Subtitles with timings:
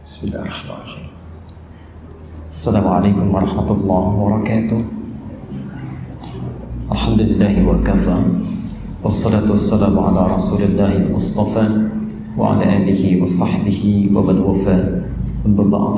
[0.00, 1.06] بسم الله الرحمن الرحيم.
[2.50, 4.80] السلام عليكم ورحمة الله وبركاته.
[6.88, 8.18] الحمد لله وكفى
[9.04, 11.66] والصلاة والسلام على رسول الله المصطفى
[12.32, 14.78] وعلى آله وصحبه ومن وفى.
[15.46, 15.96] أما بعد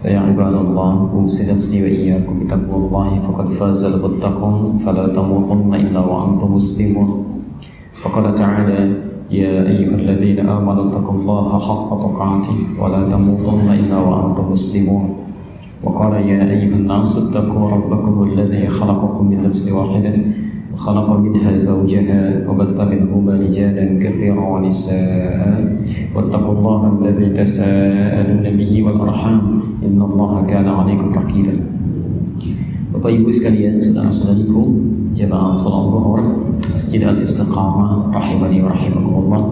[0.00, 6.56] فيا عباد الله أوصي نفسي وإياكم بتقوى الله فقد فاز المتقون فلا تموتن إلا وأنتم
[6.56, 7.08] مسلمون.
[8.00, 15.04] فقال تعالى يا أيها الذين آمنوا اتقوا الله حق تقاته ولا تموتن إلا وأنتم مسلمون.
[15.84, 20.14] وقال يا أيها الناس اتقوا ربكم الذي خلقكم من نفس واحدة
[20.74, 25.76] وخلق منها زوجها وبث منهما رجالا كثيرا ونساء.
[26.14, 29.40] واتقوا الله الذي تساءلون به والأرحام.
[29.82, 31.56] إن الله كان عليكم رقيبا.
[32.92, 34.62] Bapak Ibu sekalian, saudara-saudariku,
[35.12, 36.20] jemaah salat zuhur
[36.72, 39.42] Masjid Al-Istiqamah rahimani wa rahimakumullah.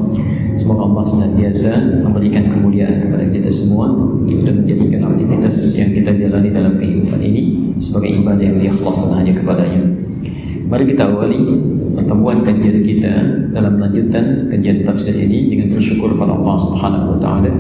[0.57, 1.71] Semoga Allah senantiasa
[2.05, 3.93] memberikan kemuliaan kepada kita semua
[4.25, 7.43] dan menjadikan aktivitas yang kita jalani dalam kehidupan ini
[7.77, 9.83] sebagai ibadah yang diikhlaskan hanya kepadanya.
[10.71, 11.41] Mari kita awali
[11.99, 13.13] pertemuan kajian kita
[13.51, 17.51] dalam lanjutan kajian tafsir ini dengan bersyukur pada Allah Subhanahu wa taala.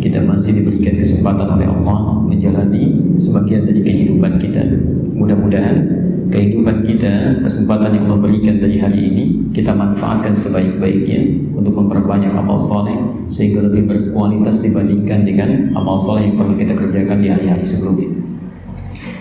[0.00, 4.64] Kita masih diberikan kesempatan oleh Allah menjalani sebagian dari kehidupan kita.
[5.12, 9.22] Mudah-mudahan kehidupan kita, kesempatan yang Allah berikan dari hari ini
[9.52, 16.36] kita manfaatkan sebaik-baiknya untuk memperbanyak amal soleh sehingga lebih berkualitas dibandingkan dengan amal soleh yang
[16.40, 18.10] pernah kita kerjakan di hari-hari sebelumnya.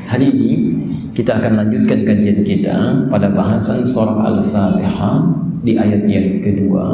[0.07, 0.51] Hari ini
[1.17, 5.15] kita akan lanjutkan kajian kita pada bahasan surah Al-Fatihah
[5.63, 6.85] di ayat yang kedua.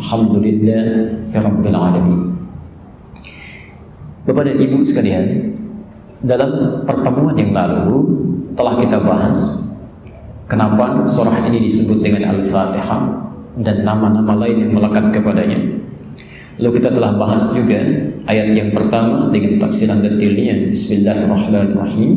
[0.00, 0.86] Alhamdulillah
[1.30, 2.20] ya Rabbil Alamin.
[4.24, 5.26] Bapak dan Ibu sekalian,
[6.20, 8.19] dalam pertemuan yang lalu
[8.60, 9.64] telah kita bahas
[10.44, 13.00] kenapa surah ini disebut dengan Al-Fatihah
[13.64, 15.80] dan nama-nama lain yang melekat kepadanya.
[16.60, 17.80] Lalu kita telah bahas juga
[18.28, 22.10] ayat yang pertama dengan tafsiran detailnya Bismillahirrahmanirrahim.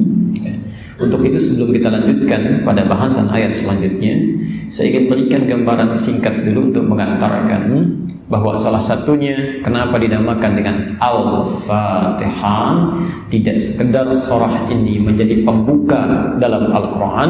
[0.99, 4.13] Untuk itu sebelum kita lanjutkan pada bahasan ayat selanjutnya,
[4.67, 7.71] saya ingin berikan gambaran singkat dulu untuk mengantarkan
[8.31, 12.67] bahwa salah satunya kenapa dinamakan dengan Al-Fatihah
[13.27, 17.29] tidak sekedar surah ini menjadi pembuka dalam Al-Quran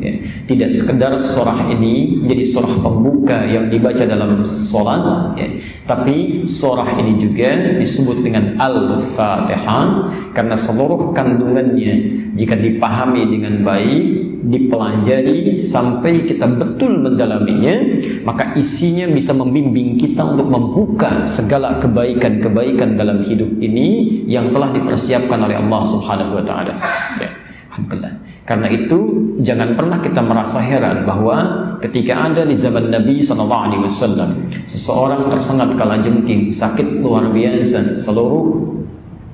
[0.00, 0.12] ya,
[0.46, 5.48] tidak sekedar surah ini menjadi surah pembuka yang dibaca dalam sholat ya,
[5.84, 14.02] tapi surah ini juga disebut dengan Al-Fatihah karena seluruh kandungannya jika dipahami dengan baik
[14.44, 23.24] dipelajari sampai kita betul mendalaminya maka isinya bisa membimbing kita untuk membuka segala kebaikan-kebaikan dalam
[23.24, 26.76] hidup ini yang telah dipersiapkan oleh Allah Subhanahu wa taala.
[27.20, 27.43] Ya.
[27.74, 28.14] Alhamdulillah.
[28.46, 28.98] Karena itu
[29.42, 31.36] jangan pernah kita merasa heran bahwa
[31.82, 34.30] ketika ada di zaman Nabi Sallallahu Alaihi Wasallam
[34.62, 38.78] seseorang tersengat kalajengking sakit luar biasa seluruh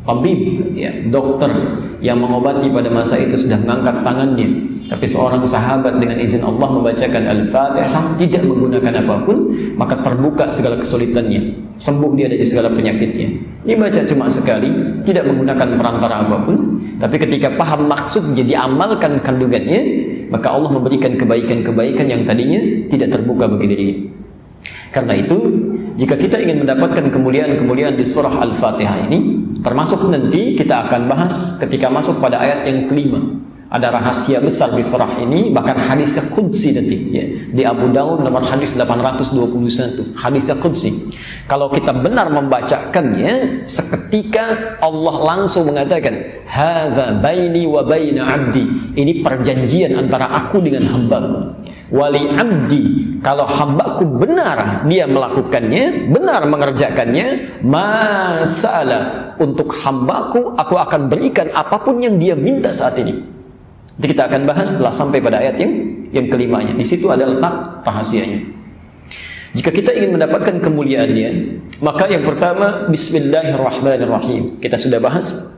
[0.09, 1.53] tabib ya dokter
[2.01, 4.49] yang mengobati pada masa itu sudah mengangkat tangannya
[4.89, 10.81] tapi seorang sahabat dengan izin Allah membacakan Al-Fatihah tidak menggunakan apa pun maka terbuka segala
[10.81, 13.29] kesulitannya sembuh dia dari segala penyakitnya.
[13.65, 14.69] Dibaca cuma sekali
[15.09, 16.57] tidak menggunakan perantara apa pun.
[17.01, 19.81] Tapi ketika paham maksud jadi amalkan kandungannya
[20.29, 22.61] maka Allah memberikan kebaikan-kebaikan yang tadinya
[22.93, 23.97] tidak terbuka bagi dirinya.
[24.93, 25.37] Karena itu
[25.97, 29.19] jika kita ingin mendapatkan kemuliaan-kemuliaan di surah Al-Fatihah ini
[29.65, 33.21] termasuk nanti kita akan bahas ketika masuk pada ayat yang kelima.
[33.71, 37.25] Ada rahasia besar di surah ini bahkan hadisnya qudsi nanti ya.
[37.55, 41.10] di Abu Daud nomor hadis 821 hadisnya qudsi
[41.51, 49.99] kalau kita benar membacakannya seketika Allah langsung mengatakan hadza baini wa baina abdi ini perjanjian
[49.99, 51.51] antara aku dengan hambaku
[51.91, 61.51] wali abdi kalau hambaku benar dia melakukannya benar mengerjakannya masalah untuk hambaku aku akan berikan
[61.51, 63.41] apa pun yang dia minta saat ini
[64.01, 65.73] Nanti kita akan bahas setelah sampai pada ayat yang
[66.09, 66.73] yang kelimanya.
[66.73, 68.60] Di situ ada letak rahasianya.
[69.51, 71.31] Jika kita ingin mendapatkan kemuliaannya,
[71.83, 74.63] maka yang pertama Bismillahirrahmanirrahim.
[74.63, 75.51] Kita sudah bahas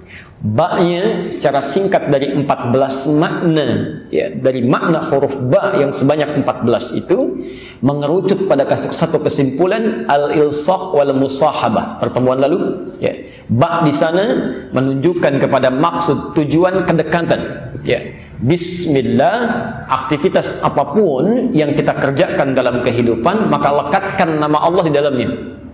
[0.43, 7.47] Ba-nya secara singkat dari 14 makna ya, dari makna huruf ba yang sebanyak 14 itu
[7.79, 12.59] mengerucut pada satu kesimpulan al-ilsaq wal musahabah pertemuan lalu
[12.99, 13.15] ya.
[13.47, 17.41] Ba di sana menunjukkan kepada maksud tujuan kedekatan
[17.87, 18.03] ya.
[18.43, 19.39] Bismillah
[19.87, 25.31] aktivitas apa pun yang kita kerjakan dalam kehidupan maka lekatkan nama Allah di dalamnya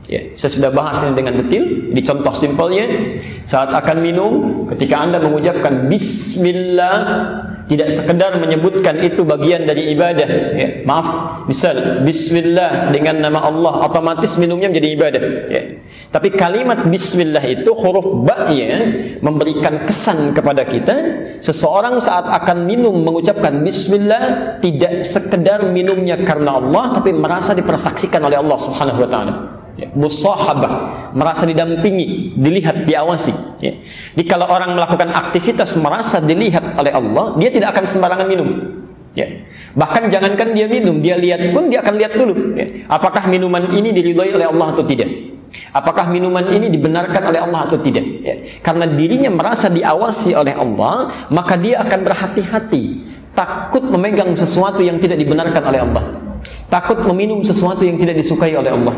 [0.09, 2.89] Ya, saya sudah bahas ini dengan detail di contoh simpelnya
[3.45, 4.33] saat akan minum
[4.73, 6.97] ketika Anda mengucapkan bismillah
[7.69, 10.69] tidak sekedar menyebutkan itu bagian dari ibadah ya.
[10.89, 15.23] maaf misal bismillah dengan nama Allah otomatis minumnya menjadi ibadah
[15.53, 15.63] ya.
[16.09, 20.97] tapi kalimat bismillah itu huruf ba-nya memberikan kesan kepada kita
[21.45, 28.41] seseorang saat akan minum mengucapkan bismillah tidak sekedar minumnya karena Allah tapi merasa dipersaksikan oleh
[28.41, 30.73] Allah Subhanahu wa taala ya, musahabah
[31.15, 33.73] merasa didampingi dilihat diawasi ya.
[34.19, 38.49] jadi kalau orang melakukan aktivitas merasa dilihat oleh Allah dia tidak akan sembarangan minum
[39.15, 39.47] ya.
[39.79, 42.67] bahkan jangankan dia minum dia lihat pun dia akan lihat dulu ya.
[42.91, 45.09] apakah minuman ini diridhoi oleh Allah atau tidak
[45.73, 48.35] apakah minuman ini dibenarkan oleh Allah atau tidak ya.
[48.61, 52.85] karena dirinya merasa diawasi oleh Allah maka dia akan berhati-hati
[53.33, 56.05] takut memegang sesuatu yang tidak dibenarkan oleh Allah
[56.69, 58.97] takut meminum sesuatu yang tidak disukai oleh Allah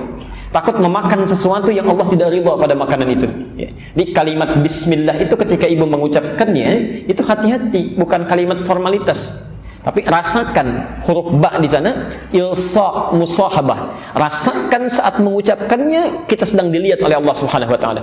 [0.50, 3.26] takut memakan sesuatu yang Allah tidak ridha pada makanan itu.
[3.54, 3.70] Ya.
[3.94, 9.50] Di kalimat Bismillah itu ketika ibu mengucapkannya itu hati-hati, bukan kalimat formalitas.
[9.80, 14.12] Tapi rasakan huruf ba di sana ilsa musahabah.
[14.12, 18.02] Rasakan saat mengucapkannya kita sedang dilihat oleh Allah Subhanahu wa taala.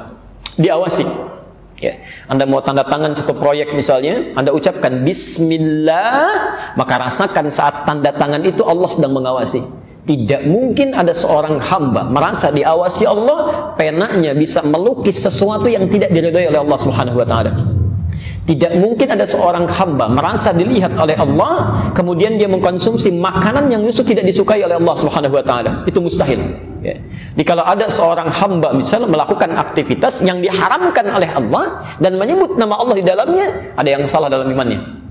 [0.58, 1.06] Diawasi.
[1.78, 2.02] Ya.
[2.26, 6.26] Anda mau tanda tangan satu proyek misalnya, Anda ucapkan bismillah,
[6.74, 9.62] maka rasakan saat tanda tangan itu Allah sedang mengawasi.
[10.08, 16.48] Tidak mungkin ada seorang hamba merasa diawasi Allah, penanya bisa melukis sesuatu yang tidak diridhoi
[16.48, 17.52] oleh Allah Subhanahu wa taala.
[18.48, 24.16] Tidak mungkin ada seorang hamba merasa dilihat oleh Allah, kemudian dia mengkonsumsi makanan yang justru
[24.16, 25.84] tidak disukai oleh Allah Subhanahu wa taala.
[25.84, 26.56] Itu mustahil.
[26.80, 27.04] Ya.
[27.36, 32.80] Jadi kalau ada seorang hamba misalnya melakukan aktivitas yang diharamkan oleh Allah dan menyebut nama
[32.80, 35.07] Allah di dalamnya, ada yang salah dalam imannya.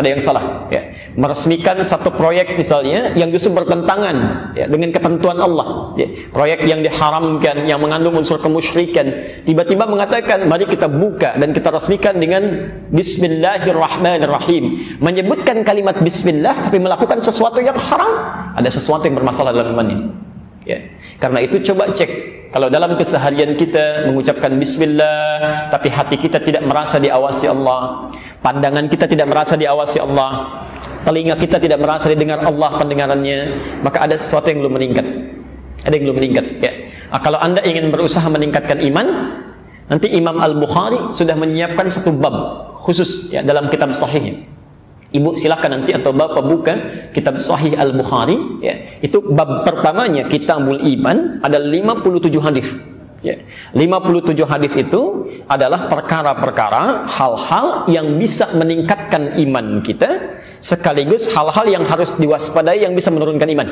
[0.00, 0.96] Ada yang salah, ya.
[1.12, 4.16] Meresmikan satu proyek misalnya yang justru bertentangan
[4.56, 5.92] ya, dengan ketentuan Allah.
[6.00, 6.08] Ya.
[6.32, 9.04] Proyek yang diharamkan, yang mengandung unsur kemusyrikan,
[9.44, 14.96] tiba-tiba mengatakan, mari kita buka dan kita resmikan dengan Bismillahirrahmanirrahim.
[15.04, 18.12] Menyebutkan kalimat Bismillah tapi melakukan sesuatu yang haram,
[18.56, 20.16] ada sesuatu yang bermasalah dalam imannya.
[20.64, 20.80] Ya.
[21.20, 26.98] Karena itu coba cek kalau dalam keseharian kita mengucapkan bismillah tapi hati kita tidak merasa
[26.98, 28.10] diawasi Allah,
[28.42, 30.66] pandangan kita tidak merasa diawasi Allah,
[31.06, 33.54] telinga kita tidak merasa didengar Allah pendengarannya,
[33.86, 35.06] maka ada sesuatu yang belum meningkat.
[35.86, 36.72] Ada yang belum meningkat, ya.
[37.14, 39.06] Nah, kalau Anda ingin berusaha meningkatkan iman,
[39.86, 42.34] nanti Imam Al-Bukhari sudah menyiapkan satu bab
[42.82, 44.42] khusus ya dalam kitab sahihnya.
[45.10, 46.74] Ibu silahkan nanti atau bapak buka
[47.10, 49.02] kitab Sahih Al Bukhari ya.
[49.02, 52.78] Itu bab pertamanya Kitabul Iman ada 57 hadis.
[53.20, 53.36] Ya.
[53.74, 62.16] 57 hadis itu adalah perkara-perkara hal-hal yang bisa meningkatkan iman kita sekaligus hal-hal yang harus
[62.16, 63.68] diwaspadai yang bisa menurunkan iman.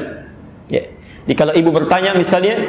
[0.69, 0.91] Ya.
[1.25, 2.61] Jadi kalau ibu bertanya misalnya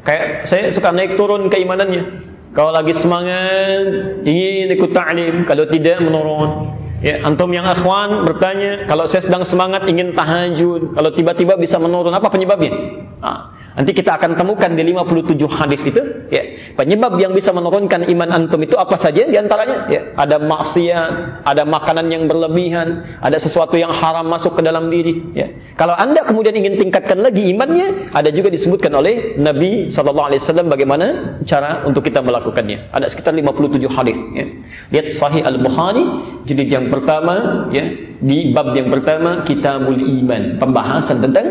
[0.00, 2.32] kayak saya suka naik turun keimanannya.
[2.54, 6.70] Kalau lagi semangat ingin ikut ta'lim, kalau tidak menurun.
[7.04, 12.16] Ya, antum yang akhwan bertanya, kalau saya sedang semangat ingin tahajud, kalau tiba-tiba bisa menurun,
[12.16, 12.72] apa penyebabnya?
[13.20, 15.98] Nah, Nanti kita akan temukan di 57 hadis itu
[16.30, 16.42] ya,
[16.78, 21.66] penyebab yang bisa menurunkan iman antum itu apa saja di antaranya ya, ada maksiat, ada
[21.66, 25.50] makanan yang berlebihan, ada sesuatu yang haram masuk ke dalam diri ya.
[25.74, 30.70] Kalau Anda kemudian ingin tingkatkan lagi imannya, ada juga disebutkan oleh Nabi sallallahu alaihi wasallam
[30.70, 31.06] bagaimana
[31.42, 32.94] cara untuk kita melakukannya.
[32.94, 34.46] Ada sekitar 57 hadis ya.
[34.94, 36.06] Lihat Sahih Al-Bukhari
[36.46, 37.90] jilid yang pertama ya,
[38.22, 41.46] di bab yang pertama Kitabul Iman, pembahasan tentang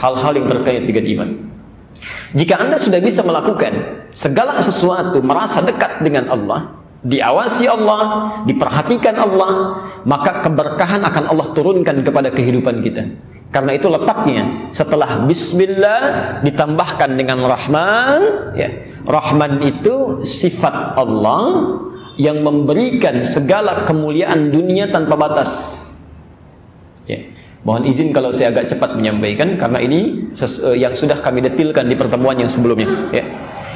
[0.00, 1.30] hal-hal yang terkait dengan iman.
[2.36, 3.72] Jika Anda sudah bisa melakukan
[4.12, 6.76] segala sesuatu merasa dekat dengan Allah,
[7.06, 8.02] diawasi Allah,
[8.44, 9.52] diperhatikan Allah,
[10.02, 13.04] maka keberkahan akan Allah turunkan kepada kehidupan kita.
[13.54, 16.00] Karena itu letaknya setelah bismillah
[16.42, 18.20] ditambahkan dengan rahman,
[18.58, 18.68] ya.
[19.06, 21.78] Rahman itu sifat Allah
[22.18, 25.84] yang memberikan segala kemuliaan dunia tanpa batas.
[27.06, 27.30] Ya.
[27.66, 31.98] Mohon izin kalau saya agak cepat menyampaikan karena ini eh, yang sudah kami detilkan di
[31.98, 32.86] pertemuan yang sebelumnya.
[33.10, 33.26] Ya.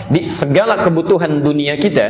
[0.07, 2.07] Di segala kebutuhan dunia kita,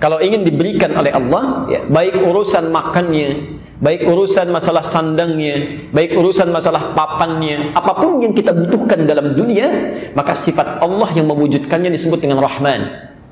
[0.00, 6.48] kalau ingin diberikan oleh Allah, ya, baik urusan makannya, baik urusan masalah sandangnya, baik urusan
[6.48, 9.68] masalah papannya, apa pun yang kita butuhkan dalam dunia,
[10.16, 12.80] maka sifat Allah yang mewujudkannya disebut dengan Rahman.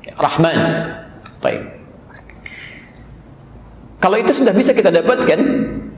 [0.05, 0.57] Ya, Rahman.
[1.41, 1.61] Baik.
[4.01, 5.39] Kalau itu sudah bisa kita dapatkan,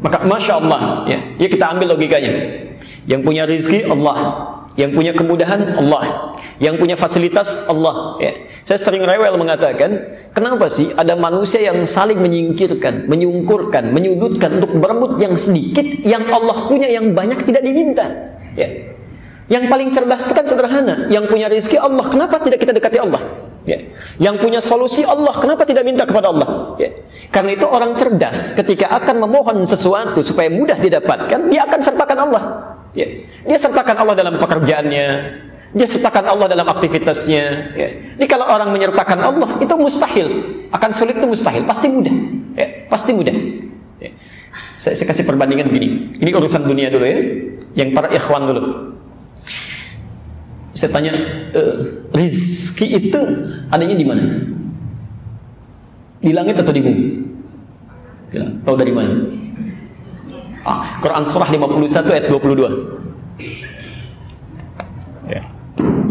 [0.04, 2.60] maka masya Allah, ya, ya kita ambil logikanya.
[3.08, 4.18] Yang punya rezeki Allah,
[4.76, 8.20] yang punya kemudahan Allah, yang punya fasilitas Allah.
[8.20, 8.52] Ya.
[8.68, 15.24] Saya sering rewel mengatakan, kenapa sih ada manusia yang saling menyingkirkan, menyungkurkan, menyudutkan untuk berebut
[15.24, 18.06] yang sedikit, yang Allah punya yang banyak tidak diminta.
[18.60, 18.93] Ya.
[19.52, 22.06] Yang paling cerdas itu kan sederhana, yang punya rezeki Allah.
[22.08, 23.20] Kenapa tidak kita dekati Allah?
[23.64, 23.80] Ya.
[24.20, 26.76] Yang punya solusi Allah, kenapa tidak minta kepada Allah?
[26.80, 26.92] Ya.
[27.32, 32.44] Karena itu orang cerdas ketika akan memohon sesuatu supaya mudah didapatkan, dia akan sertakan Allah.
[32.96, 33.08] Ya.
[33.48, 35.08] Dia sertakan Allah dalam pekerjaannya,
[35.76, 37.44] dia sertakan Allah dalam aktivitasnya.
[37.76, 37.90] Ya.
[38.20, 40.28] Jadi kalau orang menyertakan Allah itu mustahil,
[40.72, 42.16] akan sulit itu mustahil, pasti mudah.
[42.60, 42.88] Ya.
[42.92, 43.36] Pasti mudah.
[44.00, 44.12] Ya.
[44.76, 46.16] Saya, saya kasih perbandingan begini.
[46.20, 47.20] Ini urusan dunia dulu ya,
[47.80, 48.93] yang para ikhwan dulu.
[50.74, 51.14] Saya tanya,
[51.54, 51.62] e,
[52.18, 53.22] rizki itu
[53.70, 54.24] adanya di mana?
[56.18, 57.06] Di langit atau di bumi?
[58.34, 59.14] Ya, tahu dari mana?
[60.66, 62.66] Ah, Quran surah 51 ayat 22.
[65.30, 65.46] Ya.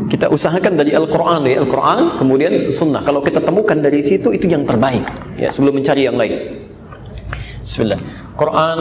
[0.07, 3.03] Kita usahakan dari Al-Quran, dari Al-Quran, kemudian Sunnah.
[3.03, 5.03] Kalau kita temukan dari situ, itu yang terbaik.
[5.41, 6.63] Ya, sebelum mencari yang lain.
[7.65, 7.99] Bismillah.
[8.37, 8.79] Quran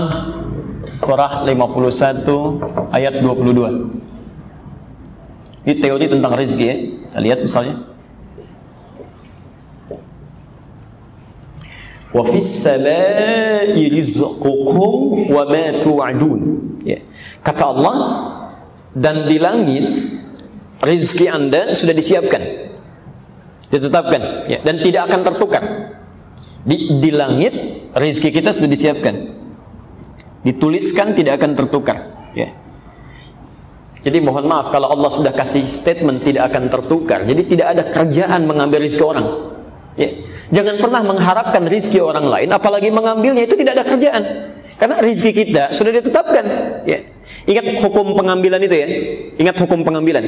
[0.85, 4.10] surah 51 ayat 22.
[5.61, 6.75] Ini teori tentang rezeki ya.
[6.77, 7.75] Kita lihat misalnya.
[12.11, 16.39] Wa fis samai rizqukum wa ma tu'adun.
[16.83, 16.99] Ya.
[17.45, 17.97] Kata Allah
[18.91, 19.85] dan di langit
[20.83, 22.43] rezeki Anda sudah disiapkan.
[23.71, 25.63] Ditetapkan ya dan tidak akan tertukar.
[26.61, 27.53] Di, di langit
[27.95, 29.15] rezeki kita sudah disiapkan.
[30.41, 31.97] Dituliskan tidak akan tertukar,
[32.33, 32.49] ya.
[34.01, 37.21] Jadi mohon maaf kalau Allah sudah kasih statement tidak akan tertukar.
[37.21, 39.25] Jadi tidak ada kerjaan mengambil rezeki orang.
[39.93, 40.09] Ya.
[40.51, 44.23] Jangan pernah mengharapkan rezeki orang lain, apalagi mengambilnya itu tidak ada kerjaan.
[44.81, 46.45] Karena rezeki kita sudah ditetapkan.
[46.89, 47.05] Ya.
[47.45, 48.87] Ingat hukum pengambilan itu ya.
[49.37, 50.25] Ingat hukum pengambilan.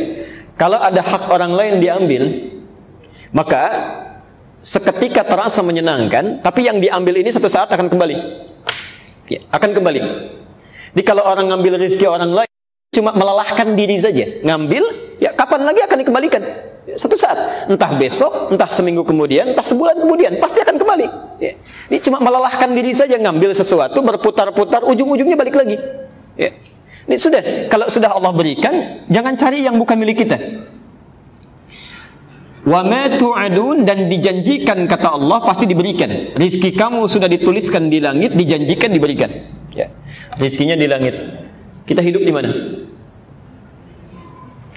[0.54, 2.54] Kalau ada hak orang lain diambil,
[3.34, 3.64] maka
[4.62, 8.16] seketika terasa menyenangkan, tapi yang diambil ini satu saat akan kembali.
[9.34, 10.02] Ya, akan kembali.
[10.94, 12.53] Jadi kalau orang ngambil rezeki orang lain
[12.94, 14.24] cuma melelahkan diri saja.
[14.46, 16.42] Ngambil, ya kapan lagi akan dikembalikan?
[16.94, 21.08] Satu saat, entah besok, entah seminggu kemudian, entah sebulan kemudian, pasti akan kembali.
[21.42, 21.58] Ya.
[21.90, 25.80] Ini cuma melelahkan diri saja, ngambil sesuatu, berputar-putar, ujung-ujungnya balik lagi.
[26.36, 26.54] Ya.
[27.08, 30.38] Ini sudah, kalau sudah Allah berikan, jangan cari yang bukan milik kita.
[32.64, 36.32] Wa ma tu'adun dan dijanjikan kata Allah pasti diberikan.
[36.40, 39.32] Rizki kamu sudah dituliskan di langit, dijanjikan diberikan.
[39.76, 39.92] Ya.
[40.40, 41.43] Rizkinya di langit.
[41.84, 42.50] Kita hidup di mana?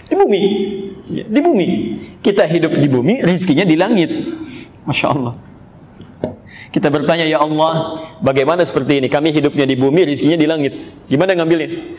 [0.06, 0.42] Di bumi.
[1.06, 1.68] Ya, di bumi.
[2.22, 4.10] Kita hidup di bumi, rizkinya di langit.
[4.86, 5.34] Masya Allah.
[6.74, 9.08] Kita bertanya, ya Allah, bagaimana seperti ini?
[9.08, 10.72] Kami hidupnya di bumi, rizkinya di langit.
[11.06, 11.96] Gimana ngambilnya?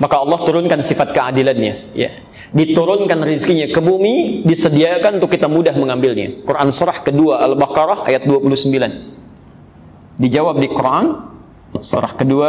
[0.00, 1.92] Maka Allah turunkan sifat keadilannya.
[1.92, 2.10] Ya.
[2.50, 6.42] Diturunkan rizkinya ke bumi, disediakan untuk kita mudah mengambilnya.
[6.42, 10.18] Quran surah kedua Al-Baqarah ayat 29.
[10.18, 11.30] Dijawab di Quran
[11.78, 12.48] surah kedua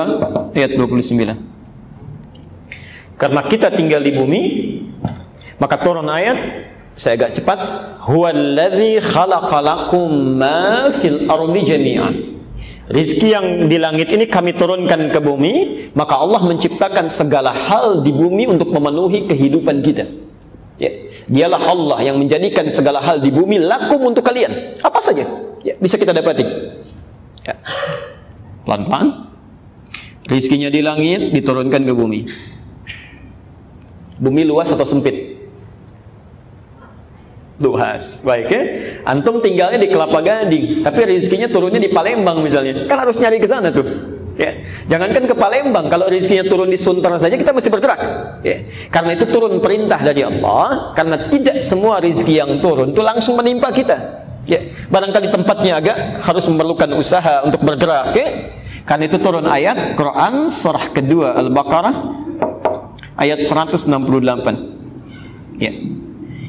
[0.56, 1.50] ayat 29.
[3.22, 4.42] Karena kita tinggal di bumi,
[5.62, 6.66] maka turun ayat
[6.98, 7.60] saya agak cepat
[8.10, 12.13] huwallazi khalaqalakum ma fil ardi jami'an.
[12.90, 15.54] Rizki yang di langit ini kami turunkan ke bumi
[15.94, 20.10] maka Allah menciptakan segala hal di bumi untuk memenuhi kehidupan kita.
[20.82, 20.90] Ya
[21.30, 24.82] dialah Allah yang menjadikan segala hal di bumi lakum untuk kalian.
[24.82, 25.30] Apa saja.
[25.62, 26.42] Ya bisa kita dapati.
[27.46, 27.54] Ya.
[28.66, 29.30] Pelan-pelan.
[30.25, 32.25] Rizkinya di langit diturunkan ke bumi
[34.22, 35.42] Bumi luas atau sempit?
[37.58, 38.22] Luas.
[38.22, 38.63] Baik ya.
[39.06, 42.86] Antum tinggalnya di Kelapa Gading, tapi rezekinya turunnya di Palembang misalnya.
[42.86, 43.86] Kan harus nyari ke sana tuh.
[44.38, 44.62] Ya.
[44.90, 48.01] Jangankan ke Palembang, kalau rezekinya turun di Sunter saja kita mesti bergerak.
[48.46, 48.62] Ya.
[48.94, 53.70] Karena itu turun perintah dari Allah, karena tidak semua rezeki yang turun itu langsung menimpa
[53.74, 54.25] kita.
[54.46, 54.62] Ya.
[54.90, 58.13] Barangkali tempatnya agak harus memerlukan usaha untuk bergerak.
[58.18, 58.28] Ya.
[58.86, 61.96] Karena itu turun ayat Quran surah kedua Al-Baqarah
[63.22, 65.62] ayat 168.
[65.62, 65.72] Ya.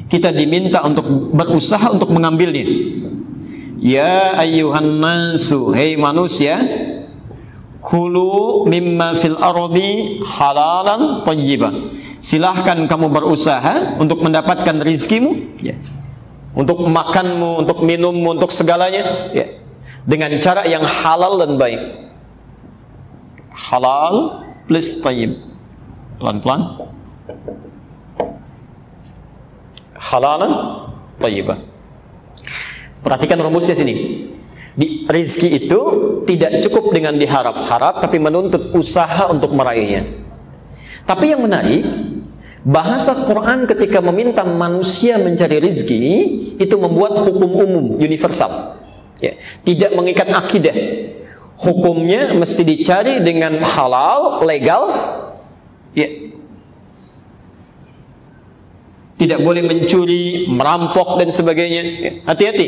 [0.09, 2.65] Kita diminta untuk berusaha untuk mengambilnya.
[3.83, 6.55] Ya ayyuhan nasu, hei manusia,
[7.83, 11.99] kulu mimma fil ardi halalan thayyiban.
[12.23, 15.75] Silahkan kamu berusaha untuk mendapatkan rizkimu, ya.
[16.55, 19.59] untuk makanmu, untuk minummu, untuk segalanya, ya.
[20.07, 21.81] dengan cara yang halal dan baik.
[23.51, 25.52] Halal plus tayyib.
[26.23, 26.87] Pelan-pelan.
[29.99, 30.51] Halalan
[31.19, 31.59] thayyibah.
[33.03, 34.23] Perhatikan rumusnya sini.
[34.71, 35.79] Di rizki itu
[36.23, 40.23] tidak cukup dengan diharap-harap tapi menuntut usaha untuk meraihnya.
[41.03, 41.83] Tapi yang menarik,
[42.63, 45.99] bahasa Quran ketika meminta manusia mencari rizki
[46.55, 48.79] itu membuat hukum umum universal.
[49.19, 49.35] Ya,
[49.67, 50.75] tidak mengikat akidah.
[51.59, 54.83] Hukumnya mesti dicari dengan halal, legal,
[55.93, 56.09] Ya.
[59.23, 61.81] tidak boleh mencuri, merampok dan sebagainya.
[61.81, 62.67] Ya, hati-hati.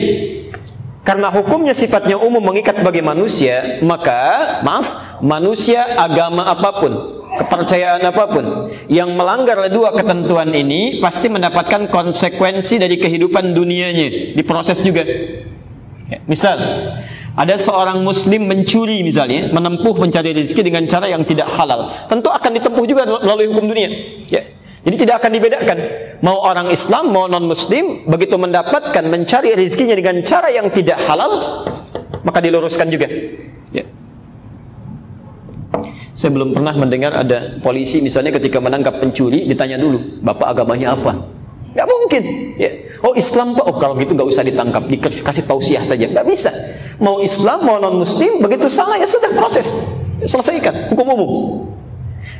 [1.06, 6.94] Karena hukumnya sifatnya umum mengikat bagi manusia, maka maaf, manusia agama apa pun,
[7.38, 8.46] kepercayaan apa pun
[8.90, 15.06] yang melanggar dua ketentuan ini pasti mendapatkan konsekuensi dari kehidupan dunianya, diproses juga.
[16.10, 16.58] Ya, misal,
[17.36, 22.52] ada seorang muslim mencuri misalnya, menempuh mencari rezeki dengan cara yang tidak halal, tentu akan
[22.56, 23.90] ditempuh juga melalui hukum dunia.
[24.32, 24.56] Ya.
[24.86, 25.78] Jadi tidak akan dibedakan.
[26.22, 31.66] Mau orang Islam, mau non-Muslim, begitu mendapatkan mencari rezekinya dengan cara yang tidak halal,
[32.22, 33.10] maka diluruskan juga.
[33.74, 33.84] Ya.
[36.16, 41.12] Saya belum pernah mendengar ada polisi misalnya ketika menangkap pencuri ditanya dulu, bapak agamanya apa?
[41.76, 42.24] Gak mungkin.
[42.56, 42.72] Ya.
[43.04, 46.08] Oh Islam pak, oh kalau gitu gak usah ditangkap, dikasih tausiah saja.
[46.08, 46.50] Gak bisa.
[47.04, 49.68] Mau Islam, mau non Muslim, begitu salah ya sudah proses,
[50.24, 51.32] selesaikan hukum umum.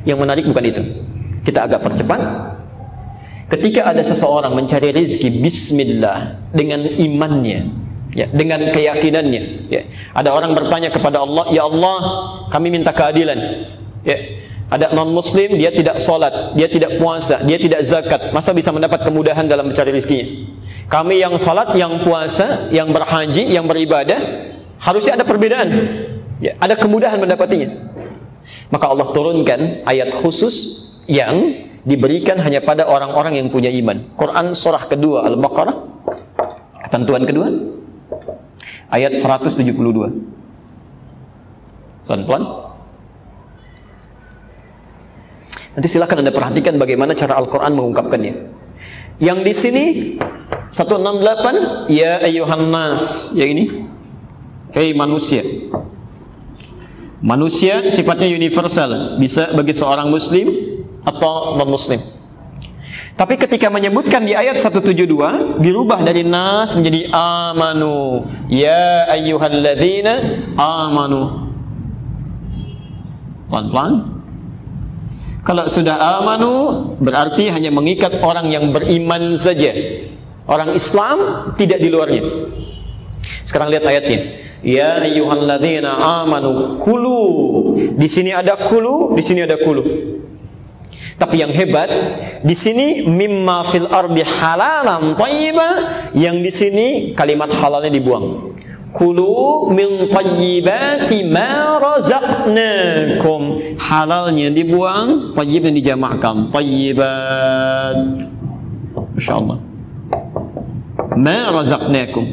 [0.08, 0.82] Yang menarik bukan itu
[1.46, 2.20] kita agak percepat
[3.54, 7.70] ketika ada seseorang mencari rezeki bismillah dengan imannya
[8.18, 9.86] ya dengan keyakinannya ya
[10.18, 11.98] ada orang bertanya kepada Allah ya Allah
[12.50, 13.38] kami minta keadilan
[14.02, 14.18] ya
[14.66, 19.06] ada non muslim dia tidak sholat dia tidak puasa dia tidak zakat masa bisa mendapat
[19.06, 20.26] kemudahan dalam mencari rezekinya
[20.90, 24.18] kami yang sholat yang puasa yang berhaji yang beribadah
[24.82, 25.70] harusnya ada perbedaan
[26.42, 27.96] ya ada kemudahan mendapatinya
[28.70, 30.56] maka Allah turunkan ayat khusus
[31.06, 34.10] yang diberikan hanya pada orang-orang yang punya iman.
[34.18, 35.78] Quran surah kedua Al-Baqarah
[36.90, 37.48] ketentuan kedua
[38.90, 39.70] ayat 172.
[42.10, 42.44] Pelan-pelan.
[45.76, 48.34] Nanti silakan Anda perhatikan bagaimana cara Al-Quran mengungkapkannya.
[49.20, 49.86] Yang di sini
[50.72, 53.84] 168 ya ayuhan nas, ya ini.
[54.72, 55.44] Hei manusia.
[57.20, 60.52] Manusia sifatnya universal, bisa bagi seorang muslim,
[61.04, 62.00] atau non muslim.
[63.16, 68.28] Tapi ketika menyebutkan di ayat 172 dirubah dari nas menjadi amanu.
[68.52, 70.14] Ya ayyuhalladzina
[70.60, 71.52] amanu.
[73.48, 74.15] Pelan-pelan.
[75.46, 76.54] Kalau sudah amanu
[76.98, 79.72] berarti hanya mengikat orang yang beriman saja.
[80.50, 81.18] Orang Islam
[81.54, 82.26] tidak di luarnya.
[83.46, 84.42] Sekarang lihat ayatnya.
[84.66, 87.22] Ya ayyuhalladzina amanu kulu.
[87.94, 89.86] Di sini ada kulu, di sini ada kulu.
[91.16, 91.94] Tapi yang hebat
[92.42, 95.70] di sini mimma fil ardi halalan thayyiba
[96.18, 98.58] yang di sini kalimat halalnya dibuang.
[98.96, 103.76] Kulu min tayyibati ma razaqnakum.
[103.76, 106.48] Halalnya dibuang, tayyibnya dijamakkan.
[106.56, 108.24] Tayyibat.
[109.20, 109.60] Masyaallah.
[111.20, 112.26] Ma razaqnakum.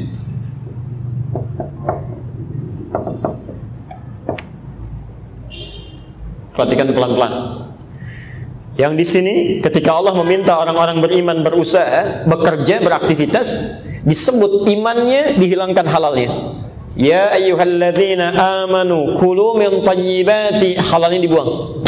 [6.54, 7.34] Perhatikan pelan-pelan.
[8.78, 13.48] Yang di sini ketika Allah meminta orang-orang beriman berusaha, bekerja, beraktivitas,
[14.02, 16.30] disebut imannya dihilangkan halalnya.
[16.92, 21.80] Ya ayyuhalladzina amanu kulu min tayyibati halalnya dibuang.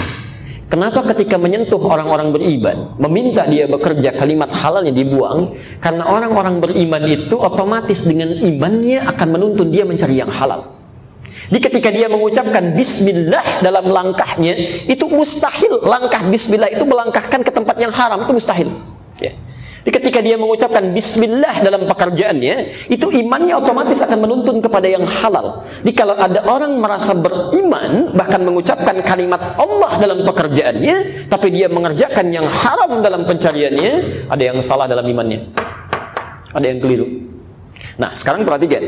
[0.65, 5.55] Kenapa ketika menyentuh orang-orang beriman, meminta dia bekerja, kalimat halalnya dibuang?
[5.79, 10.75] Karena orang-orang beriman itu otomatis dengan imannya akan menuntun dia mencari yang halal.
[11.53, 14.57] Di ketika dia mengucapkan bismillah dalam langkahnya,
[14.89, 18.69] itu mustahil langkah bismillah itu melangkahkan ke tempat yang haram, itu mustahil.
[19.21, 19.37] Ya.
[19.85, 25.61] Ketika dia mengucapkan bismillah dalam pekerjaannya, itu imannya otomatis akan menuntun kepada yang halal.
[25.85, 32.33] Di kalau ada orang merasa beriman, bahkan mengucapkan kalimat Allah dalam pekerjaannya, tapi dia mengerjakan
[32.33, 35.53] yang haram dalam pencariannya, ada yang salah dalam imannya.
[36.57, 37.24] Ada yang keliru.
[37.95, 38.83] Nah, sekarang perhatikan.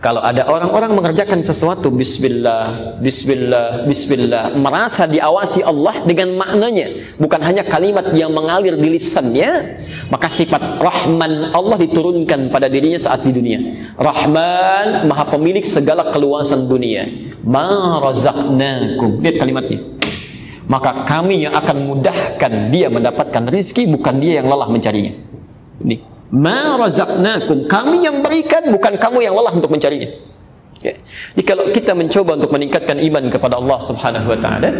[0.00, 7.62] Kalau ada orang-orang mengerjakan sesuatu bismillah, bismillah, bismillah, merasa diawasi Allah dengan maknanya, bukan hanya
[7.68, 13.60] kalimat yang mengalir di lisannya, maka sifat Rahman Allah diturunkan pada dirinya saat di dunia.
[14.00, 17.06] Rahman, Maha Pemilik segala keluasan dunia.
[17.44, 19.20] Ma razaqnakum.
[19.20, 19.78] Lihat kalimatnya.
[20.64, 25.12] Maka kami yang akan mudahkan dia mendapatkan rizki, bukan dia yang lelah mencarinya.
[25.82, 27.66] Ini Ma razaqnakum.
[27.66, 30.30] Kami yang berikan, bukan kamu yang lelah untuk mencarinya.
[30.80, 30.96] Ya.
[31.36, 34.70] Jadi kalau kita mencoba untuk meningkatkan iman kepada Allah Subhanahu wa taala,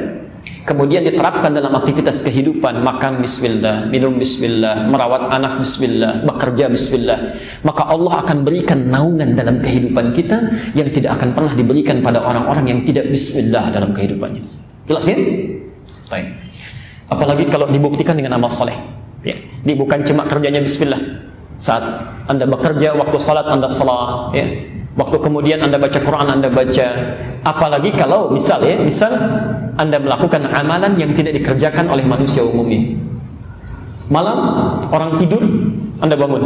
[0.64, 7.36] kemudian diterapkan dalam aktivitas kehidupan, makan bismillah, minum bismillah, merawat anak bismillah, bekerja bismillah,
[7.68, 10.40] maka Allah akan berikan naungan dalam kehidupan kita
[10.72, 14.40] yang tidak akan pernah diberikan pada orang-orang yang tidak bismillah dalam kehidupannya.
[14.88, 15.20] Jelas ya?
[16.08, 16.32] Baik.
[17.12, 18.74] Apalagi kalau dibuktikan dengan amal soleh.
[19.20, 19.36] Ya.
[19.36, 21.28] Ini bukan cuma kerjanya bismillah,
[21.60, 21.84] saat
[22.24, 24.46] Anda bekerja, waktu salat Anda salat, ya.
[24.96, 26.86] Waktu kemudian Anda baca Quran, Anda baca.
[27.46, 29.12] Apalagi kalau misal ya, misal
[29.76, 32.96] Anda melakukan amalan yang tidak dikerjakan oleh manusia umumnya.
[34.10, 34.38] Malam
[34.90, 35.38] orang tidur,
[36.02, 36.42] Anda bangun.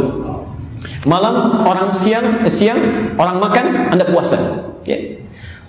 [1.09, 4.37] Malam orang siang, eh, siang orang makan, Anda puasa.
[4.85, 5.24] Ya.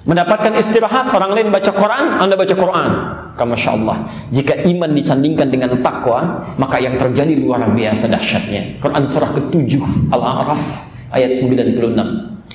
[0.07, 2.91] Mendapatkan istirahat, orang lain baca Quran, Anda baca Quran.
[3.37, 4.09] Masya Allah.
[4.33, 8.81] Jika iman disandingkan dengan takwa, maka yang terjadi luar biasa dahsyatnya.
[8.81, 9.77] Quran surah ke-7
[10.09, 10.63] Al-A'raf
[11.13, 11.77] ayat 96.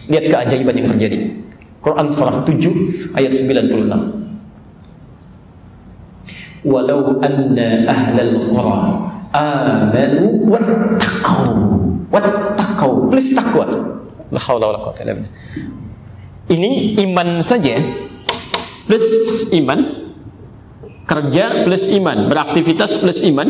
[0.09, 1.37] Lihat keajaiban yang terjadi.
[1.85, 3.85] Quran surah 7 ayat 96.
[6.61, 8.81] Walau anna ahlal qura
[9.33, 11.57] amanu wattaqau
[12.13, 13.65] wattaqau plus takwa.
[14.29, 15.33] La haula wala quwwata illa billah.
[16.51, 17.79] Ini iman saja
[18.83, 20.01] plus iman
[21.11, 23.47] kerja plus iman, beraktivitas plus iman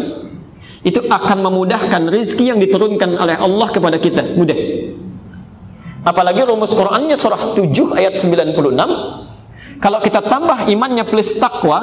[0.82, 4.34] itu akan memudahkan rezeki yang diturunkan oleh Allah kepada kita.
[4.34, 4.58] Mudah.
[6.02, 8.58] Apalagi rumus Qur'annya surah 7 ayat 96.
[9.78, 11.78] Kalau kita tambah imannya plus takwa,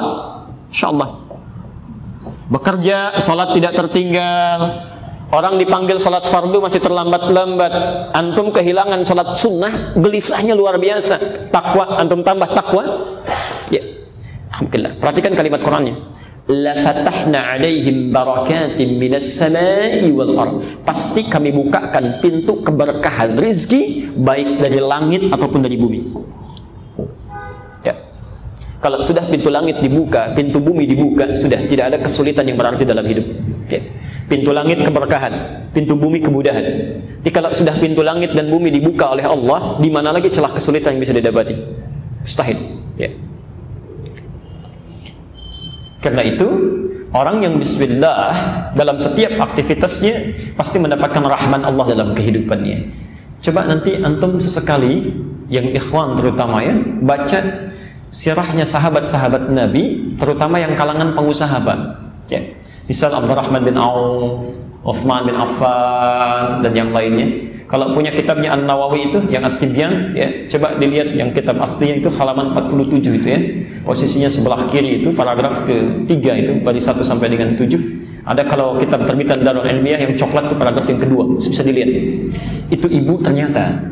[0.67, 1.31] insyaallah.
[2.51, 4.59] Bekerja, salat tidak tertinggal,
[5.29, 7.73] Orang dipanggil salat fardu masih terlambat-lambat.
[8.17, 11.45] Antum kehilangan salat sunnah, gelisahnya luar biasa.
[11.53, 12.83] Takwa, antum tambah takwa.
[13.69, 13.85] Ya.
[14.49, 14.97] Alhamdulillah.
[14.97, 15.95] Perhatikan kalimat Qurannya.
[16.49, 20.53] La fatahna alaihim barakatin minas samai wal ard.
[20.81, 25.99] Pasti kami bukakan pintu keberkahan rizki baik dari langit ataupun dari bumi.
[27.85, 27.93] Ya.
[28.81, 33.05] Kalau sudah pintu langit dibuka, pintu bumi dibuka, sudah tidak ada kesulitan yang berarti dalam
[33.05, 33.29] hidup.
[33.69, 33.81] Ya.
[34.29, 36.65] Pintu langit keberkahan, pintu bumi kemudahan.
[37.21, 40.97] Jadi kalau sudah pintu langit dan bumi dibuka oleh Allah, di mana lagi celah kesulitan
[40.97, 41.55] yang bisa didapati?
[42.21, 42.57] Mustahil.
[42.97, 43.09] Ya.
[46.01, 46.45] Karena itu,
[47.09, 48.33] orang yang bismillah
[48.77, 50.13] dalam setiap aktivitasnya
[50.53, 52.77] pasti mendapatkan rahman Allah dalam kehidupannya.
[53.41, 55.09] Coba nanti antum sesekali
[55.49, 57.39] yang ikhwan terutama ya, baca
[58.13, 61.79] sirahnya sahabat-sahabat Nabi, terutama yang kalangan pengusaha, Pak.
[62.29, 62.58] Ya
[62.89, 67.47] misal Abdurrahman bin Auf, Uthman bin Affan dan yang lainnya.
[67.69, 72.09] Kalau punya kitabnya An Nawawi itu yang At-Tibyan ya, coba dilihat yang kitab aslinya itu
[72.17, 73.39] halaman 47 itu ya.
[73.85, 78.25] Posisinya sebelah kiri itu paragraf ketiga itu dari 1 sampai dengan 7.
[78.25, 81.89] Ada kalau kitab terbitan Darul Ilmiah yang coklat itu paragraf yang kedua, bisa dilihat.
[82.73, 83.85] Itu ibu ternyata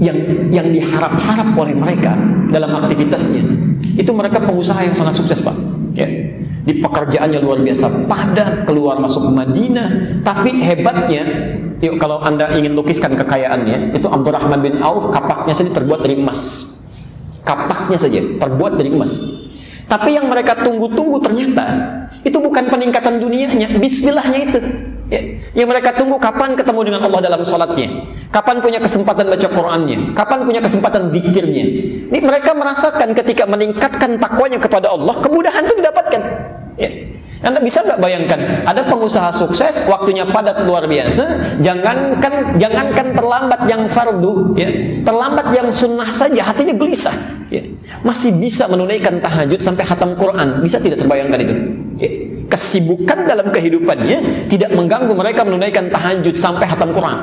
[0.00, 2.16] yang yang diharap-harap oleh mereka
[2.48, 3.44] dalam aktivitasnya
[4.00, 5.52] itu mereka pengusaha yang sangat sukses pak
[6.64, 8.08] di pekerjaannya luar biasa.
[8.08, 10.20] Padat keluar masuk Madinah.
[10.24, 11.22] Tapi hebatnya
[11.80, 16.72] yuk kalau anda ingin lukiskan kekayaannya itu Abdurrahman bin Auf kapaknya saja terbuat dari emas.
[17.40, 19.40] Kapaknya saja terbuat dari emas
[19.90, 21.66] tapi yang mereka tunggu-tunggu ternyata
[22.22, 24.60] itu bukan peningkatan dunianya bismillahnya itu
[25.10, 25.26] Ya.
[25.58, 30.46] Yang mereka tunggu kapan ketemu dengan Allah dalam sholatnya, kapan punya kesempatan baca Qurannya, kapan
[30.46, 31.64] punya kesempatan zikirnya.
[32.14, 36.22] Ini mereka merasakan ketika meningkatkan takwanya kepada Allah, kemudahan itu didapatkan.
[36.78, 36.90] Ya.
[37.42, 43.88] Anda bisa nggak bayangkan, ada pengusaha sukses, waktunya padat luar biasa, jangankan jangankan terlambat yang
[43.90, 44.68] fardu, ya,
[45.02, 47.62] terlambat yang sunnah saja, hatinya gelisah, ya.
[48.06, 51.54] masih bisa menunaikan tahajud sampai hatam Quran, bisa tidak terbayangkan itu?
[52.00, 52.10] Ya
[52.50, 57.18] kesibukan dalam kehidupannya tidak mengganggu mereka menunaikan tahajud sampai hatam Quran.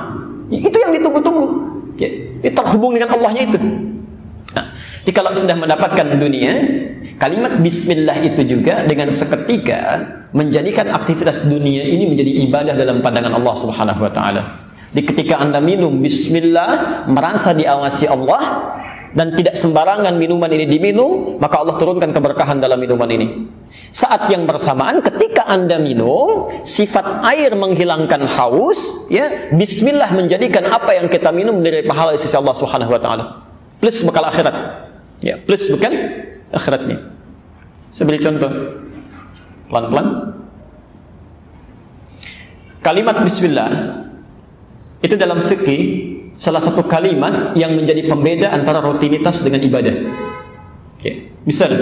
[0.48, 1.46] Itu yang ditunggu-tunggu.
[2.00, 2.10] Ya,
[2.56, 3.60] terhubung dengan Allahnya itu.
[4.56, 4.66] Nah,
[5.04, 6.54] jadi kalau sudah mendapatkan dunia,
[7.20, 13.56] kalimat Bismillah itu juga dengan seketika menjadikan aktivitas dunia ini menjadi ibadah dalam pandangan Allah
[13.60, 14.44] Subhanahu Wa Taala.
[14.88, 18.72] Di ketika anda minum Bismillah, merasa diawasi Allah,
[19.16, 23.28] dan tidak sembarangan minuman ini diminum, maka Allah turunkan keberkahan dalam minuman ini.
[23.92, 31.08] Saat yang bersamaan ketika Anda minum, sifat air menghilangkan haus, ya, bismillah menjadikan apa yang
[31.08, 33.26] kita minum dari pahala di sisi Allah Subhanahu wa taala.
[33.80, 34.56] Plus bekal akhirat.
[35.22, 35.92] Ya, plus bukan
[36.52, 36.98] akhiratnya.
[37.92, 38.52] Beri contoh.
[39.68, 40.08] Pelan-pelan.
[42.86, 43.70] Kalimat bismillah
[45.04, 46.07] itu dalam fikih
[46.38, 49.96] salah satu kalimat yang menjadi pembeda antara rutinitas dengan ibadah.
[51.02, 51.14] Ya.
[51.44, 51.74] Misal,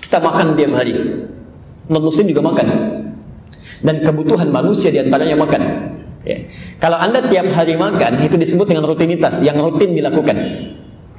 [0.00, 0.96] kita makan tiap hari.
[1.86, 2.66] Non-muslim juga makan.
[3.84, 5.62] Dan kebutuhan manusia di antaranya makan.
[6.24, 6.48] Ya.
[6.80, 10.36] Kalau anda tiap hari makan, itu disebut dengan rutinitas, yang rutin dilakukan.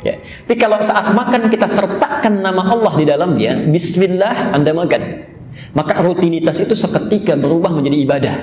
[0.01, 0.17] Ya.
[0.21, 5.29] Tapi kalau saat makan kita sertakan nama Allah di dalamnya, Bismillah anda makan.
[5.77, 8.35] Maka rutinitas itu seketika berubah menjadi ibadah.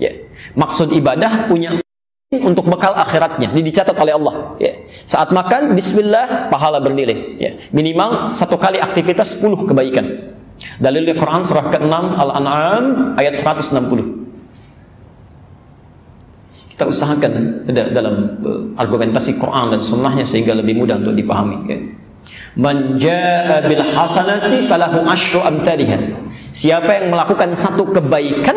[0.00, 0.12] Ya.
[0.56, 1.76] Maksud ibadah punya
[2.28, 4.76] untuk bekal akhiratnya ini dicatat oleh Allah ya.
[5.08, 7.56] saat makan bismillah pahala bernilai ya.
[7.72, 10.36] minimal satu kali aktivitas 10 kebaikan
[10.76, 13.80] dalil Quran surah ke-6 Al-An'am ayat 160
[16.76, 17.64] kita usahakan
[17.96, 21.78] dalam uh, argumentasi Quran dan sunnahnya sehingga lebih mudah untuk dipahami ya.
[22.54, 25.98] Man jaa bil hasanati falahu asyru amthaliha.
[26.58, 28.56] Siapa yang melakukan satu kebaikan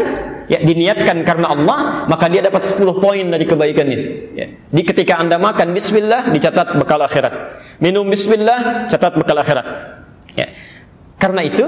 [0.49, 3.99] ya diniatkan karena Allah, maka dia dapat 10 poin dari kebaikannya.
[4.33, 4.45] Ya.
[4.57, 7.61] Di ketika Anda makan bismillah dicatat bekal akhirat.
[7.77, 9.65] Minum bismillah catat bekal akhirat.
[10.33, 10.49] Ya.
[11.21, 11.61] Karena itu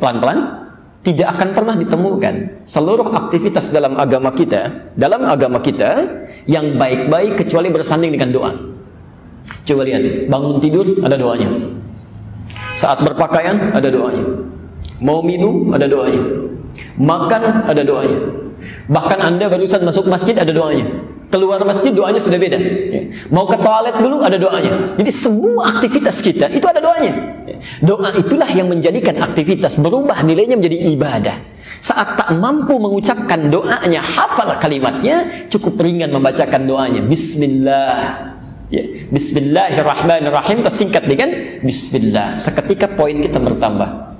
[0.00, 0.64] pelan-pelan
[1.04, 7.68] tidak akan pernah ditemukan seluruh aktivitas dalam agama kita, dalam agama kita yang baik-baik kecuali
[7.68, 8.52] bersanding dengan doa.
[9.68, 11.52] Coba lihat, bangun tidur ada doanya.
[12.72, 14.24] Saat berpakaian ada doanya.
[15.00, 16.22] Mau minum ada doanya.
[16.96, 18.20] Makan ada doanya.
[18.86, 20.86] Bahkan Anda barusan masuk masjid ada doanya.
[21.26, 22.54] Keluar masjid doanya sudah beda.
[22.58, 23.10] Ya.
[23.34, 24.94] Mau ke toilet dulu ada doanya.
[24.94, 27.12] Jadi semua aktivitas kita itu ada doanya.
[27.50, 27.56] Ya.
[27.82, 31.36] Doa itulah yang menjadikan aktivitas berubah nilainya menjadi ibadah.
[31.82, 37.02] Saat tak mampu mengucapkan doanya, hafal kalimatnya, cukup ringan membacakan doanya.
[37.02, 37.98] Bismillah.
[38.70, 38.82] Ya.
[39.10, 42.38] Bismillahirrahmanirrahim tersingkat dengan Bismillah.
[42.38, 44.15] Seketika poin kita bertambah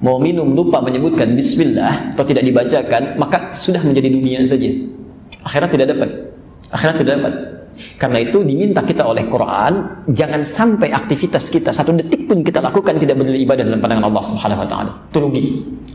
[0.00, 4.68] mau minum lupa menyebutkan bismillah atau tidak dibacakan, maka sudah menjadi dunia saja.
[5.44, 6.08] Akhirat tidak dapat.
[6.72, 7.34] Akhirat tidak dapat.
[7.96, 12.98] Karena itu diminta kita oleh Quran jangan sampai aktivitas kita satu detik pun kita lakukan
[12.98, 14.90] tidak beribadah dalam pandangan Allah Subhanahu wa taala.
[15.06, 15.42] Itu rugi.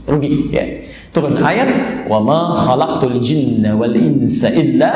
[0.08, 0.64] Rugi ya.
[1.12, 1.68] Turun ayat
[2.08, 4.92] wa ma khalaqtul jinna wal insa illa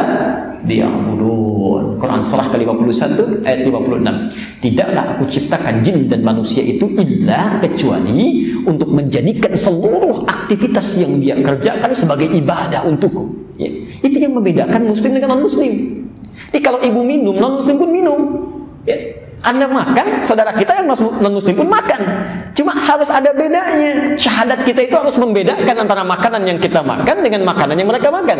[0.63, 1.78] liya'budun.
[1.99, 4.63] Quran surah ke-51 ayat 56.
[4.63, 11.35] Tidaklah aku ciptakan jin dan manusia itu illa kecuali untuk menjadikan seluruh aktivitas yang dia
[11.37, 13.27] kerjakan sebagai ibadah untukku.
[13.59, 13.69] Ya.
[13.99, 15.71] Itu yang membedakan muslim dengan non muslim.
[16.49, 18.19] Jadi kalau ibu minum, non muslim pun minum.
[18.87, 18.97] Ya.
[19.39, 22.01] Anda makan, saudara kita yang non muslim pun makan.
[22.55, 24.15] Cuma harus ada bedanya.
[24.19, 28.39] Syahadat kita itu harus membedakan antara makanan yang kita makan dengan makanan yang mereka makan.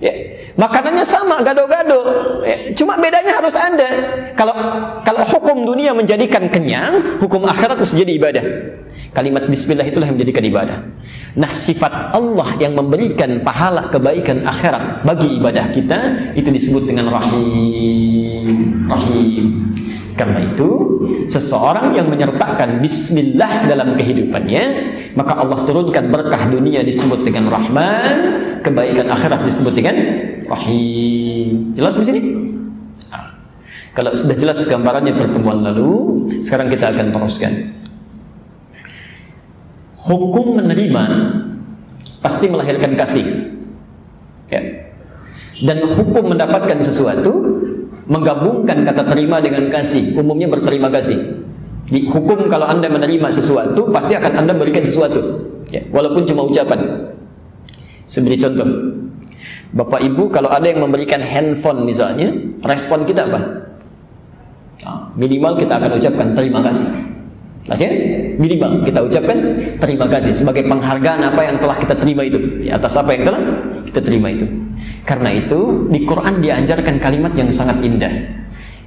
[0.00, 0.16] Ya,
[0.56, 2.00] makanannya sama, gado-gado.
[2.40, 3.88] Ya, cuma bedanya harus ada.
[4.32, 4.56] Kalau
[5.04, 8.44] kalau hukum dunia menjadikan kenyang, hukum akhirat harus jadi ibadah.
[9.12, 10.78] Kalimat bismillah itulah yang menjadikan ibadah.
[11.36, 15.98] Nah, sifat Allah yang memberikan pahala kebaikan akhirat bagi ibadah kita
[16.32, 18.88] itu disebut dengan rahim.
[18.88, 19.46] Rahim.
[20.18, 20.68] Karena itu,
[21.30, 24.64] seseorang yang menyertakan bismillah dalam kehidupannya,
[25.16, 28.16] maka Allah turunkan berkah dunia disebut dengan Rahman,
[28.60, 29.96] kebaikan akhirat disebut dengan
[30.50, 31.72] Rahim.
[31.78, 32.20] Jelas di sini?
[33.08, 33.24] Nah,
[33.96, 35.90] kalau sudah jelas gambarannya pertemuan lalu,
[36.42, 37.52] sekarang kita akan teruskan.
[40.00, 41.04] Hukum menerima
[42.24, 43.26] pasti melahirkan kasih.
[44.50, 44.90] Ya.
[45.60, 47.60] Dan hukum mendapatkan sesuatu
[48.10, 50.18] menggabungkan kata terima dengan kasih.
[50.18, 51.46] Umumnya berterima kasih.
[51.86, 55.46] Di hukum kalau anda menerima sesuatu pasti akan anda berikan sesuatu.
[55.70, 57.14] Ya, walaupun cuma ucapan.
[58.10, 58.68] Sebagai contoh.
[59.70, 62.34] Bapak ibu kalau ada yang memberikan handphone misalnya
[62.66, 63.40] respon kita apa?
[64.82, 66.90] Ah, minimal kita akan ucapkan terima kasih.
[67.70, 67.86] Masih?
[68.40, 69.38] Minimal kita ucapkan
[69.78, 72.66] terima kasih sebagai penghargaan apa yang telah kita terima itu.
[72.66, 73.42] Atas apa yang telah
[73.86, 74.69] kita terima itu.
[75.04, 78.12] Karena itu di Quran diajarkan kalimat yang sangat indah.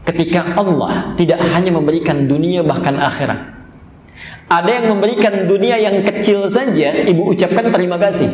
[0.03, 3.55] Ketika Allah tidak hanya memberikan dunia bahkan akhirat.
[4.51, 8.29] Ada yang memberikan dunia yang kecil saja, ibu ucapkan terima kasih.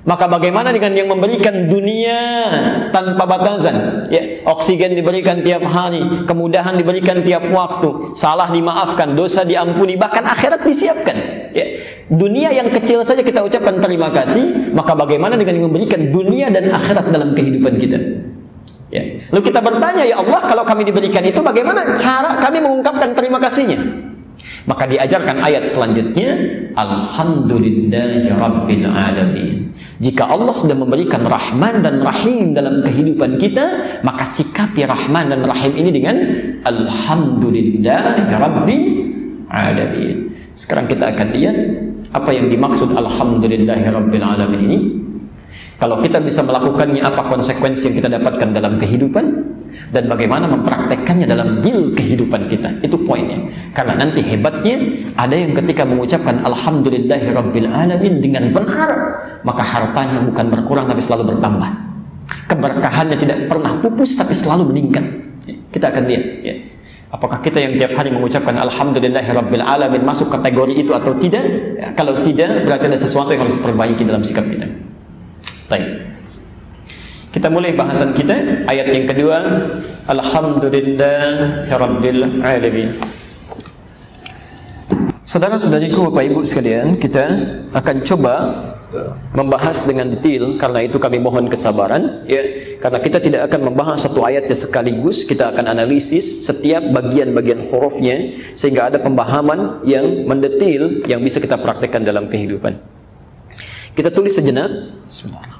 [0.00, 2.48] Maka bagaimana dengan yang memberikan dunia
[2.88, 4.08] tanpa batasan?
[4.08, 10.64] Ya, oksigen diberikan tiap hari, kemudahan diberikan tiap waktu, salah dimaafkan, dosa diampuni, bahkan akhirat
[10.64, 11.16] disiapkan.
[11.52, 16.48] Ya, dunia yang kecil saja kita ucapkan terima kasih, maka bagaimana dengan yang memberikan dunia
[16.48, 18.00] dan akhirat dalam kehidupan kita?
[18.88, 19.04] Ya.
[19.30, 24.08] Lalu kita bertanya, ya Allah, kalau kami diberikan itu, bagaimana cara kami mengungkapkan terima kasihnya?
[24.68, 26.36] Maka diajarkan ayat selanjutnya,
[26.76, 29.72] Alhamdulillahi Rabbil Alamin.
[30.00, 35.72] Jika Allah sudah memberikan Rahman dan Rahim dalam kehidupan kita, maka sikapi Rahman dan Rahim
[35.76, 36.16] ini dengan
[36.64, 38.84] Alhamdulillahi Rabbil
[39.48, 40.16] Alamin.
[40.52, 41.56] Sekarang kita akan lihat
[42.12, 44.78] apa yang dimaksud Alhamdulillahi Rabbil Alamin ini.
[45.80, 49.24] Kalau kita bisa melakukannya, apa konsekuensi yang kita dapatkan dalam kehidupan
[49.96, 52.68] dan bagaimana mempraktekkannya dalam real kehidupan kita.
[52.84, 53.48] Itu poinnya.
[53.72, 54.76] Karena nanti hebatnya
[55.16, 58.90] ada yang ketika mengucapkan alhamdulillahirabbil alamin dengan benar,
[59.40, 61.70] maka hartanya bukan berkurang tapi selalu bertambah.
[62.44, 65.02] Keberkahannya tidak pernah pupus tapi selalu meningkat.
[65.72, 66.54] Kita akan lihat ya.
[67.10, 71.42] Apakah kita yang tiap hari mengucapkan alhamdulillahirabbil alamin masuk kategori itu atau tidak?
[71.74, 74.89] Ya, kalau tidak berarti ada sesuatu yang harus diperbaiki dalam sikap kita.
[75.70, 76.02] Baik.
[77.30, 79.38] Kita mulai bahasan kita ayat yang kedua
[80.10, 82.90] Alhamdulillahirabbil alamin.
[85.22, 87.22] Saudara-saudariku Bapak Ibu sekalian, kita
[87.70, 88.34] akan coba
[88.90, 92.42] uh, membahas dengan detail karena itu kami mohon kesabaran ya
[92.82, 98.90] karena kita tidak akan membahas satu ayatnya sekaligus kita akan analisis setiap bagian-bagian hurufnya sehingga
[98.90, 102.74] ada pemahaman yang mendetail yang bisa kita praktekkan dalam kehidupan
[103.94, 104.66] Kita tulis sejenak.
[105.06, 105.59] Bismillah.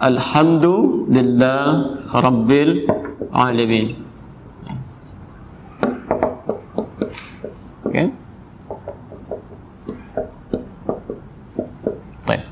[0.00, 1.64] Alhamdulillah
[2.08, 2.88] Rabbil
[3.36, 4.00] Alamin.
[7.84, 8.08] Okay.
[12.24, 12.42] Baik.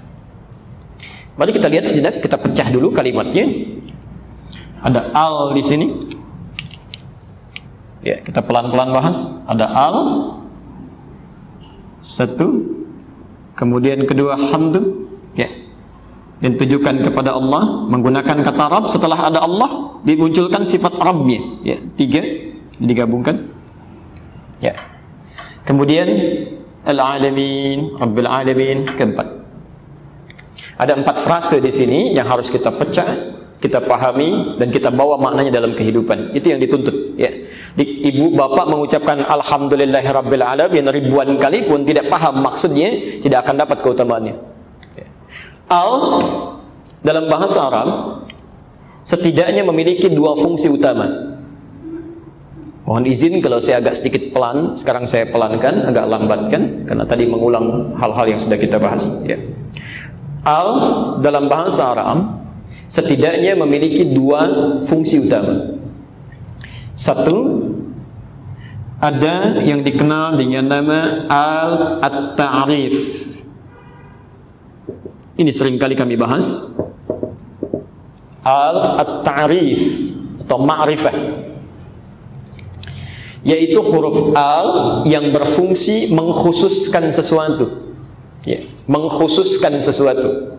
[1.40, 3.48] Mari kita lihat sejenak, kita pecah dulu kalimatnya.
[4.84, 5.86] Ada al di sini.
[8.04, 9.32] Ya, kita pelan-pelan bahas.
[9.48, 9.96] Ada al.
[12.04, 12.76] Satu.
[13.56, 15.08] Kemudian kedua hamdu.
[15.34, 15.50] Ya,
[16.38, 21.40] dan tujukan kepada Allah menggunakan kata Rabb setelah ada Allah dimunculkan sifat Rabbnya.
[21.66, 22.22] Ya tiga
[22.78, 23.50] digabungkan.
[24.62, 24.78] Ya.
[25.66, 26.06] Kemudian
[26.86, 29.26] al-alamin rabbil alamin keempat.
[30.78, 35.58] Ada empat frase di sini yang harus kita pecah kita pahami dan kita bawa maknanya
[35.58, 36.38] dalam kehidupan.
[36.38, 37.34] Itu yang dituntut ya.
[37.78, 44.57] Ibu bapak mengucapkan alhamdulillahirabbil alamin ribuan kali pun tidak paham maksudnya tidak akan dapat keutamaannya
[45.68, 45.92] Al
[47.04, 47.88] dalam bahasa Arab
[49.04, 51.28] setidaknya memiliki dua fungsi utama.
[52.88, 57.92] Mohon izin kalau saya agak sedikit pelan, sekarang saya pelankan, agak lambatkan karena tadi mengulang
[58.00, 59.12] hal-hal yang sudah kita bahas.
[59.28, 59.36] Ya.
[60.40, 60.68] Al
[61.20, 62.40] dalam bahasa Arab
[62.88, 64.48] setidaknya memiliki dua
[64.88, 65.76] fungsi utama.
[66.96, 67.68] Satu,
[68.98, 72.00] ada yang dikenal dengan nama al
[75.38, 76.74] ini sering kali kami bahas.
[78.42, 79.80] Al-Ta'rif
[80.44, 81.16] atau ma'rifah.
[83.46, 87.94] Yaitu huruf al yang berfungsi mengkhususkan sesuatu.
[88.42, 90.58] Ya, mengkhususkan sesuatu.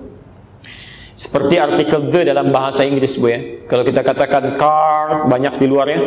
[1.20, 3.68] Seperti artikel the dalam bahasa Inggris, Bu ya.
[3.68, 6.00] Kalau kita katakan car banyak di luarnya.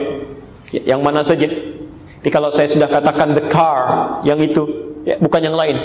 [0.73, 1.45] Ya, yang mana saja?
[1.45, 3.79] Jadi kalau saya sudah katakan the car,
[4.25, 5.77] yang itu, ya, bukan yang lain.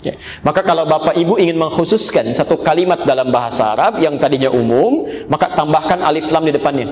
[0.00, 0.16] Ya.
[0.40, 5.52] Maka kalau Bapak Ibu ingin mengkhususkan satu kalimat dalam bahasa Arab yang tadinya umum, maka
[5.52, 6.88] tambahkan alif lam di depannya.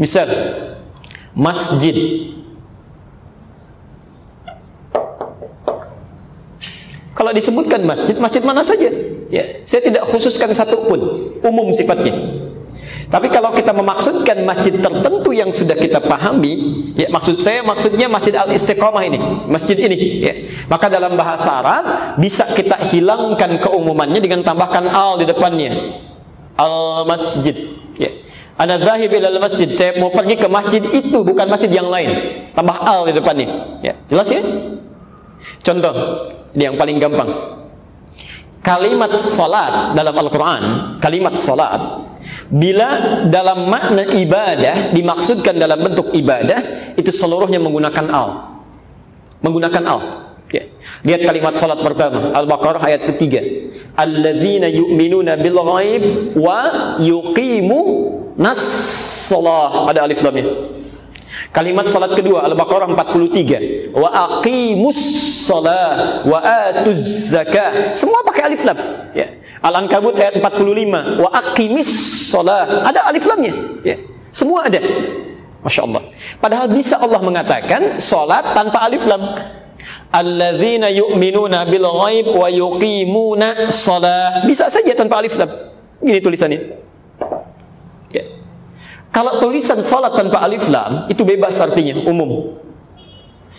[0.00, 0.28] Misal,
[1.36, 1.96] masjid.
[7.16, 8.92] Kalau disebutkan masjid, masjid mana saja?
[9.32, 11.00] Ya, saya tidak khususkan satu pun,
[11.40, 12.45] umum sifatnya.
[13.06, 18.34] Tapi kalau kita memaksudkan masjid tertentu yang sudah kita pahami, ya maksud saya maksudnya Masjid
[18.34, 20.34] Al Istiqomah ini, masjid ini, ya.
[20.66, 21.84] Maka dalam bahasa Arab
[22.18, 26.02] bisa kita hilangkan keumumannya dengan tambahkan al di depannya.
[26.58, 28.10] Al masjid, ya.
[28.58, 29.70] Ana dzahib ila masjid.
[29.70, 32.10] Saya mau pergi ke masjid itu, bukan masjid yang lain.
[32.58, 33.78] Tambah al di depannya.
[33.86, 34.42] Ya, jelas ya?
[35.62, 35.94] Contoh
[36.58, 37.30] yang paling gampang.
[38.66, 40.62] Kalimat salat dalam Al-Qur'an,
[40.98, 42.05] kalimat salat
[42.46, 48.28] Bila dalam makna ibadah dimaksudkan dalam bentuk ibadah itu seluruhnya menggunakan al.
[49.42, 50.00] Menggunakan al.
[50.46, 50.62] Ya.
[51.02, 53.42] Lihat kalimat salat pertama Al-Baqarah ayat ketiga.
[53.98, 56.02] Alladzina yu'minuna bil ghaib
[56.38, 56.60] wa
[57.02, 57.80] yuqimu
[58.38, 58.62] nas
[59.26, 59.90] salah.
[59.90, 60.75] Ada alif lamnya.
[61.56, 63.96] Kalimat salat kedua Al-Baqarah 43.
[63.96, 65.00] Wa aqimus
[65.48, 67.96] salah wa atuz zakah.
[67.96, 68.76] Semua pakai alif lam.
[69.16, 69.40] Ya.
[69.64, 71.16] Al-Ankabut ayat 45.
[71.16, 71.88] Wa aqimis
[72.28, 72.84] shalah.
[72.84, 73.56] Ada alif lamnya.
[73.80, 73.96] Ya.
[74.28, 74.84] Semua ada.
[75.64, 76.02] Masya Allah.
[76.44, 79.24] Padahal bisa Allah mengatakan salat tanpa alif lam.
[80.12, 84.44] Alladzina yu'minuna bil ghaib wa yuqimuna shalah.
[84.44, 85.48] Bisa saja tanpa alif lam.
[86.04, 86.84] Ini tulisannya.
[89.14, 92.60] Kalau tulisan salat tanpa alif lam itu bebas artinya, umum.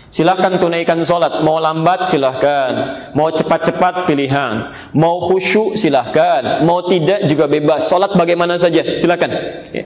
[0.08, 2.72] Silahkan tunaikan sholat Mau lambat silahkan.
[3.12, 4.72] Mau cepat-cepat pilihan.
[4.96, 6.64] Mau khusyuk silahkan.
[6.64, 7.92] Mau tidak juga bebas.
[7.92, 9.28] Sholat bagaimana saja silahkan
[9.76, 9.84] ya.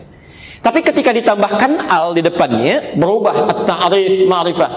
[0.61, 4.71] Tapi ketika ditambahkan al di depannya Berubah at-ta'rif ma'rifah.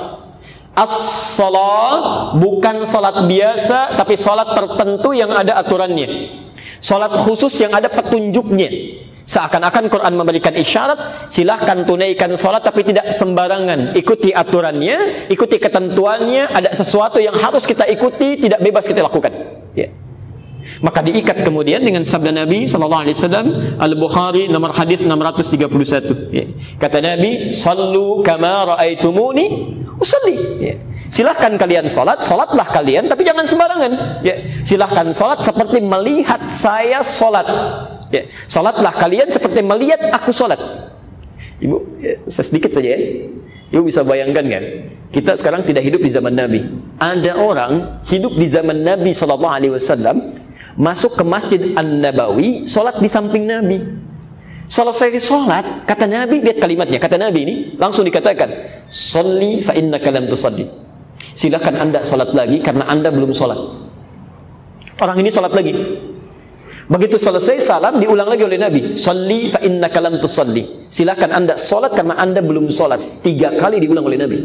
[0.75, 6.41] As-salat bukan sholat biasa Tapi sholat tertentu yang ada aturannya.
[6.81, 13.97] Sholat khusus yang ada petunjuknya Seakan-akan Quran memberikan isyarat, silahkan tunaikan sholat tapi tidak sembarangan.
[13.97, 19.33] Ikuti aturannya, ikuti ketentuannya, ada sesuatu yang harus kita ikuti, tidak bebas kita lakukan.
[19.73, 19.89] Ya.
[20.81, 26.33] Maka diikat kemudian dengan sabda Nabi sallallahu alaihi wasallam Al-Bukhari nomor hadis 631.
[26.33, 26.45] Ya.
[26.81, 30.75] Kata Nabi, "Sallu kama raaitumuni usalli." Ya.
[31.13, 33.93] Silahkan kalian sholat, sholatlah kalian, tapi jangan sembarangan.
[34.25, 34.35] Ya.
[34.65, 37.47] Silahkan sholat seperti melihat saya sholat.
[38.15, 40.63] Ya, salatlah kalian seperti melihat aku salat.
[41.59, 42.99] Ibu, ya, sedikit saja ya.
[43.75, 44.65] Ibu bisa bayangkan kan?
[45.11, 46.63] Kita sekarang tidak hidup di zaman Nabi.
[47.03, 50.39] Ada orang hidup di zaman Nabi Shallallahu Alaihi Wasallam
[50.79, 53.83] masuk ke Masjid An Nabawi, salat di samping Nabi.
[54.71, 58.49] Selesai salat, kata Nabi, lihat kalimatnya, kata Nabi ini langsung dikatakan,
[58.87, 60.65] "Sholli fa innaka lam tusalli."
[61.35, 63.59] Silakan anda sholat lagi karena anda belum sholat.
[65.03, 65.75] Orang ini sholat lagi.
[66.85, 68.81] Begitu selesai salam diulang lagi oleh Nabi.
[68.93, 70.89] Salli fa innaka lam tusalli.
[70.93, 73.25] Silakan anda sholat karena anda belum sholat.
[73.25, 74.39] Tiga kali diulang oleh Nabi.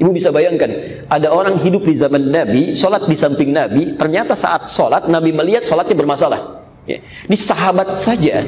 [0.00, 4.64] Ibu bisa bayangkan, ada orang hidup di zaman Nabi, sholat di samping Nabi, ternyata saat
[4.72, 6.40] sholat, Nabi melihat sholatnya bermasalah.
[6.88, 7.04] Ya.
[7.28, 8.40] Di sahabat saja,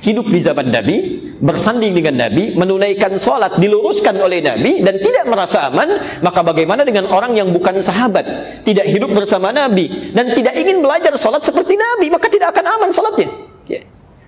[0.00, 5.70] hidup di zaman Nabi, bersanding dengan Nabi, menunaikan sholat diluruskan oleh Nabi dan tidak merasa
[5.70, 8.26] aman, maka bagaimana dengan orang yang bukan sahabat,
[8.66, 12.90] tidak hidup bersama Nabi dan tidak ingin belajar sholat seperti Nabi, maka tidak akan aman
[12.90, 13.53] sholatnya.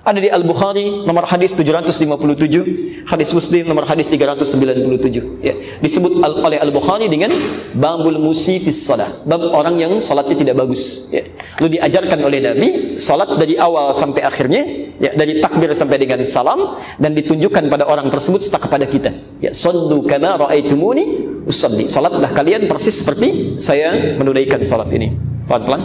[0.06, 5.42] Ada di Al-Bukhari nomor hadis 757, hadis Muslim nomor hadis 397.
[5.42, 5.82] Ya.
[5.82, 7.34] Disebut al oleh Al-Bukhari dengan
[7.74, 11.10] babul musifis salah, bab orang yang salatnya tidak bagus.
[11.10, 11.26] Ya.
[11.58, 12.68] Lalu diajarkan oleh Nabi
[13.02, 18.06] salat dari awal sampai akhirnya, ya, dari takbir sampai dengan salam dan ditunjukkan pada orang
[18.06, 19.10] tersebut setelah kepada kita.
[19.42, 21.90] Ya, sallu kama raaitumuni usalli.
[21.90, 25.18] Salatlah kalian persis seperti saya menunaikan salat ini.
[25.50, 25.82] Pelan-pelan.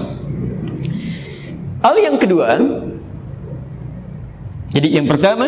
[1.81, 2.61] Hal yang kedua,
[4.71, 5.47] jadi yang pertama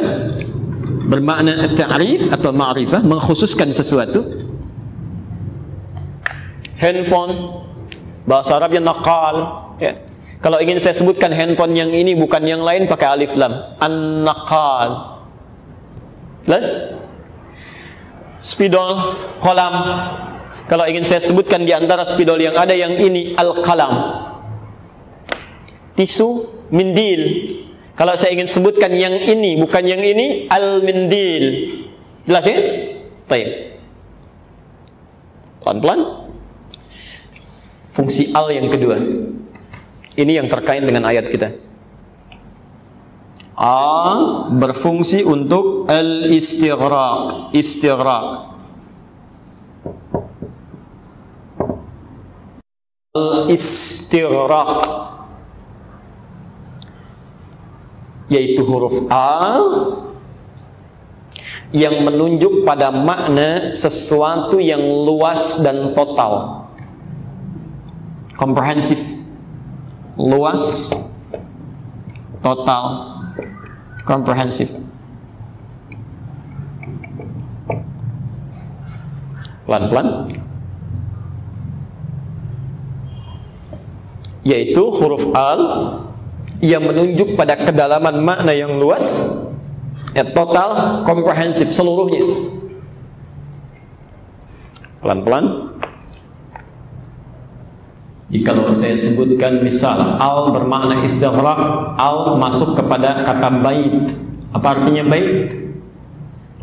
[1.07, 4.43] bermakna ta'rif atau ma'rifah mengkhususkan sesuatu.
[6.79, 7.63] Handphone
[8.27, 9.35] bahasa Arabnya naqal
[9.79, 9.95] ya.
[10.43, 13.79] Kalau ingin saya sebutkan handphone yang ini bukan yang lain pakai alif lam.
[13.79, 15.15] An-naqal.
[16.43, 16.67] Plus
[18.43, 19.75] spidol, kolam.
[20.67, 24.19] Kalau ingin saya sebutkan di antara spidol yang ada yang ini al-qalam.
[25.95, 26.43] Tisu,
[26.75, 27.23] mindil,
[27.93, 31.45] kalau saya ingin sebutkan yang ini, bukan yang ini, al-mindil.
[32.25, 32.57] Jelas ya?
[33.29, 33.77] Baik.
[35.61, 36.01] Pelan-pelan.
[37.93, 38.97] Fungsi al yang kedua.
[40.17, 41.53] Ini yang terkait dengan ayat kita.
[43.53, 43.77] A
[44.49, 48.57] berfungsi untuk al-istighraq, istighraq.
[53.13, 54.81] Al-istighraq
[58.31, 59.59] yaitu huruf A
[61.73, 66.63] yang menunjuk pada makna sesuatu yang luas dan total.
[68.37, 69.01] Komprehensif.
[70.13, 70.93] Luas
[72.45, 72.85] total
[74.05, 74.69] komprehensif.
[79.65, 80.29] Pelan-pelan.
[84.45, 85.61] Yaitu huruf al
[86.63, 89.27] yang menunjuk pada kedalaman makna yang luas
[90.15, 92.23] ya, total komprehensif seluruhnya.
[95.03, 95.75] Pelan-pelan.
[98.31, 104.09] Jika saya sebutkan misal al bermakna istighraq al masuk kepada kata bait.
[104.55, 105.51] Apa artinya bait?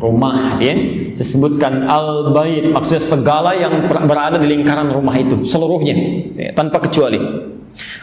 [0.01, 0.73] Rumah ya.
[1.13, 5.95] Saya sebutkan al bait maksudnya segala yang berada di lingkaran rumah itu seluruhnya
[6.33, 7.50] ya, tanpa kecuali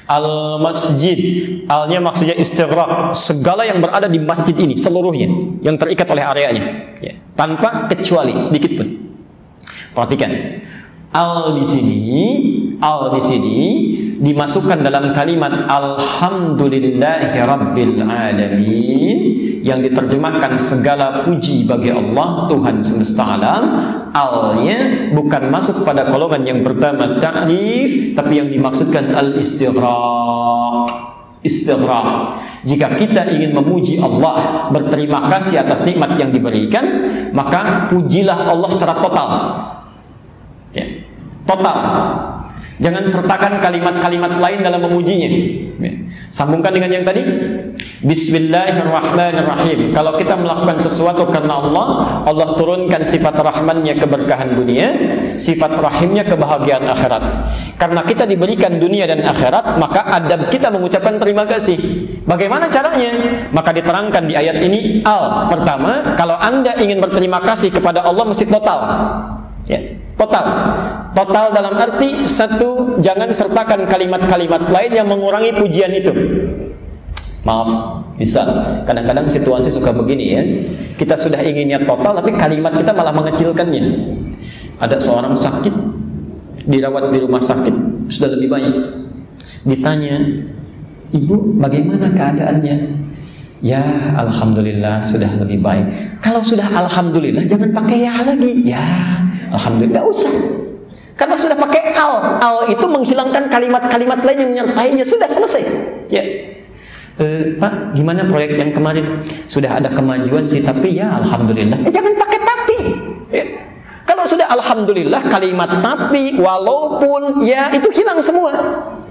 [0.09, 1.19] Al masjid,
[1.69, 5.29] alnya maksudnya istighraq, segala yang berada di masjid ini seluruhnya
[5.61, 8.89] yang terikat oleh areanya, ya, tanpa kecuali sedikit pun.
[9.93, 10.33] Perhatikan,
[11.13, 12.09] al di sini,
[12.81, 13.59] al di sini
[14.19, 19.19] dimasukkan dalam kalimat alhamdulillahi rabbil alamin
[19.63, 23.63] yang diterjemahkan segala puji bagi Allah Tuhan semesta alam
[24.13, 30.91] alnya bukan masuk pada golongan yang pertama ta'rif tapi yang dimaksudkan al istighraq
[31.43, 32.09] istighraq
[32.67, 36.85] jika kita ingin memuji Allah berterima kasih atas nikmat yang diberikan
[37.33, 39.31] maka pujilah Allah secara total.
[40.77, 40.85] Ya.
[41.49, 41.79] Total
[42.79, 45.27] Jangan sertakan kalimat-kalimat lain dalam memujinya.
[45.79, 45.93] Ya.
[46.31, 47.27] Sambungkan dengan yang tadi.
[48.03, 49.91] Bismillahirrahmanirrahim.
[49.91, 51.87] Kalau kita melakukan sesuatu karena Allah,
[52.27, 54.95] Allah turunkan sifat rahmannya keberkahan dunia,
[55.35, 57.23] sifat rahimnya kebahagiaan akhirat.
[57.79, 61.79] Karena kita diberikan dunia dan akhirat, maka adab kita mengucapkan terima kasih.
[62.27, 63.11] Bagaimana caranya?
[63.51, 65.51] Maka diterangkan di ayat ini al.
[65.51, 68.81] Pertama, kalau Anda ingin berterima kasih kepada Allah mesti total.
[69.69, 69.81] Ya,
[70.17, 70.45] total.
[71.13, 76.13] Total dalam arti satu jangan sertakan kalimat-kalimat lain yang mengurangi pujian itu.
[77.45, 77.69] Maaf,
[78.17, 78.45] bisa.
[78.89, 80.43] Kadang-kadang situasi suka begini ya.
[80.97, 83.85] Kita sudah inginnya total tapi kalimat kita malah mengecilkannya.
[84.81, 85.75] Ada seorang sakit
[86.69, 88.75] dirawat di rumah sakit sudah lebih baik.
[89.65, 90.17] Ditanya,
[91.15, 92.77] "Ibu, bagaimana keadaannya?"
[93.59, 93.83] Ya,
[94.15, 95.87] alhamdulillah sudah lebih baik.
[96.23, 98.63] Kalau sudah alhamdulillah jangan pakai ya lagi.
[98.63, 98.87] Ya,
[99.51, 100.35] alhamdulillah Gak usah.
[101.19, 102.39] Karena sudah pakai al.
[102.39, 105.03] Al itu menghilangkan kalimat-kalimat lain yang menyertainya.
[105.03, 105.67] Sudah selesai.
[106.07, 106.23] Ya.
[107.19, 109.27] E, Pak, gimana proyek yang kemarin?
[109.51, 111.83] Sudah ada kemajuan sih, tapi ya alhamdulillah.
[111.83, 112.79] Eh, jangan pakai tapi.
[113.35, 113.45] Ya.
[114.07, 118.55] Kalau sudah alhamdulillah kalimat tapi walaupun ya itu hilang semua.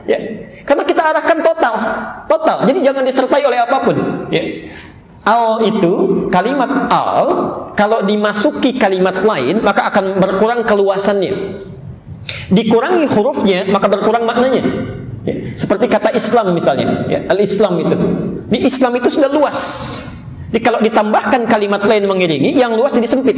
[0.07, 0.19] Ya.
[0.63, 1.75] Karena kita arahkan total,
[2.31, 2.57] total.
[2.63, 3.95] Jadi jangan disertai oleh apa pun,
[4.31, 4.43] ya.
[5.27, 7.27] Al itu kalimat al
[7.75, 11.59] kalau dimasuki kalimat lain maka akan berkurang keluasannya.
[12.47, 14.63] Dikurangi hurufnya maka berkurang maknanya.
[15.27, 15.35] Ya.
[15.59, 17.95] Seperti kata Islam misalnya, ya, al-Islam itu.
[18.47, 19.59] Di Islam itu sudah luas.
[20.47, 23.35] Jadi kalau ditambahkan kalimat lain mengiringi, yang luas jadi sempit.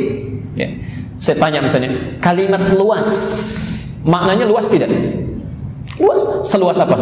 [0.54, 0.70] Ya.
[1.18, 3.10] Saya tanya misalnya, kalimat luas,
[4.06, 4.94] maknanya luas tidak?
[6.00, 6.48] Luas.
[6.48, 6.96] Seluas apa?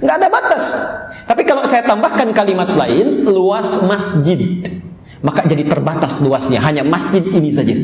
[0.00, 0.64] Nggak ada batas.
[1.26, 4.62] Tapi kalau saya tambahkan kalimat lain, luas masjid,
[5.20, 6.62] maka jadi terbatas luasnya.
[6.62, 7.74] Hanya masjid ini saja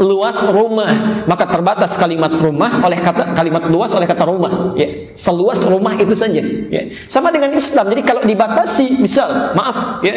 [0.00, 5.62] luas rumah maka terbatas kalimat rumah oleh kata kalimat luas oleh kata rumah ya seluas
[5.68, 6.40] rumah itu saja
[6.72, 10.14] ya sama dengan Islam jadi kalau dibatasi misal maaf ya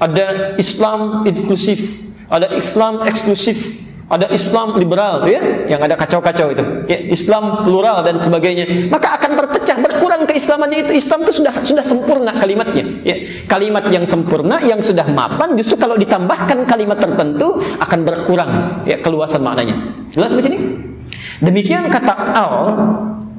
[0.00, 2.00] ada Islam inklusif
[2.30, 5.40] ada Islam eksklusif ada Islam liberal ya?
[5.64, 6.64] Yang ada kacau-kacau itu.
[6.90, 8.92] Ya Islam plural dan sebagainya.
[8.92, 10.92] Maka akan berpecah berkurang keislamannya itu.
[11.00, 13.16] Islam itu sudah sudah sempurna kalimatnya ya.
[13.48, 18.50] Kalimat yang sempurna yang sudah mapan justru kalau ditambahkan kalimat tertentu akan berkurang
[18.84, 19.76] ya keluasan maknanya.
[20.12, 20.58] Jelas di sini?
[21.40, 22.52] Demikian kata al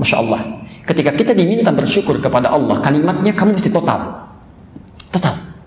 [0.02, 4.25] masya Allah ketika kita diminta bersyukur kepada Allah kalimatnya kamu mesti total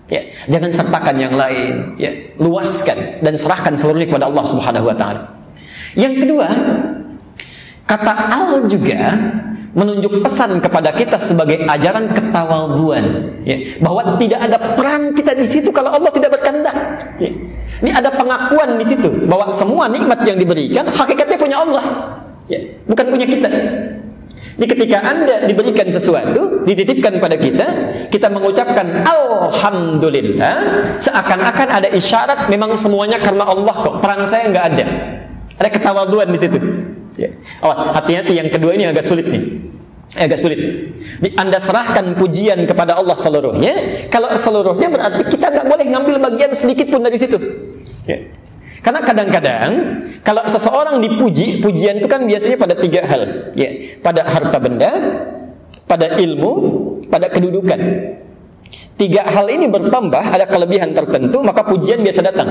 [0.09, 2.09] Ya, jangan sertakan yang lain, ya,
[2.41, 5.21] luaskan dan serahkan seluruhnya kepada Allah Subhanahu wa taala.
[5.93, 6.49] Yang kedua,
[7.85, 9.13] kata al juga
[9.77, 15.69] menunjuk pesan kepada kita sebagai ajaran ketawaduan ya, bahwa tidak ada peran kita di situ
[15.69, 16.75] kalau Allah tidak berkehendak.
[17.21, 17.29] Ya.
[17.79, 21.85] Ini ada pengakuan di situ bahwa semua nikmat yang diberikan hakikatnya punya Allah,
[22.49, 23.49] ya, bukan punya kita.
[24.59, 27.67] Jadi ketika Anda diberikan sesuatu, dititipkan pada kita,
[28.11, 30.55] kita mengucapkan Alhamdulillah,
[30.99, 34.85] seakan-akan ada isyarat memang semuanya karena Allah kok, peran saya nggak ada.
[35.63, 36.59] Ada ketawaduan di situ.
[37.15, 37.31] Ya.
[37.63, 39.63] Awas, hati-hati yang kedua ini agak sulit nih.
[40.19, 40.59] Agak sulit.
[41.39, 44.07] Anda serahkan pujian kepada Allah seluruhnya.
[44.11, 47.39] Kalau seluruhnya berarti kita nggak boleh ngambil bagian sedikit pun dari situ.
[48.03, 48.38] Ya.
[48.79, 49.69] Karena kadang-kadang
[50.23, 54.91] kalau seseorang dipuji, pujian itu kan biasanya pada tiga hal, ya, pada harta benda,
[55.83, 56.51] pada ilmu,
[57.11, 57.79] pada kedudukan.
[58.99, 62.49] Tiga hal ini bertambah, ada kelebihan tertentu, maka pujian biasa datang.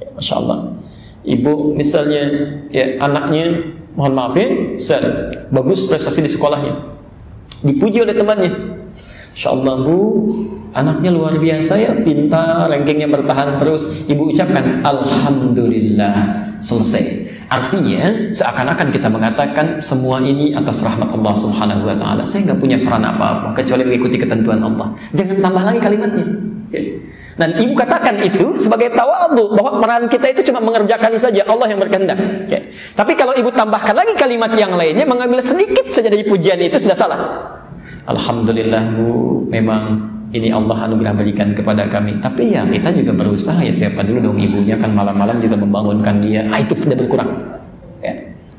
[0.00, 0.58] Ya, Masya Allah.
[1.26, 2.22] Ibu misalnya,
[2.70, 4.46] ya anaknya, mohon maaf ya,
[5.50, 6.76] bagus prestasi di sekolahnya,
[7.66, 8.52] dipuji oleh temannya.
[9.36, 10.00] Masya Allah bu,
[10.76, 14.04] Anaknya luar biasa ya, pintar, rankingnya bertahan terus.
[14.08, 17.32] Ibu ucapkan Alhamdulillah, selesai.
[17.48, 22.22] Artinya seakan-akan kita mengatakan semua ini atas rahmat Allah Subhanahu wa taala.
[22.28, 24.92] Saya nggak punya peran apa-apa kecuali mengikuti ketentuan Allah.
[25.16, 26.26] Jangan tambah lagi kalimatnya.
[26.72, 26.80] Ya.
[27.36, 31.80] Dan ibu katakan itu sebagai tawadu bahwa peran kita itu cuma mengerjakan saja Allah yang
[31.80, 32.20] berkehendak.
[32.52, 32.60] Ya.
[32.92, 36.96] Tapi kalau ibu tambahkan lagi kalimat yang lainnya mengambil sedikit saja dari pujian itu sudah
[36.96, 37.20] salah.
[38.06, 42.18] Alhamdulillah bu, memang ini Allah anugerah berikan kepada kami.
[42.22, 46.46] Tapi ya kita juga berusaha ya siapa dulu dong ibunya kan malam-malam juga membangunkan dia.
[46.50, 47.30] Ah itu tidak berkurang.
[48.02, 48.14] Ya.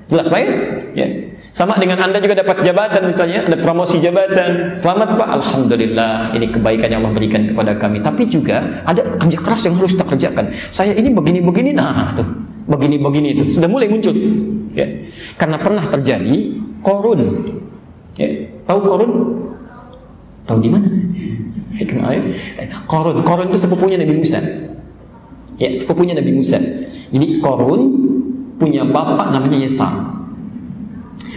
[0.08, 0.50] Jelas Pak ya?
[0.96, 1.08] ya?
[1.52, 4.80] Sama dengan Anda juga dapat jabatan misalnya, ada promosi jabatan.
[4.80, 8.00] Selamat Pak, Alhamdulillah ini kebaikan yang Allah berikan kepada kami.
[8.00, 10.46] Tapi juga ada kerja keras yang harus kita kerjakan.
[10.72, 12.24] Saya ini begini-begini, nah tuh,
[12.72, 14.16] begini-begini itu sudah mulai muncul.
[14.72, 14.88] Ya.
[15.36, 17.44] Karena pernah terjadi korun.
[18.16, 18.57] Ya.
[18.68, 19.12] Tahu korun?
[20.44, 20.88] Tahu di mana?
[22.92, 24.42] Korun, Korun itu sepupunya Nabi Musa.
[25.62, 26.58] Ya, sepupunya Nabi Musa.
[27.14, 27.82] Jadi Korun
[28.58, 30.18] punya bapak namanya Yesam.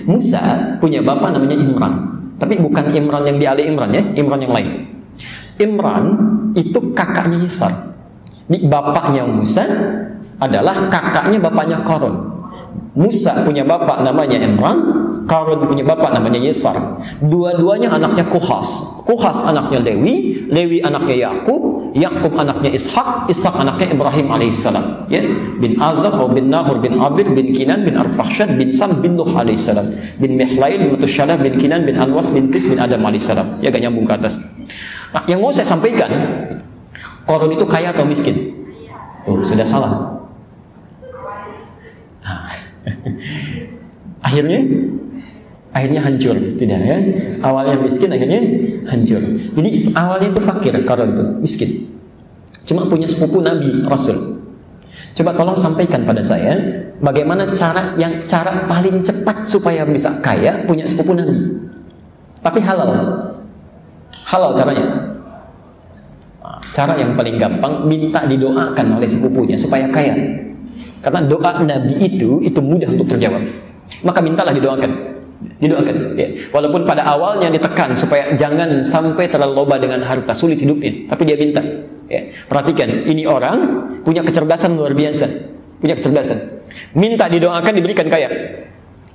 [0.09, 1.95] Musa punya bapak namanya Imran.
[2.41, 4.68] Tapi bukan Imran yang di Ali Imran ya, Imran yang lain.
[5.61, 6.05] Imran
[6.57, 7.72] itu kakaknya Yesar.
[8.49, 9.62] Di bapaknya Musa
[10.41, 12.16] adalah kakaknya bapaknya Korun.
[12.97, 14.78] Musa punya bapak namanya Imran,
[15.28, 16.76] Karun punya bapak namanya Yesar.
[17.20, 19.00] Dua-duanya anaknya Kuhas.
[19.04, 25.10] Kuhas anaknya Lewi, Lewi anaknya Yakub, Yakub anaknya Ishak, Ishak anaknya Ibrahim alaihissalam.
[25.10, 25.20] Ya,
[25.58, 29.86] bin Azab, bin Nahur, bin Abir, bin Kinan, bin Arfahshad, bin Sam, bin Nuh alaihissalam,
[30.22, 33.58] bin Mihlail, bin Mutushalah, bin Kinan, bin Anwas, bin Tis, bin Adam alaihissalam.
[33.60, 34.38] Ya, gak nyambung ke atas.
[35.10, 36.08] Nah, yang mau saya sampaikan,
[37.26, 38.34] Korun itu kaya atau miskin?
[39.28, 40.18] Oh, sudah salah.
[42.24, 42.50] Nah.
[44.26, 44.60] Akhirnya
[45.70, 46.98] akhirnya hancur tidak ya?
[47.42, 48.40] Awalnya miskin akhirnya
[48.90, 49.22] hancur.
[49.58, 51.70] Jadi awalnya itu fakir karena itu miskin.
[52.66, 54.42] Cuma punya sepupu nabi rasul.
[55.14, 56.58] Coba tolong sampaikan pada saya
[56.98, 61.38] bagaimana cara yang cara paling cepat supaya bisa kaya punya sepupu nabi.
[62.40, 62.90] Tapi halal.
[64.26, 64.86] Halal caranya.
[66.70, 70.14] Cara yang paling gampang minta didoakan oleh sepupunya supaya kaya.
[71.00, 73.42] Karena doa Nabi itu itu mudah untuk terjawab.
[74.06, 75.19] Maka mintalah didoakan.
[75.41, 76.20] Didoakan.
[76.20, 76.28] Ya.
[76.53, 81.36] Walaupun pada awalnya ditekan supaya jangan sampai terlalu loba dengan harta sulit hidupnya, tapi dia
[81.41, 81.64] minta.
[82.12, 82.28] Ya.
[82.45, 83.57] Perhatikan, ini orang
[84.05, 85.26] punya kecerdasan luar biasa,
[85.80, 86.61] punya kecerdasan.
[86.93, 88.28] Minta didoakan diberikan kaya.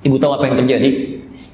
[0.02, 0.90] Ibu tahu apa yang terjadi?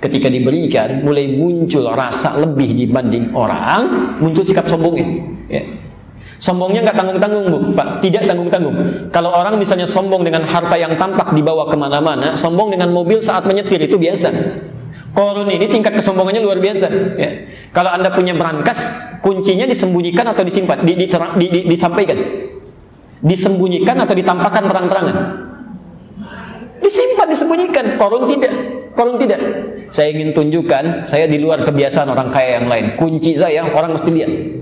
[0.02, 5.08] Ketika diberikan, mulai muncul rasa lebih dibanding orang, muncul sikap sombongnya.
[5.52, 5.64] Ya.
[6.42, 8.02] Sombongnya nggak tanggung-tanggung bu, Pak.
[8.02, 8.76] Tidak tanggung-tanggung.
[9.14, 13.46] Kalau orang misalnya sombong dengan harta yang tampak dibawa ke mana-mana, sombong dengan mobil saat
[13.46, 14.34] menyetir itu biasa.
[15.14, 16.88] Korun ini tingkat kesombongannya luar biasa.
[17.22, 17.30] Ya.
[17.70, 22.18] Kalau anda punya berangkas, kuncinya disembunyikan atau disimpan, di, di, di, di, disampaikan,
[23.22, 25.18] disembunyikan atau ditampakkan terang-terangan.
[26.82, 27.86] Disimpan, disembunyikan.
[28.02, 28.54] Korun tidak.
[28.98, 29.40] Korun tidak.
[29.94, 32.98] Saya ingin tunjukkan, saya di luar kebiasaan orang kaya yang lain.
[32.98, 34.61] Kunci saya, orang mesti lihat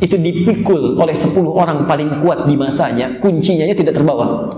[0.00, 4.48] itu dipikul oleh 10 orang paling kuat di masanya, kuncinya tidak terbawa.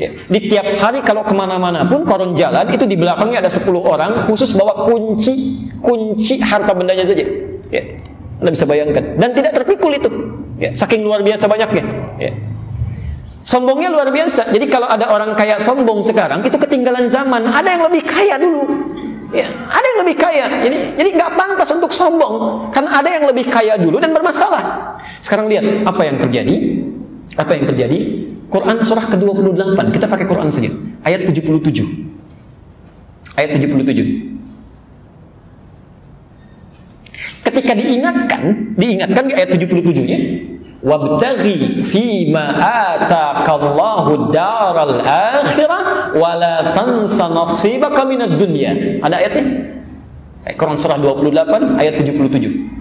[0.00, 0.16] Ya.
[0.16, 4.16] Di tiap hari kalau ke mana-mana pun koron jalan itu di belakangnya ada 10 orang
[4.24, 7.20] khusus bawa kunci kunci harta bendanya saja.
[7.68, 7.82] Ya.
[8.40, 10.08] Anda bisa bayangkan dan tidak terpikul itu.
[10.56, 10.72] Ya.
[10.72, 11.84] Saking luar biasa banyaknya.
[12.16, 12.32] Ya.
[13.44, 14.52] Sombongnya luar biasa.
[14.52, 17.44] Jadi kalau ada orang kaya sombong sekarang itu ketinggalan zaman.
[17.50, 18.62] Ada yang lebih kaya dulu.
[19.30, 20.46] Ya, ada yang lebih kaya.
[20.66, 24.90] Jadi jadi nggak pantas untuk sombong karena ada yang lebih kaya dulu dan bermasalah.
[25.22, 26.54] Sekarang lihat apa yang terjadi.
[27.38, 28.26] Apa yang terjadi?
[28.50, 29.78] Quran surah ke-28.
[29.94, 30.74] Kita pakai Quran saja.
[31.06, 31.86] Ayat 77.
[33.38, 34.30] Ayat 77.
[37.40, 40.18] Ketika diingatkan, diingatkan di ayat 77-nya,
[40.80, 49.76] wabtaghi fima atakallahu daral akhirah wala tansa nasibaka minad dunya ada ayatnya
[50.56, 52.80] Quran surah 28 ayat 77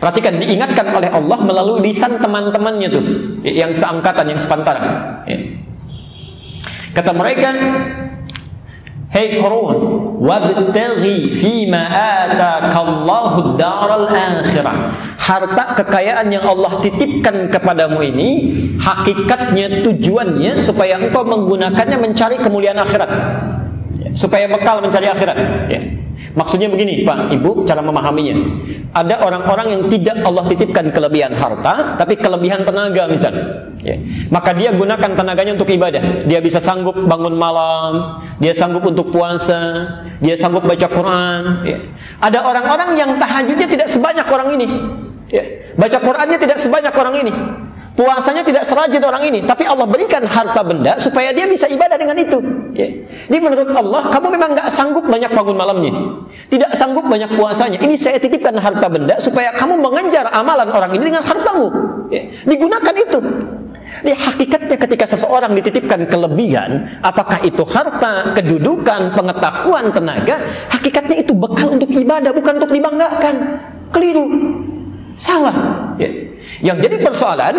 [0.00, 3.04] Perhatikan diingatkan oleh Allah melalui lisan teman-temannya tuh
[3.46, 4.84] yang seangkatan yang sepantaran.
[5.24, 5.38] Ya.
[6.92, 7.50] Kata mereka,
[9.14, 9.78] Hei Korun,
[10.18, 14.90] wabtaghi fima atakallahu daral akhirah.
[15.14, 23.06] Harta kekayaan yang Allah titipkan kepadamu ini, hakikatnya tujuannya supaya engkau menggunakannya mencari kemuliaan akhirat.
[24.18, 25.38] Supaya bekal mencari akhirat.
[25.70, 25.80] Ya.
[26.34, 28.34] Maksudnya begini, Pak, Ibu, cara memahaminya.
[28.90, 33.70] Ada orang-orang yang tidak Allah titipkan kelebihan harta, tapi kelebihan tenaga misalnya.
[33.86, 34.02] Ya.
[34.34, 36.26] Maka dia gunakan tenaganya untuk ibadah.
[36.26, 39.86] Dia bisa sanggup bangun malam, dia sanggup untuk puasa,
[40.18, 41.42] dia sanggup baca Quran.
[41.62, 41.78] Ya.
[42.18, 44.66] Ada orang-orang yang tahajudnya tidak sebanyak orang ini.
[45.30, 45.44] Ya.
[45.74, 47.32] Baca Qurannya tidak sebanyak orang ini.
[47.94, 52.18] Puasanya tidak serajin orang ini, tapi Allah berikan harta benda supaya dia bisa ibadah dengan
[52.18, 52.42] itu.
[52.74, 52.90] Ya.
[53.30, 55.94] Jadi menurut Allah, kamu memang nggak sanggup banyak bangun malamnya,
[56.50, 57.78] tidak sanggup banyak puasanya.
[57.78, 61.70] Ini saya titipkan harta benda supaya kamu mengejar amalan orang ini dengan hartamu.
[62.10, 62.34] Ya.
[62.42, 63.20] Digunakan itu.
[64.02, 71.78] Di hakikatnya ketika seseorang dititipkan kelebihan, apakah itu harta, kedudukan, pengetahuan, tenaga, hakikatnya itu bekal
[71.78, 73.34] untuk ibadah, bukan untuk dibanggakan.
[73.94, 74.26] Keliru.
[75.16, 75.90] Salah.
[75.96, 76.10] Ya.
[76.60, 77.54] Yang jadi persoalan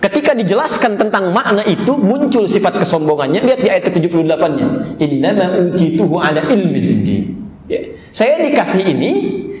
[0.00, 3.44] ketika dijelaskan tentang makna itu muncul sifat kesombongannya.
[3.44, 4.66] Lihat di ayat ke-78-nya.
[5.00, 7.36] Innama ujituhu ala ilmin
[7.66, 7.82] Ya.
[8.14, 9.10] Saya dikasih ini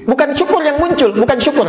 [0.06, 1.66] bukan syukur yang muncul, bukan syukur.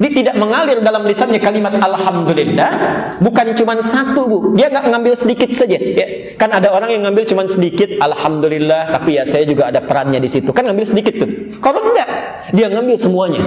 [0.00, 2.72] Dia tidak mengalir dalam lisannya kalimat alhamdulillah,
[3.20, 4.38] bukan cuma satu, Bu.
[4.56, 6.34] Dia nggak ngambil sedikit saja, ya.
[6.40, 10.26] Kan ada orang yang ngambil cuma sedikit alhamdulillah, tapi ya saya juga ada perannya di
[10.32, 10.50] situ.
[10.56, 11.30] Kan ngambil sedikit tuh.
[11.60, 12.08] Kalau enggak,
[12.56, 13.44] dia ngambil semuanya.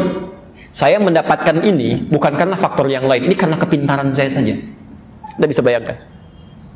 [0.77, 4.53] Saya mendapatkan ini bukan karena faktor yang lain, ini karena kepintaran saya saja.
[5.33, 5.97] Anda bisa bayangkan.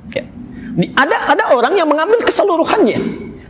[0.09, 0.25] Ya.
[0.97, 2.97] Ada ada orang yang mengambil keseluruhannya.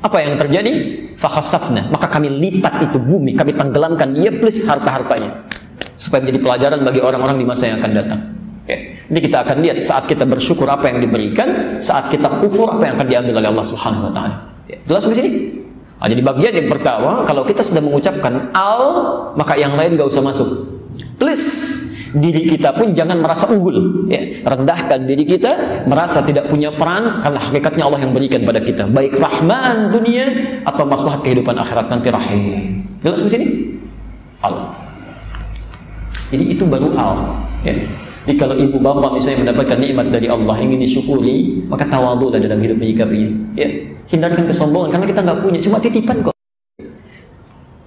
[0.03, 0.71] Apa yang terjadi?
[1.15, 1.87] Fakhasafna.
[1.87, 5.47] Maka kami lipat itu bumi, kami tenggelamkan dia plus harta-hartanya.
[5.95, 8.19] Supaya menjadi pelajaran bagi orang-orang di masa yang akan datang.
[8.67, 8.77] Ya.
[9.07, 12.99] Jadi kita akan lihat saat kita bersyukur apa yang diberikan, saat kita kufur apa yang
[12.99, 14.35] akan diambil oleh Allah Subhanahu wa taala.
[14.67, 14.83] Ya.
[14.83, 15.29] Jelas di sini?
[16.01, 18.81] Nah, jadi bagian yang pertama, kalau kita sudah mengucapkan al,
[19.37, 20.49] maka yang lain gak usah masuk.
[21.21, 21.77] Please,
[22.17, 24.09] diri kita pun jangan merasa unggul.
[24.09, 24.41] Ya.
[24.41, 28.89] Rendahkan diri kita, merasa tidak punya peran, karena hakikatnya Allah yang berikan pada kita.
[28.89, 30.25] Baik rahman dunia,
[30.65, 32.41] atau masalah kehidupan akhirat nanti rahim.
[33.05, 33.45] Jelas di sini?
[34.41, 34.73] Al.
[36.33, 37.45] Jadi itu baru al.
[37.61, 37.77] Ya.
[38.22, 42.78] Jadi kalau ibu bapak misalnya mendapatkan nikmat dari Allah ingin disyukuri, maka tawadu dalam hidup
[42.78, 43.57] menyikapinya.
[43.57, 43.67] Ya,
[44.13, 46.36] hindarkan kesombongan karena kita nggak punya, cuma titipan kok.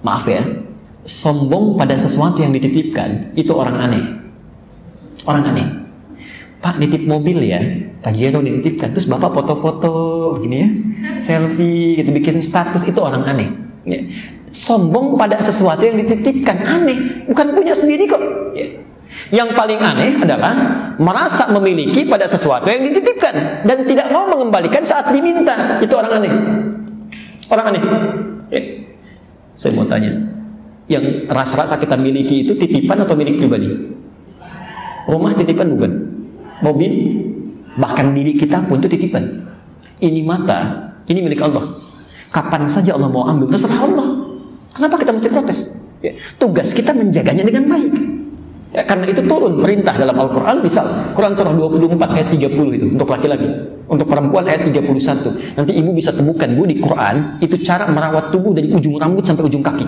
[0.03, 0.43] Maaf ya,
[1.07, 4.03] sombong pada sesuatu yang dititipkan itu orang aneh.
[5.23, 5.67] Orang aneh.
[6.59, 7.61] Pak nitip mobil ya,
[8.03, 9.91] Pak Jero dititipkan, terus bapak foto-foto
[10.35, 10.69] begini ya,
[11.23, 13.49] selfie gitu, bikin status itu orang aneh.
[13.87, 14.03] Ya.
[14.51, 18.19] Sombong pada sesuatu yang dititipkan aneh, bukan punya sendiri kok.
[18.51, 18.84] Ya.
[19.33, 20.53] Yang paling aneh adalah
[21.01, 25.81] merasa memiliki pada sesuatu yang dititipkan dan tidak mau mengembalikan saat diminta.
[25.81, 26.33] Itu orang aneh.
[27.49, 27.83] Orang aneh.
[28.53, 28.61] Ya.
[29.55, 30.11] Saya mau tanya,
[30.91, 33.71] yang rasa-rasa kita miliki itu titipan atau milik pribadi?
[35.07, 35.91] Rumah titipan bukan?
[36.59, 36.91] Mobil,
[37.79, 39.47] bahkan diri kita pun itu titipan.
[40.03, 41.79] Ini mata, ini milik Allah.
[42.35, 44.07] Kapan saja Allah mau ambil, terserah Allah.
[44.75, 45.59] Kenapa kita mesti protes?
[46.03, 46.19] Ya.
[46.35, 47.93] Tugas kita menjaganya dengan baik.
[48.75, 53.07] Ya, karena itu turun perintah dalam Al-Quran, misal Quran surah 24 ayat 30 itu untuk
[53.07, 53.47] laki-laki,
[53.87, 55.55] untuk perempuan ayat 31.
[55.55, 59.47] Nanti ibu bisa temukan bu di Quran itu cara merawat tubuh dari ujung rambut sampai
[59.47, 59.87] ujung kaki.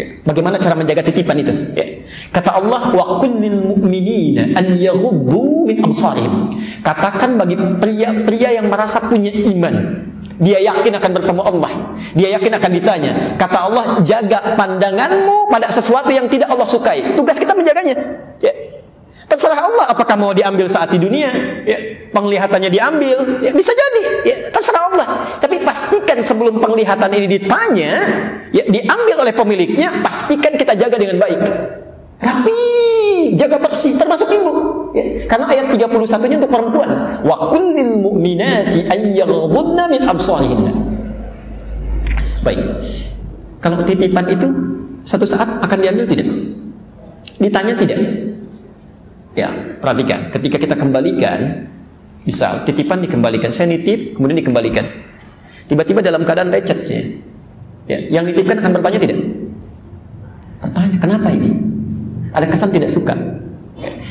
[0.00, 0.06] Ya.
[0.24, 1.52] Bagaimana cara menjaga titipan itu?
[1.76, 2.08] Ya.
[2.32, 6.56] Kata Allah, wa kullil mu'minina an yaghuddu min absarihim.
[6.80, 9.74] Katakan bagi pria-pria yang merasa punya iman,
[10.40, 11.72] dia yakin akan bertemu Allah.
[12.16, 13.12] Dia yakin akan ditanya.
[13.36, 17.12] Kata Allah, jaga pandanganmu pada sesuatu yang tidak Allah sukai.
[17.12, 17.96] Tugas kita menjaganya.
[18.40, 18.52] Ya.
[19.30, 21.30] Terserah Allah apakah mau diambil saat di dunia,
[21.62, 21.78] ya,
[22.10, 25.06] penglihatannya diambil, ya, bisa jadi, ya, terserah Allah.
[25.38, 27.92] Tapi pastikan sebelum penglihatan ini ditanya,
[28.50, 31.38] ya, diambil oleh pemiliknya, pastikan kita jaga dengan baik.
[32.20, 32.60] Rapi,
[33.40, 34.52] jaga bersih, termasuk ibu.
[34.92, 36.90] Ya, karena ayat 31-nya untuk perempuan.
[37.24, 40.72] Wa kullil mu'minati ayyaghdudna min absarihinna.
[42.44, 42.60] Baik.
[43.60, 44.48] Kalau titipan itu
[45.04, 46.28] satu saat akan diambil tidak?
[47.40, 47.98] Ditanya tidak?
[49.32, 49.48] Ya,
[49.80, 50.28] perhatikan.
[50.32, 51.68] Ketika kita kembalikan,
[52.24, 53.48] bisa titipan dikembalikan.
[53.48, 54.84] Saya nitip, kemudian dikembalikan.
[55.72, 57.00] Tiba-tiba dalam keadaan lecet ya.
[57.88, 59.18] Yang nitipkan akan bertanya tidak?
[60.60, 61.50] Bertanya, kenapa ini?
[62.30, 63.14] Ada kesan tidak suka.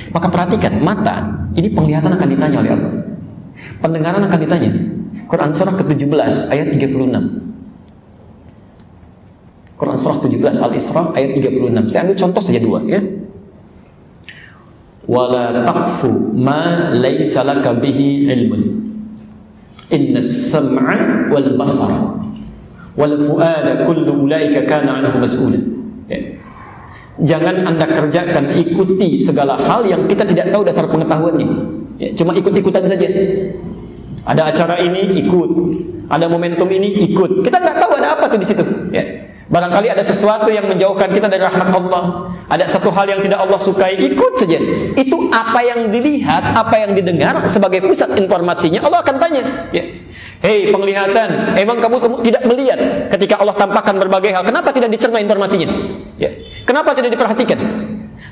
[0.09, 2.93] Maka perhatikan, mata ini penglihatan akan ditanya oleh Allah.
[3.83, 4.71] Pendengaran akan ditanya.
[5.29, 7.49] Quran surah ke-17 ayat 36.
[9.79, 11.91] Quran surah 17 Al-Isra ayat 36.
[11.91, 12.99] Saya ambil contoh saja dua ya.
[15.09, 18.61] Wala taqfu ma laysa laka bihi ilmun.
[19.89, 22.21] Inna sam'a wal basara
[22.93, 25.57] wal fuada kullu ulaika kana anhu mas'ula.
[26.11, 26.38] Ya.
[27.19, 31.47] Jangan Anda kerjakan, ikuti segala hal yang kita tidak tahu dasar pengetahuannya.
[31.99, 33.07] Ya, cuma ikut-ikutan saja.
[34.23, 35.51] Ada acara ini ikut,
[36.07, 37.43] ada momentum ini ikut.
[37.43, 38.63] Kita nggak tahu ada apa tuh di situ.
[38.95, 39.03] Ya.
[39.49, 42.29] Barangkali ada sesuatu yang menjauhkan kita dari rahmat Allah.
[42.53, 44.61] Ada satu hal yang tidak Allah sukai, ikut saja.
[44.93, 49.43] Itu apa yang dilihat, apa yang didengar sebagai pusat informasinya, Allah akan tanya.
[49.73, 49.83] Ya.
[50.39, 52.79] Hei penglihatan, emang kamu, kamu tidak melihat
[53.11, 54.45] ketika Allah tampakkan berbagai hal.
[54.45, 55.67] Kenapa tidak dicerna informasinya?
[56.21, 56.29] Ya.
[56.69, 57.57] Kenapa tidak diperhatikan?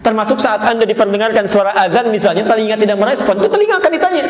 [0.05, 4.25] Termasuk saat anda diperdengarkan suara azan misalnya, telinga tidak merespon, itu telinga akan ditanya.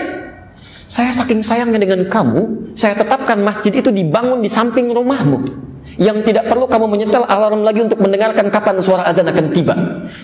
[0.88, 5.43] Saya saking sayangnya dengan kamu, saya tetapkan masjid itu dibangun di samping rumahmu
[5.98, 9.76] yang tidak perlu kamu menyetel alarm lagi untuk mendengarkan kapan suara azan akan tiba.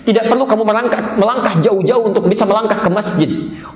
[0.06, 3.30] Tidak perlu kamu melangkah melangkah jauh-jauh untuk bisa melangkah ke masjid.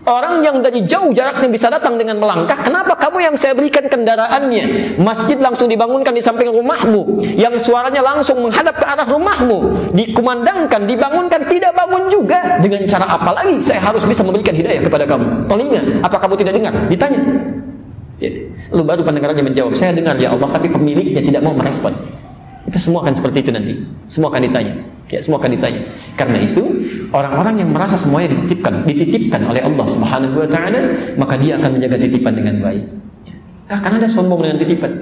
[0.08, 4.96] Orang yang dari jauh jaraknya bisa datang dengan melangkah, kenapa kamu yang saya berikan kendaraannya?
[4.96, 11.44] Masjid langsung dibangunkan di samping rumahmu, yang suaranya langsung menghadap ke arah rumahmu, dikumandangkan, dibangunkan,
[11.50, 12.56] tidak bangun juga.
[12.62, 15.44] Dengan cara apa lagi saya harus bisa memberikan hidayah kepada kamu?
[15.44, 16.72] Telinga, apa kamu tidak dengar?
[16.88, 17.20] Ditanya.
[18.18, 18.30] Ya.
[18.74, 21.94] Lalu baru pendengarannya menjawab, saya dengar ya Allah, tapi pemiliknya tidak mau merespon.
[22.66, 23.72] Itu semua akan seperti itu nanti.
[24.10, 24.74] Semua akan ditanya.
[25.08, 25.88] Ya, semua akan ditanya.
[26.18, 26.62] Karena itu,
[27.14, 30.80] orang-orang yang merasa semuanya dititipkan, dititipkan oleh Allah Subhanahu wa taala,
[31.16, 32.84] maka dia akan menjaga titipan dengan baik.
[33.24, 33.34] Ya.
[33.80, 34.92] Karena ada sombong dengan titipan.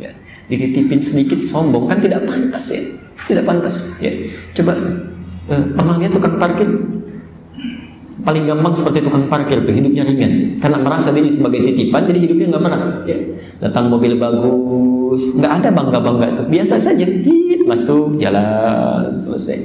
[0.00, 0.16] Ya.
[0.48, 2.80] Dititipin sedikit sombong kan tidak pantas ya.
[3.20, 3.84] Tidak pantas.
[4.00, 4.14] Ya.
[4.56, 4.72] Coba
[5.52, 6.70] eh, pernah lihat tukang parkir
[8.22, 10.58] paling gampang seperti tukang parkir tuh hidupnya ringan.
[10.58, 13.18] Karena merasa diri sebagai titipan jadi hidupnya nggak berat ya.
[13.62, 15.38] datang mobil bagus.
[15.38, 17.04] Nggak ada bangga bangga itu biasa saja.
[17.06, 19.58] Hit masuk jalan selesai.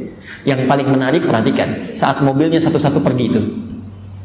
[0.46, 1.94] Yang paling menarik perhatikan.
[1.98, 3.42] Saat mobilnya satu-satu pergi itu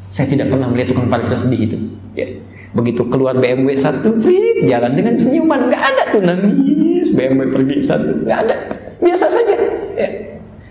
[0.08, 1.78] saya tidak pernah melihat tukang parkir sedih itu.
[2.16, 2.28] Ya.
[2.68, 5.72] begitu keluar BMW satu hit, jalan dengan senyuman.
[5.72, 7.16] Nggak ada tuh nangis.
[7.16, 8.56] BMW pergi satu nggak ada.
[9.00, 9.56] Biasa saja.
[9.96, 10.27] Ya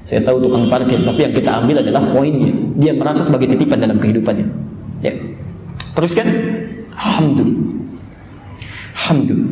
[0.07, 2.55] saya tahu tukang parkir, tapi yang kita ambil adalah poinnya.
[2.79, 4.47] Dia merasa sebagai titipan dalam kehidupannya.
[5.03, 5.11] Ya.
[5.99, 6.23] Teruskan.
[6.95, 7.75] Alhamdulillah.
[8.95, 9.51] Alhamdulillah.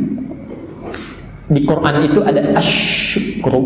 [1.52, 3.64] Di Quran itu ada asyukru,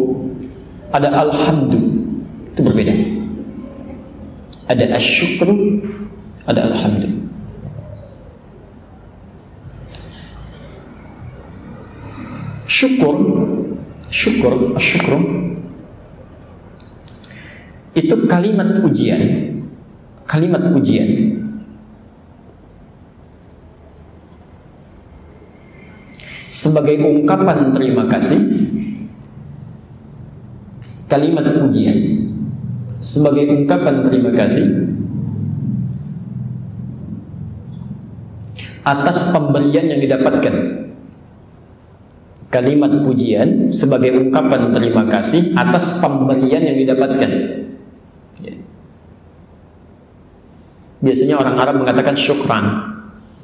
[0.90, 2.58] ada alhamdulillah.
[2.58, 2.94] Itu berbeda.
[4.66, 5.86] Ada asyukru,
[6.50, 7.22] ada alhamdulillah.
[12.66, 13.16] Syukur,
[14.10, 15.50] syukur, asyukru
[17.94, 19.22] itu kalimat pujian
[20.30, 21.40] kalimat pujian
[26.50, 28.40] sebagai ungkapan terima kasih
[31.10, 31.98] kalimat pujian
[33.00, 34.90] sebagai ungkapan terima kasih
[38.90, 40.56] atas pemberian yang didapatkan.
[42.50, 47.32] Kalimat pujian sebagai ungkapan terima kasih atas pemberian yang didapatkan.
[48.42, 48.56] Ya.
[51.00, 52.66] Biasanya orang Arab mengatakan syukran.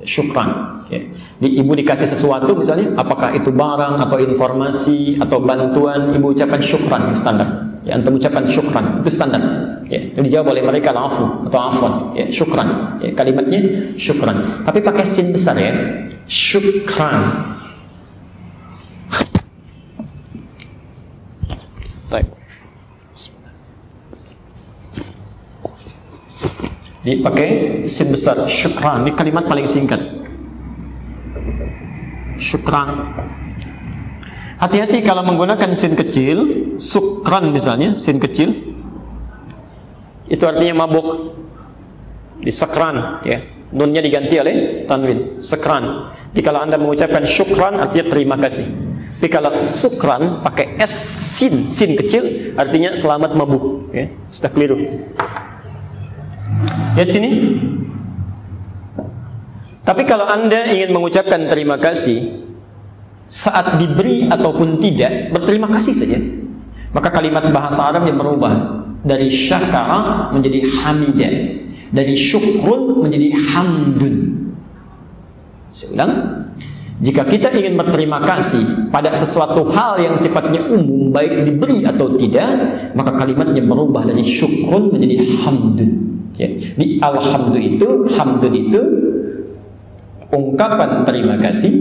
[0.04, 0.50] Syukran.
[0.92, 1.02] Ya.
[1.42, 7.66] Ibu dikasih sesuatu misalnya, apakah itu barang atau informasi atau bantuan, ibu ucapkan syukran standar.
[7.86, 9.42] Ya, antum ucapkan syukran itu standar.
[9.86, 11.94] Ya, dijawab oleh mereka lafu atau afwan.
[12.18, 12.98] Ya, syukran.
[13.02, 14.66] Ya, kalimatnya syukran.
[14.66, 15.74] Tapi pakai sin besar ya.
[16.26, 17.22] Syukran.
[27.06, 27.50] Dipakai
[27.86, 29.06] sin besar syukran.
[29.06, 30.02] Ini kalimat paling singkat.
[32.42, 33.14] Syukran.
[34.58, 36.38] Hati-hati kalau menggunakan sin kecil,
[36.82, 38.74] sukran misalnya, sin kecil,
[40.26, 41.38] itu artinya mabuk.
[42.42, 43.46] Di sekran, ya.
[43.76, 44.56] Nunnya diganti oleh
[44.90, 46.10] tanwin, sekran.
[46.36, 48.66] Kalau anda mengucapkan syukran artinya terima kasih.
[49.16, 50.94] Tapi kalau sukran pakai s
[51.40, 53.90] sin, sin kecil artinya selamat mabuk.
[53.96, 54.12] Ya.
[54.30, 54.78] Sudah keliru.
[56.96, 57.30] Lihat sini.
[59.86, 62.42] Tapi kalau anda ingin mengucapkan terima kasih,
[63.30, 66.18] saat diberi ataupun tidak berterima kasih saja.
[66.90, 71.34] Maka kalimat bahasa Arab yang berubah dari syakara menjadi hamidah
[71.94, 74.16] dari syukrun menjadi hamdun.
[75.70, 76.14] Saya ulang.
[76.96, 82.48] Jika kita ingin berterima kasih pada sesuatu hal yang sifatnya umum baik diberi atau tidak
[82.96, 86.50] maka kalimatnya berubah dari syukrun menjadi hamdun ya.
[86.76, 88.82] di alhamdulillah itu hamdun itu
[90.32, 91.74] ungkapan terima kasih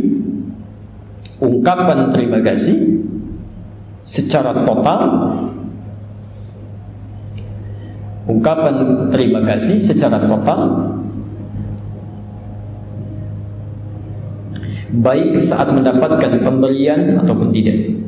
[1.43, 3.03] ungkapan terima kasih
[4.05, 5.01] secara total
[8.25, 10.61] ungkapan terima kasih secara total
[14.95, 17.99] baik saat mendapatkan pemberian ataupun tidak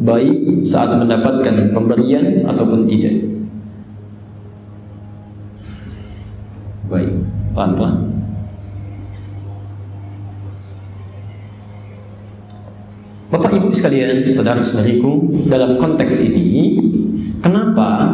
[0.00, 3.14] baik saat mendapatkan pemberian ataupun tidak
[6.92, 7.16] baik
[7.56, 8.12] pelan-pelan
[13.32, 16.76] Bapak Ibu sekalian, saudara-saudariku, dalam konteks ini,
[17.40, 18.12] kenapa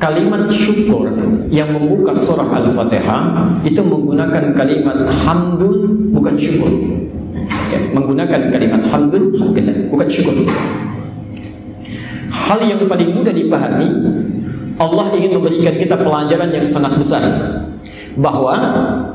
[0.00, 1.12] kalimat syukur
[1.52, 6.72] yang membuka surah Al-Fatihah itu menggunakan kalimat hamdun bukan syukur.
[7.68, 9.36] Ya, menggunakan kalimat hamdun
[9.92, 10.48] bukan syukur.
[12.32, 13.88] Hal yang paling mudah dipahami,
[14.80, 17.20] Allah ingin memberikan kita pelajaran yang sangat besar
[18.18, 18.54] bahwa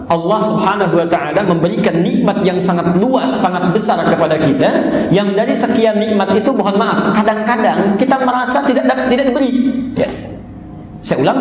[0.08, 4.70] Allah Subhanahu wa taala memberikan nikmat yang sangat luas, sangat besar kepada kita
[5.12, 9.52] yang dari sekian nikmat itu mohon maaf, kadang-kadang kita merasa tidak tidak diberi.
[10.00, 10.10] Ya.
[11.04, 11.40] Saya ulang,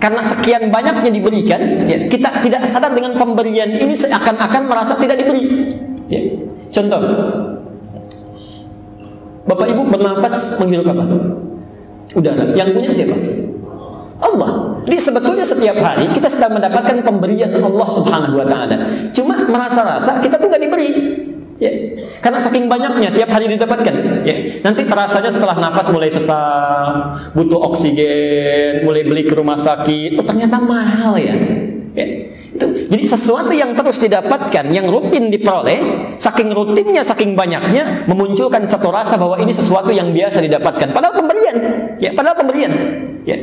[0.00, 5.44] karena sekian banyaknya diberikan, ya, kita tidak sadar dengan pemberian ini seakan-akan merasa tidak diberi.
[6.08, 6.20] Ya.
[6.72, 7.00] Contoh,
[9.44, 11.04] Bapak Ibu bernafas menghirup apa?
[12.16, 12.56] Udara.
[12.56, 13.16] Yang punya siapa?
[14.24, 14.71] Allah.
[14.82, 18.76] Jadi sebetulnya setiap hari kita sedang mendapatkan pemberian Allah Subhanahu wa taala.
[19.14, 20.90] Cuma merasa-rasa kita tuh gak diberi.
[21.62, 21.70] Ya.
[22.18, 24.26] Karena saking banyaknya tiap hari didapatkan.
[24.26, 24.36] Ya.
[24.66, 26.90] Nanti terasanya setelah nafas mulai sesak,
[27.38, 31.34] butuh oksigen, mulai beli ke rumah sakit, oh ternyata mahal ya.
[31.94, 32.06] ya.
[32.62, 32.86] Itu.
[32.94, 39.18] Jadi sesuatu yang terus didapatkan, yang rutin diperoleh, saking rutinnya, saking banyaknya, memunculkan satu rasa
[39.18, 40.94] bahwa ini sesuatu yang biasa didapatkan.
[40.94, 41.56] Padahal pemberian,
[41.98, 42.72] ya, padahal pemberian.
[43.22, 43.38] Ya.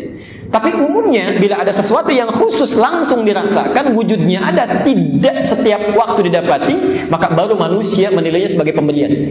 [0.52, 7.08] Tapi umumnya bila ada sesuatu yang khusus langsung dirasakan wujudnya ada tidak setiap waktu didapati
[7.08, 9.24] maka baru manusia menilainya sebagai pemberian.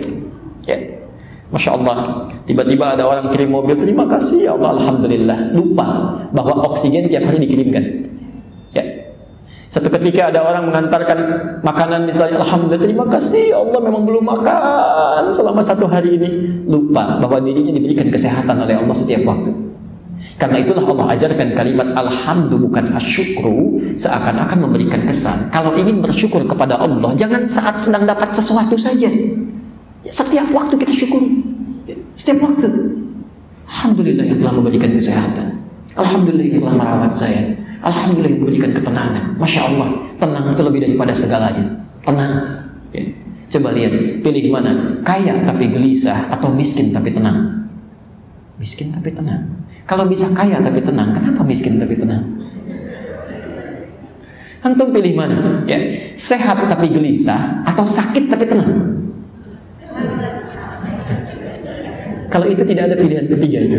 [0.65, 1.05] Ya.
[1.49, 5.89] Masya Allah Tiba-tiba ada orang kirim mobil Terima kasih ya Allah Alhamdulillah Lupa
[6.29, 8.05] bahwa oksigen tiap hari dikirimkan
[9.69, 11.19] Satu ketika ada orang mengantarkan
[11.61, 16.31] Makanan misalnya Alhamdulillah terima kasih Allah memang belum makan Selama satu hari ini
[16.65, 19.69] Lupa bahwa dirinya diberikan kesehatan oleh Allah setiap waktu
[20.39, 25.47] karena itulah Allah ajarkan kalimat alhamdulillah bukan asyukru seakan-akan memberikan kesan.
[25.55, 29.07] Kalau ingin bersyukur kepada Allah, jangan saat sedang dapat sesuatu saja.
[30.03, 31.23] Ya, setiap waktu kita syukur.
[31.87, 32.67] Ya, setiap waktu.
[33.69, 35.47] Alhamdulillah yang telah memberikan kesehatan.
[35.95, 37.58] Alhamdulillah yang telah merawat saya.
[37.79, 39.25] Alhamdulillah yang memberikan ketenangan.
[39.39, 41.65] Masya Allah, tenang itu lebih daripada segalanya.
[42.03, 42.33] Tenang.
[42.91, 43.05] Ya.
[43.49, 45.01] Coba lihat, pilih mana?
[45.07, 47.69] Kaya tapi gelisah atau miskin tapi tenang?
[48.59, 49.65] Miskin tapi tenang.
[49.89, 52.27] Kalau bisa kaya tapi tenang, kenapa miskin tapi tenang?
[54.59, 55.63] Antum pilih mana?
[55.65, 55.79] Ya,
[56.19, 58.98] sehat tapi gelisah atau sakit tapi tenang?
[62.29, 63.79] Kalau itu tidak ada pilihan ketiga itu.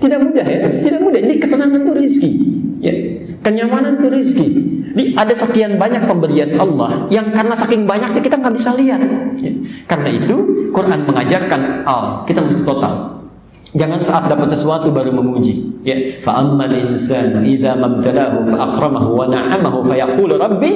[0.00, 1.20] Tidak mudah ya, tidak mudah.
[1.20, 2.30] Ini ketenangan itu rezeki.
[2.80, 2.94] Ya,
[3.44, 4.48] kenyamanan itu rizki.
[5.14, 9.00] Ada sekian banyak pemberian Allah yang karena saking banyaknya kita nggak bisa lihat.
[9.38, 9.52] Ya.
[9.84, 10.36] Karena itu
[10.72, 13.20] Quran mengajarkan, oh, kita mesti total.
[13.70, 15.62] Jangan saat dapat sesuatu baru memuji.
[15.86, 15.94] Ya,
[16.26, 20.72] fa ammal insanu idza mabtalahu fa akramahu wa na'amahu fa yaqulu rabbi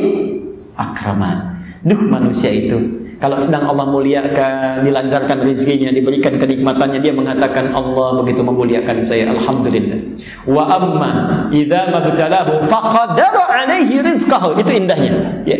[0.78, 1.58] akraman.
[1.82, 8.44] Duh manusia itu kalau sedang Allah muliakan, dilancarkan rezekinya, diberikan kenikmatannya, dia mengatakan Allah begitu
[8.44, 9.32] memuliakan saya.
[9.32, 9.96] Alhamdulillah.
[10.44, 11.10] Wa amma
[11.48, 14.60] idza mabtalahu faqadara alaihi rizqahu.
[14.60, 15.40] Itu indahnya.
[15.48, 15.56] Ya.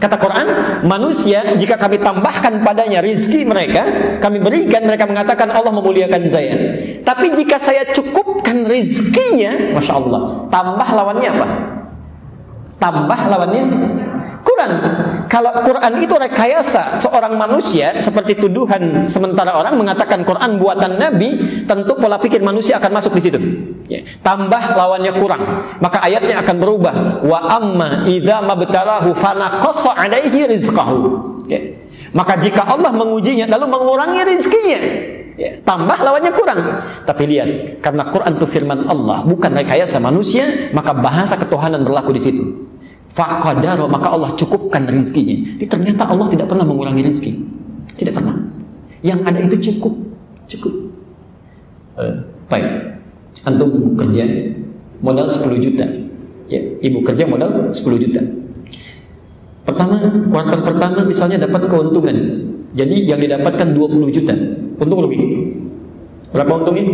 [0.00, 0.48] Kata Quran,
[0.88, 6.80] manusia jika kami tambahkan padanya rizki mereka, kami berikan, mereka mengatakan Allah memuliakan saya.
[7.04, 11.46] Tapi jika saya cukupkan rizkinya, Masya Allah, tambah lawannya apa?
[12.80, 13.62] Tambah lawannya
[15.66, 15.82] kurang.
[15.82, 21.98] Kalau Quran itu rekayasa seorang manusia seperti tuduhan sementara orang mengatakan Quran buatan Nabi, tentu
[21.98, 23.38] pola pikir manusia akan masuk di situ.
[23.90, 24.02] Ya.
[24.22, 25.42] Tambah lawannya kurang,
[25.82, 26.94] maka ayatnya akan berubah.
[27.26, 30.98] Wa amma idza mabtarahu fanaqassa alaihi rizqahu.
[31.50, 31.60] Ya.
[32.14, 34.80] Maka jika Allah mengujinya lalu mengurangi rizkinya,
[35.36, 36.60] ya, tambah lawannya kurang.
[37.04, 42.22] Tapi lihat, karena Quran itu firman Allah, bukan rekayasa manusia, maka bahasa ketuhanan berlaku di
[42.22, 42.44] situ.
[43.16, 45.56] Fakadaro maka Allah cukupkan rizkinya.
[45.56, 47.32] Ini ternyata Allah tidak pernah mengurangi rizki.
[47.96, 48.36] Tidak pernah.
[49.00, 49.94] Yang ada itu cukup.
[50.44, 50.74] Cukup.
[51.96, 52.12] Uh,
[52.52, 53.00] baik.
[53.48, 54.52] Antum kerja
[55.00, 55.88] modal 10 juta.
[56.52, 58.20] Ya, ibu kerja modal 10 juta.
[59.64, 59.96] Pertama,
[60.28, 62.16] kuartal pertama misalnya dapat keuntungan.
[62.76, 64.36] Jadi yang didapatkan 20 juta.
[64.76, 65.20] Untung lebih.
[66.36, 66.84] Berapa untungnya?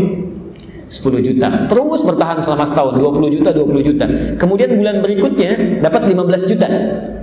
[0.93, 1.49] 10 juta.
[1.73, 4.05] Terus bertahan selama setahun 20 juta, 20 juta.
[4.37, 6.69] Kemudian bulan berikutnya dapat 15 juta.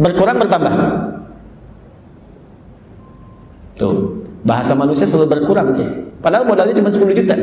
[0.01, 0.73] Berkurang bertambah.
[3.77, 5.87] Tuh, bahasa manusia selalu berkurang ya.
[6.19, 7.37] Padahal modalnya cuma 10 juta.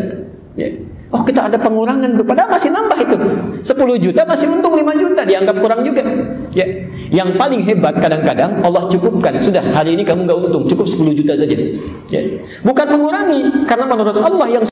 [0.58, 0.68] Ya.
[1.14, 3.16] Oh kita ada pengurangan padahal masih nambah itu
[3.62, 6.02] 10 juta masih untung 5 juta dianggap kurang juga
[6.50, 6.66] ya
[7.14, 11.38] yang paling hebat kadang-kadang Allah cukupkan sudah hari ini kamu nggak untung cukup 10 juta
[11.38, 11.54] saja
[12.10, 12.20] ya
[12.66, 13.38] bukan mengurangi
[13.70, 14.64] karena menurut Allah yang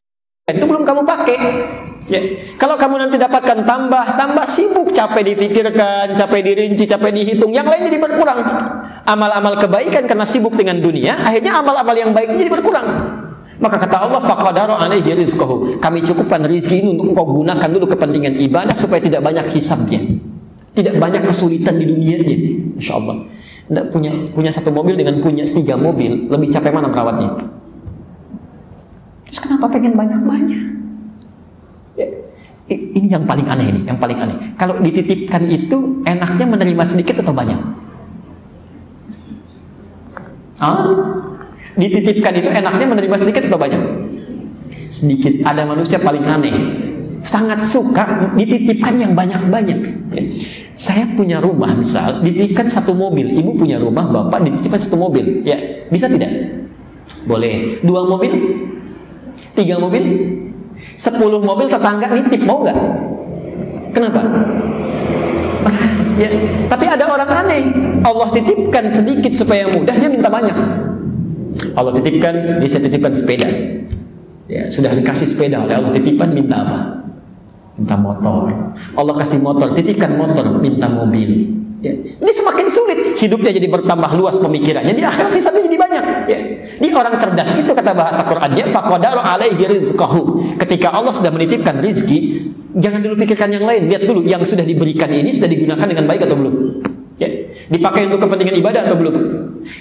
[0.45, 1.39] itu belum kamu pakai.
[2.05, 2.21] Ya.
[2.61, 7.89] Kalau kamu nanti dapatkan tambah, tambah sibuk, capek difikirkan, capek dirinci, capek dihitung, yang lain
[7.89, 8.45] jadi berkurang.
[9.09, 12.85] Amal-amal kebaikan karena sibuk dengan dunia, akhirnya amal-amal yang baik jadi berkurang.
[13.57, 15.81] Maka kata Allah, faqadara alaihi rizqahu.
[15.81, 20.05] Kami cukupkan rizki ini untuk engkau gunakan dulu kepentingan ibadah supaya tidak banyak hisabnya.
[20.77, 22.37] Tidak banyak kesulitan di dunianya.
[22.77, 23.17] Masya Allah.
[23.89, 27.64] Punya punya satu mobil dengan punya tiga mobil, lebih capek mana merawatnya?
[29.35, 30.63] Terus kenapa pengen banyak-banyak?
[31.99, 32.07] Ya,
[32.71, 34.55] ini yang paling aneh ini, yang paling aneh.
[34.55, 37.59] Kalau dititipkan itu enaknya menerima sedikit atau banyak?
[40.63, 40.87] Ah?
[41.75, 43.83] Dititipkan itu enaknya menerima sedikit atau banyak?
[44.87, 45.43] Sedikit.
[45.43, 46.55] Ada manusia paling aneh.
[47.27, 49.79] Sangat suka dititipkan yang banyak-banyak.
[50.15, 50.23] Ya.
[50.79, 53.35] Saya punya rumah misal, dititipkan satu mobil.
[53.35, 55.43] Ibu punya rumah, bapak dititipkan satu mobil.
[55.43, 55.59] Ya,
[55.91, 56.31] bisa tidak?
[57.27, 57.83] Boleh.
[57.83, 58.63] Dua mobil?
[59.55, 60.05] Tiga mobil?
[60.99, 62.79] Sepuluh mobil tetangga nitip, mau nggak?
[63.95, 64.21] Kenapa?
[66.23, 66.29] ya,
[66.67, 67.63] tapi ada orang aneh.
[68.03, 70.59] Allah titipkan sedikit supaya mudah, dia minta banyak.
[71.79, 73.47] Allah titipkan, dia titipkan sepeda.
[74.51, 76.79] Ya, sudah dikasih sepeda oleh Allah titipan minta apa?
[77.79, 78.51] Minta motor.
[78.99, 81.64] Allah kasih motor, titipkan motor, minta mobil.
[81.85, 81.93] Ya.
[81.93, 84.97] Ini semakin sulit hidupnya jadi bertambah luas pemikirannya.
[84.97, 86.05] Di akhirat hisabnya jadi banyak.
[86.25, 86.39] Ya.
[86.81, 90.57] Di orang cerdas itu kata bahasa Qurannya faqadaru alaihi rizqahu.
[90.57, 92.49] Ketika Allah sudah menitipkan rizki,
[92.81, 93.93] jangan dulu pikirkan yang lain.
[93.93, 96.55] Lihat dulu yang sudah diberikan ini sudah digunakan dengan baik atau belum.
[97.21, 97.29] Ya.
[97.69, 99.15] Dipakai untuk kepentingan ibadah atau belum?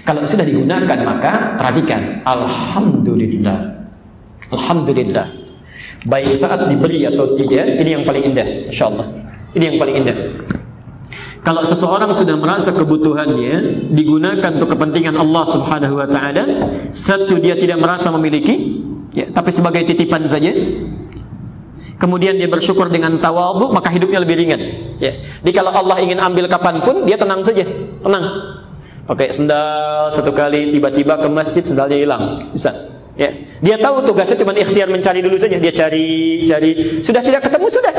[0.04, 2.20] Kalau sudah digunakan maka perhatikan.
[2.28, 3.80] Alhamdulillah.
[4.52, 5.28] Alhamdulillah.
[6.04, 9.08] Baik saat diberi atau tidak, ini yang paling indah, insya Allah.
[9.56, 10.18] Ini yang paling indah.
[11.44, 17.84] Kalau seseorang sudah merasa kebutuhannya digunakan untuk kepentingan Allah Subhanahu wa taala, satu dia tidak
[17.84, 18.80] merasa memiliki,
[19.12, 20.56] ya, tapi sebagai titipan saja.
[22.00, 24.62] Kemudian dia bersyukur dengan tawadhu, maka hidupnya lebih ringan.
[25.04, 25.20] Ya.
[25.44, 27.68] Jadi kalau Allah ingin ambil kapan pun, dia tenang saja,
[28.00, 28.26] tenang.
[29.04, 32.24] Pakai sendal satu kali, tiba-tiba ke masjid sendalnya hilang,
[32.56, 32.72] bisa.
[33.14, 33.30] Ya.
[33.64, 35.56] Dia tahu tugasnya cuma ikhtiar mencari dulu saja.
[35.62, 36.72] Dia cari, cari.
[37.00, 37.94] Sudah tidak ketemu sudah.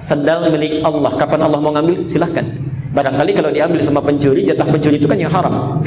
[0.00, 1.12] Sendal milik Allah.
[1.18, 2.06] Kapan Allah mau ngambil?
[2.06, 2.46] Silahkan.
[2.90, 5.78] Barangkali kalau diambil sama pencuri, jatah pencuri itu kan yang haram.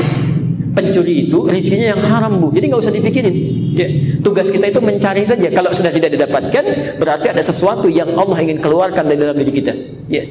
[0.73, 3.35] Pencuri itu rezekinya yang haram bu, jadi nggak usah dipikirin.
[3.77, 3.87] Ya,
[4.25, 5.53] tugas kita itu mencari saja.
[5.53, 9.73] Kalau sudah tidak didapatkan, berarti ada sesuatu yang Allah ingin keluarkan dari dalam diri kita.
[10.09, 10.25] Ya,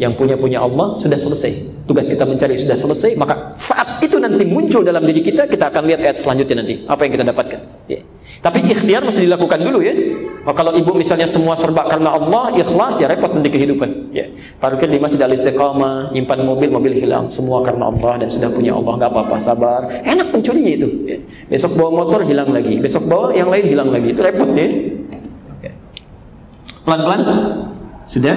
[0.00, 1.84] yang punya punya Allah sudah selesai.
[1.84, 6.00] Tugas kita mencari sudah selesai, maka saat nanti muncul dalam diri kita, kita akan lihat
[6.06, 7.60] ayat selanjutnya nanti apa yang kita dapatkan.
[7.90, 8.00] Ya.
[8.38, 9.94] Tapi ikhtiar mesti dilakukan dulu ya.
[10.42, 14.14] Kalau ibu misalnya semua serba karena Allah, ikhlas ya repot nanti kehidupan.
[14.14, 14.30] Ya.
[14.62, 18.74] Parkir di masjid al istiqamah, nyimpan mobil, mobil hilang, semua karena Allah dan sudah punya
[18.74, 19.80] Allah, nggak apa-apa, sabar.
[20.02, 20.88] Enak pencurinya itu.
[21.04, 21.18] Ya.
[21.50, 24.66] Besok bawa motor hilang lagi, besok bawa yang lain hilang lagi, itu repot ya.
[25.66, 25.72] ya.
[26.86, 27.20] Pelan-pelan,
[28.06, 28.34] sudah.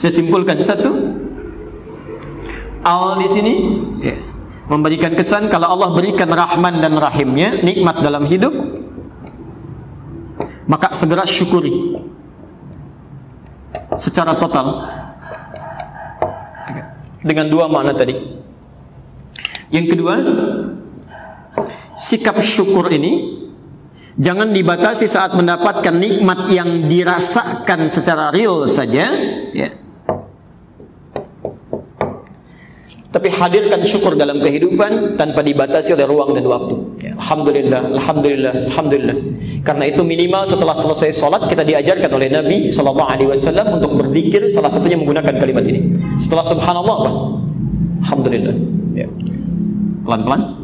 [0.00, 1.19] Saya simpulkan satu.
[2.80, 3.54] Al di sini
[4.00, 4.16] ya,
[4.72, 8.54] memberikan kesan kalau Allah berikan Rahman dan Rahimnya nikmat dalam hidup
[10.70, 11.98] maka segera syukuri
[13.98, 14.86] secara total
[17.20, 18.16] dengan dua makna tadi.
[19.70, 20.14] Yang kedua,
[21.94, 23.44] sikap syukur ini
[24.18, 29.10] jangan dibatasi saat mendapatkan nikmat yang dirasakan secara real saja,
[29.54, 29.68] ya.
[33.10, 36.74] Tapi hadirkan syukur dalam kehidupan tanpa dibatasi oleh ruang dan waktu.
[37.02, 39.16] Ya, alhamdulillah, alhamdulillah, alhamdulillah.
[39.66, 44.46] Karena itu minimal setelah selesai sholat kita diajarkan oleh Nabi Shallallahu Alaihi Wasallam untuk berzikir
[44.46, 45.90] salah satunya menggunakan kalimat ini.
[46.22, 47.10] Setelah Subhanallah apa?
[48.06, 48.54] Alhamdulillah.
[48.94, 49.10] Ya.
[50.06, 50.59] Pelan-pelan.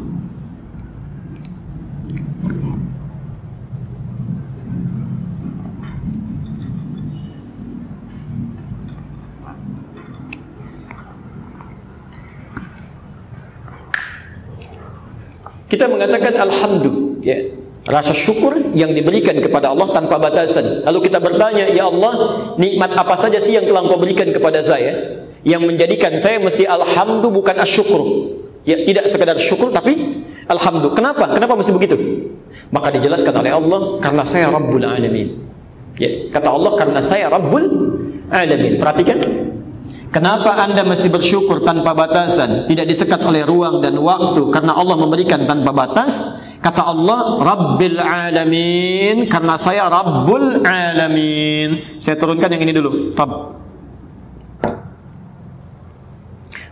[15.67, 17.37] Kita mengatakan alhamdulillah, ya.
[17.87, 20.83] Rasa syukur yang diberikan kepada Allah tanpa batasan.
[20.83, 25.23] Lalu kita bertanya, "Ya Allah, nikmat apa saja sih yang telah Engkau berikan kepada saya
[25.47, 28.03] yang menjadikan saya mesti alhamdulillah bukan asyukur?"
[28.67, 29.95] Ya, tidak sekedar syukur tapi
[30.51, 30.99] alhamdulillah.
[30.99, 31.31] Kenapa?
[31.31, 31.95] Kenapa mesti begitu?
[32.75, 35.27] Maka dijelaskan oleh Allah, "Karena saya Rabbul Alamin."
[35.95, 37.63] Ya, kata Allah, "Karena saya Rabbul
[38.27, 39.23] Alamin." Perhatikan,
[40.07, 45.43] Kenapa Anda mesti bersyukur tanpa batasan, tidak disekat oleh ruang dan waktu karena Allah memberikan
[45.43, 46.23] tanpa batas?
[46.57, 52.01] Kata Allah, Rabbil Alamin, karena saya Rabbul Alamin.
[52.01, 53.13] Saya turunkan yang ini dulu.
[53.13, 53.61] Rabb.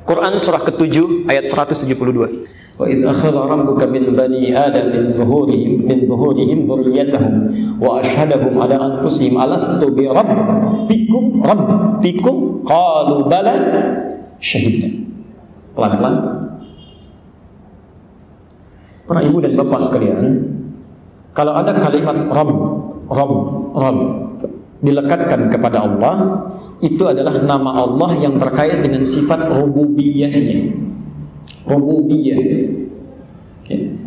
[0.06, 2.65] Quran surah ke-7 ayat 172.
[2.81, 7.35] وإذ أخذ ربك من بني آدم من ظهورهم من ظهورهم ذريتهم
[7.81, 12.35] وأشهدهم على أنفسهم ألست بربكم ربكم
[12.65, 13.55] قالوا بلى
[14.41, 14.91] شهدنا
[15.71, 16.15] pelan-pelan
[19.07, 20.25] para ibu dan bapak sekalian
[21.31, 22.53] kalau ada kalimat Rabb
[23.07, 23.35] Rabb
[23.75, 24.01] Rabb
[24.81, 26.17] dilekatkan kepada Allah
[26.81, 30.91] itu adalah nama Allah yang terkait dengan sifat rububiyahnya
[31.66, 32.40] rububiyah.
[33.66, 34.06] Okay.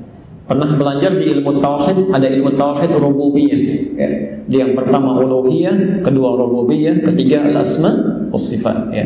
[0.49, 3.61] Pernah belajar di ilmu tauhid, ada ilmu tauhid rububiyah.
[4.01, 4.09] Ya.
[4.49, 9.05] Yang pertama uluhiyah, kedua rububiyah, ketiga al-asma sifat, ya.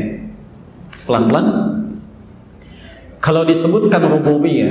[1.02, 1.46] Pelan-pelan.
[3.18, 4.70] Kalau disebutkan rububiyah,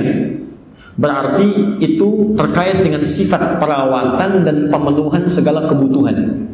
[0.96, 6.48] berarti itu terkait dengan sifat perawatan dan pemenuhan segala kebutuhan.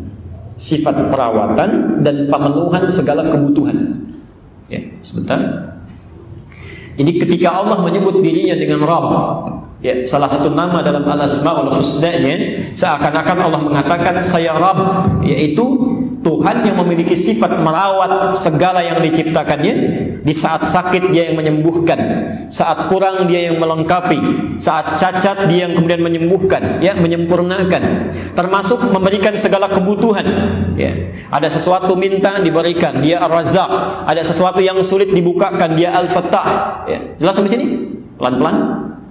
[0.58, 4.02] Sifat perawatan dan pemenuhan segala kebutuhan.
[4.66, 5.38] Ya, sebentar.
[6.98, 9.10] Jadi ketika Allah menyebut dirinya dengan Rabb,
[9.78, 15.87] ya, salah satu nama dalam al-asmaul husna-nya seakan-akan Allah mengatakan saya Rabb, yaitu
[16.28, 19.74] Tuhan yang memiliki sifat merawat segala yang diciptakannya
[20.20, 21.96] di saat sakit dia yang menyembuhkan
[22.52, 24.20] saat kurang dia yang melengkapi
[24.60, 30.26] saat cacat dia yang kemudian menyembuhkan ya menyempurnakan termasuk memberikan segala kebutuhan
[30.76, 30.92] ya.
[31.28, 34.04] Ada sesuatu minta diberikan dia ar-razzaq.
[34.06, 36.98] Ada sesuatu yang sulit dibukakan dia al-fattah ya.
[37.18, 37.66] Jelas sampai sini?
[38.16, 38.56] Pelan-pelan?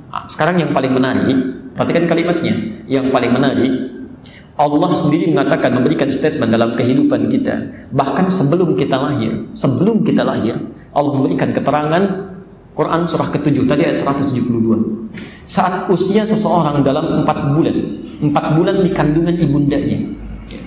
[0.07, 1.37] Nah, sekarang yang paling menarik
[1.75, 2.53] perhatikan kalimatnya.
[2.87, 3.73] Yang paling menarik
[4.57, 7.87] Allah sendiri mengatakan memberikan statement dalam kehidupan kita.
[7.93, 10.57] Bahkan sebelum kita lahir sebelum kita lahir
[10.97, 12.03] Allah memberikan keterangan
[12.73, 15.09] Quran surah ke-7 tadi ayat 172
[15.49, 17.77] saat usia seseorang dalam 4 bulan
[18.17, 19.97] 4 bulan di kandungan ibundanya.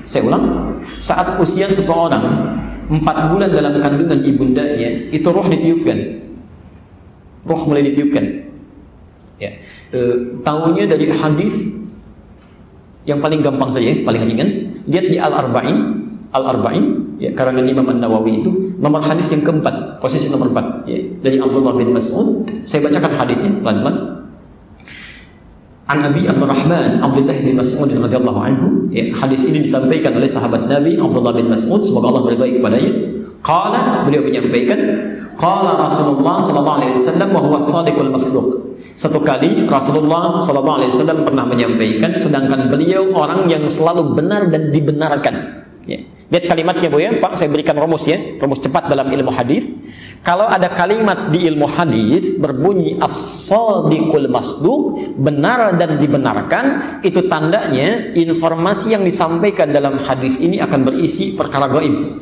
[0.07, 0.75] Saya ulang.
[1.03, 2.23] Saat usia seseorang
[2.91, 5.99] 4 bulan dalam kandungan ibundanya itu roh ditiupkan.
[7.43, 8.23] Roh mulai ditiupkan.
[9.41, 9.57] Ya.
[9.91, 10.01] E,
[10.47, 11.80] tahunya dari hadis
[13.09, 14.48] yang paling gampang saja, paling ringan.
[14.85, 15.77] Lihat di Al-Arba'in,
[16.31, 16.85] Al-Arba'in,
[17.20, 21.74] ya, karangan Imam An-Nawawi itu, nomor hadis yang keempat, posisi nomor empat, ya, dari Abdullah
[21.77, 22.47] bin Mas'ud.
[22.64, 23.97] Saya bacakan hadisnya pelan-pelan.
[25.90, 28.66] An Abi Abdurrahman Abdullah bin Mas'ud radhiyallahu anhu.
[28.94, 32.93] Ya, hadis ini disampaikan oleh sahabat Nabi Abdullah bin Mas'ud semoga Allah berbaik kepadanya.
[33.43, 34.78] Qala beliau menyampaikan,
[35.35, 38.70] qala Rasulullah sallallahu alaihi wasallam wa huwa shadiqul masduq.
[38.94, 44.69] Satu kali Rasulullah Sallallahu Alaihi Wasallam pernah menyampaikan, sedangkan beliau orang yang selalu benar dan
[44.69, 45.35] dibenarkan.
[45.89, 46.05] Ya.
[46.31, 47.35] Lihat kalimatnya bu ya, Pak.
[47.35, 49.66] Saya berikan rumus ya, rumus cepat dalam ilmu hadis.
[50.23, 56.65] Kalau ada kalimat di ilmu hadis berbunyi as-sadiqul masduq, benar dan dibenarkan,
[57.02, 62.20] itu tandanya informasi yang disampaikan dalam hadis ini akan berisi perkara gaib.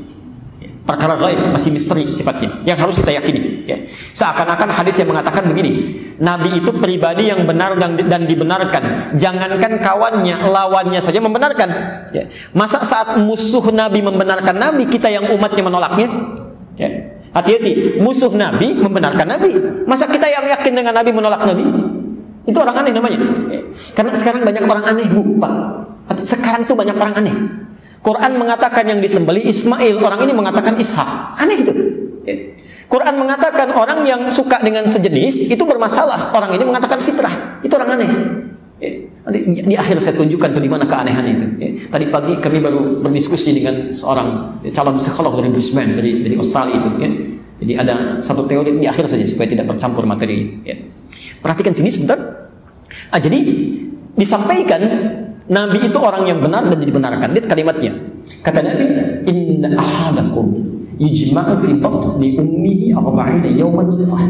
[0.88, 3.76] Perkara gaib masih misteri sifatnya yang harus kita yakini ya.
[4.16, 5.70] Seakan-akan hadis yang mengatakan begini,
[6.16, 9.14] Nabi itu pribadi yang benar dan, dan dibenarkan.
[9.20, 11.70] Jangankan kawannya, lawannya saja membenarkan.
[12.16, 12.32] Ya.
[12.56, 16.08] Masa saat musuh Nabi membenarkan Nabi, kita yang umatnya menolaknya?
[16.80, 16.90] Ya.
[17.36, 19.52] Hati-hati, musuh Nabi membenarkan Nabi.
[19.84, 21.62] Masa kita yang yakin dengan Nabi menolak Nabi?
[22.48, 23.20] Itu orang aneh namanya.
[23.92, 25.52] Karena sekarang banyak orang aneh, Bu, Pak.
[26.24, 27.36] Sekarang tuh banyak orang aneh.
[28.00, 31.36] Quran mengatakan yang disembeli Ismail, orang ini mengatakan Ishak.
[31.36, 31.74] Aneh gitu.
[32.88, 36.32] Quran mengatakan orang yang suka dengan sejenis itu bermasalah.
[36.32, 37.60] Orang ini mengatakan fitrah.
[37.60, 38.10] Itu orang aneh.
[39.28, 41.46] Nanti di akhir saya tunjukkan tuh di mana keanehan itu.
[41.60, 41.68] Ya.
[41.92, 46.90] Tadi pagi kami baru berdiskusi dengan seorang calon psikolog dari Brisbane dari dari Australia itu.
[46.96, 47.10] Ya.
[47.60, 47.94] Jadi ada
[48.24, 50.64] satu teori di akhir saja supaya tidak bercampur materi.
[50.64, 50.80] Ya.
[51.44, 52.16] Perhatikan sini sebentar.
[53.12, 53.36] Ah, jadi
[54.16, 54.80] disampaikan
[55.44, 57.28] Nabi itu orang yang benar dan dibenarkan.
[57.36, 57.92] Lihat kalimatnya.
[58.40, 58.84] Kata Nabi,
[59.58, 60.54] Inna ahadakum
[61.02, 64.22] yujma'u fi batni ummihi arba'ina yawman nutfah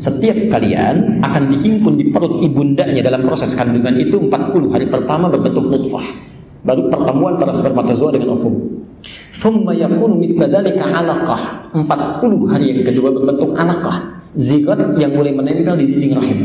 [0.00, 5.68] setiap kalian akan dihimpun di perut ibundanya dalam proses kandungan itu 40 hari pertama berbentuk
[5.68, 6.02] nutfah.
[6.64, 8.56] Baru pertemuan antara spermatozoa dengan ovum.
[9.36, 11.42] Thumma yakunu mithla dhalika 'alaqah.
[11.76, 14.24] 40 hari yang kedua berbentuk alaqah.
[14.32, 16.40] Zigot yang mulai menempel di dinding rahim.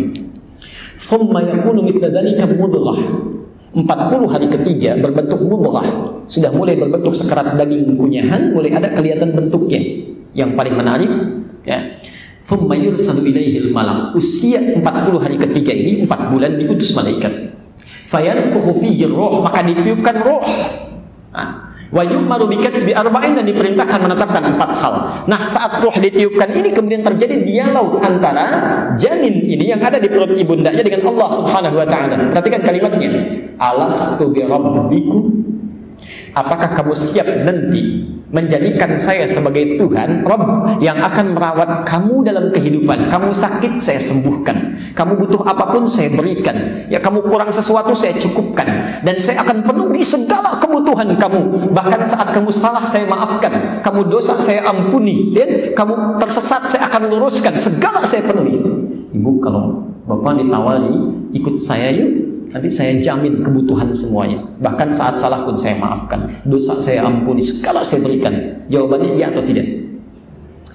[1.00, 3.00] Thumma yakunu mithla dhalika mudghah
[3.70, 3.86] 40
[4.34, 5.86] hari ketiga berbentuk mudghah
[6.26, 9.82] sudah mulai berbentuk sekerat daging kunyahan mulai ada kelihatan bentuknya
[10.34, 11.12] yang paling menarik
[11.66, 12.02] ya
[12.50, 14.18] Thumma yursalu ilaihil malak.
[14.18, 14.82] Usia 40
[15.22, 17.54] hari ketiga ini 4 bulan diutus malaikat.
[18.10, 20.42] Fayanfukhu fihi roh, maka ditiupkan roh.
[21.30, 24.94] Nah, Wa yu'maru bikatsbi arba'in dan diperintahkan menetapkan empat hal.
[25.26, 28.46] Nah, saat roh ditiupkan ini kemudian terjadi dialog antara
[28.94, 32.30] janin ini yang ada di perut ibundanya dengan Allah Subhanahu wa taala.
[32.30, 33.10] Perhatikan kalimatnya.
[33.58, 35.39] Alastu bi rabbikum
[36.34, 43.10] Apakah kamu siap nanti menjadikan saya sebagai Tuhan, Rob yang akan merawat kamu dalam kehidupan?
[43.10, 44.78] Kamu sakit, saya sembuhkan.
[44.94, 46.86] Kamu butuh apa pun, saya berikan.
[46.88, 49.02] Ya, kamu kurang sesuatu, saya cukupkan.
[49.02, 51.74] Dan saya akan penuhi segala kebutuhan kamu.
[51.74, 53.82] Bahkan saat kamu salah, saya maafkan.
[53.82, 55.34] Kamu dosa, saya ampuni.
[55.34, 57.58] Dan kamu tersesat, saya akan luruskan.
[57.58, 58.62] Segala saya penuhi.
[59.10, 60.94] Ibu, kalau Bapak ditawari,
[61.38, 64.42] ikut saya yuk Nanti saya jamin kebutuhan semuanya.
[64.58, 66.42] Bahkan saat salah pun saya maafkan.
[66.50, 68.66] Dosa saya ampuni, segala saya berikan.
[68.70, 69.66] Jawabannya iya atau tidak?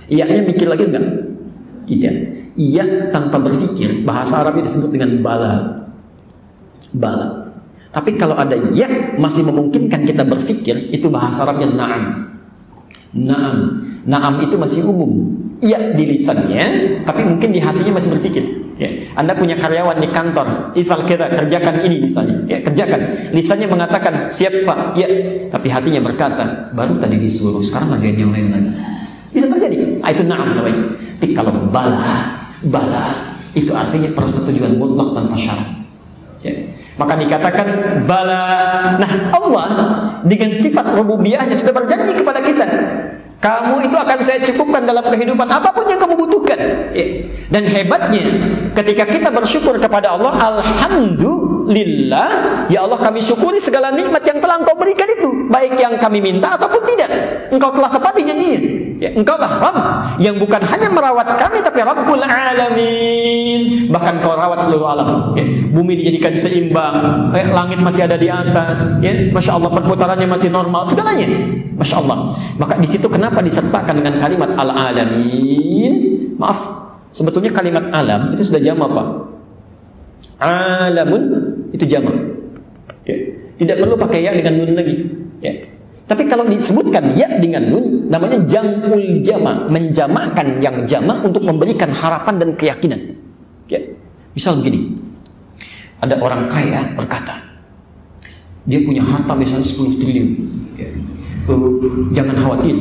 [0.06, 1.06] Iya-nya mikir lagi enggak?
[1.84, 2.14] Tidak.
[2.54, 5.52] Iya tanpa berpikir, bahasa Arab disebut dengan bala.
[6.94, 7.50] Bala.
[7.94, 12.02] Tapi kalau ada iya masih memungkinkan kita berpikir, itu bahasa Arabnya na'am.
[13.14, 13.56] Na'am.
[14.04, 15.32] Na'am itu masih umum.
[15.64, 16.64] Iya di lisannya,
[17.08, 18.44] tapi mungkin di hatinya masih berpikir.
[18.74, 23.30] Ya, Anda punya karyawan di kantor, ifal kita kerjakan ini misalnya, ya kerjakan.
[23.30, 25.06] Lisannya mengatakan siap pak, ya,
[25.48, 28.70] tapi hatinya berkata baru tadi disuruh, sekarang lagi yang lain lagi.
[29.30, 30.02] Bisa terjadi.
[30.02, 31.00] Ah, itu naam namanya.
[31.22, 32.34] Tapi kalau bala,
[32.66, 35.70] bala itu artinya persetujuan mutlak tanpa syarat.
[36.42, 36.52] Ya.
[36.98, 37.66] Maka dikatakan
[38.04, 38.42] bala.
[39.00, 39.68] Nah Allah
[40.26, 42.66] dengan sifat rububiyahnya sudah berjanji kepada kita
[43.44, 46.56] kamu itu akan saya cukupkan dalam kehidupan apa pun yang kamu butuhkan.
[46.96, 47.28] Ya.
[47.52, 48.24] Dan hebatnya,
[48.72, 51.63] ketika kita bersyukur kepada Allah, Alhamdulillah,
[52.68, 55.48] ya Allah kami syukuri segala nikmat yang telah engkau berikan itu.
[55.48, 57.10] Baik yang kami minta ataupun tidak.
[57.52, 58.60] Engkau telah tepati janjinya.
[59.02, 59.78] Ya, engkau lah Rabb
[60.22, 63.90] yang bukan hanya merawat kami, tapi Rabbul Alamin.
[63.90, 65.34] Bahkan kau rawat seluruh alam.
[65.36, 65.44] Ya.
[65.74, 67.52] Bumi dijadikan seimbang, ya.
[67.52, 69.02] langit masih ada di atas.
[69.02, 69.28] Ya.
[69.34, 71.26] Masya Allah perputarannya masih normal, segalanya.
[71.74, 72.38] Masya Allah.
[72.56, 75.92] Maka di situ kenapa disertakan dengan kalimat al-alamin?
[76.38, 76.58] Maaf,
[77.10, 79.08] sebetulnya kalimat alam itu sudah jama Pak.
[80.38, 81.22] Alamun
[81.74, 82.14] itu jama.
[83.02, 83.16] Ya.
[83.58, 84.94] Tidak perlu pakai ya dengan nun lagi.
[85.42, 85.52] Ya.
[86.06, 92.38] Tapi kalau disebutkan ya dengan nun, namanya jamul jama, menjamakan yang jama untuk memberikan harapan
[92.38, 93.00] dan keyakinan.
[93.66, 93.82] Ya.
[94.36, 94.94] Misal begini,
[95.98, 97.40] ada orang kaya berkata,
[98.68, 100.30] dia punya harta misalnya 10 triliun.
[100.78, 100.88] Ya.
[101.44, 102.76] Uh, jangan khawatir,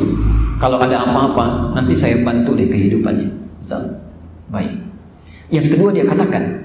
[0.59, 3.27] kalau ada apa-apa, nanti saya bantu deh kehidupannya.
[3.59, 4.03] Misal,
[4.47, 4.71] baik.
[5.51, 6.62] Yang kedua dia katakan,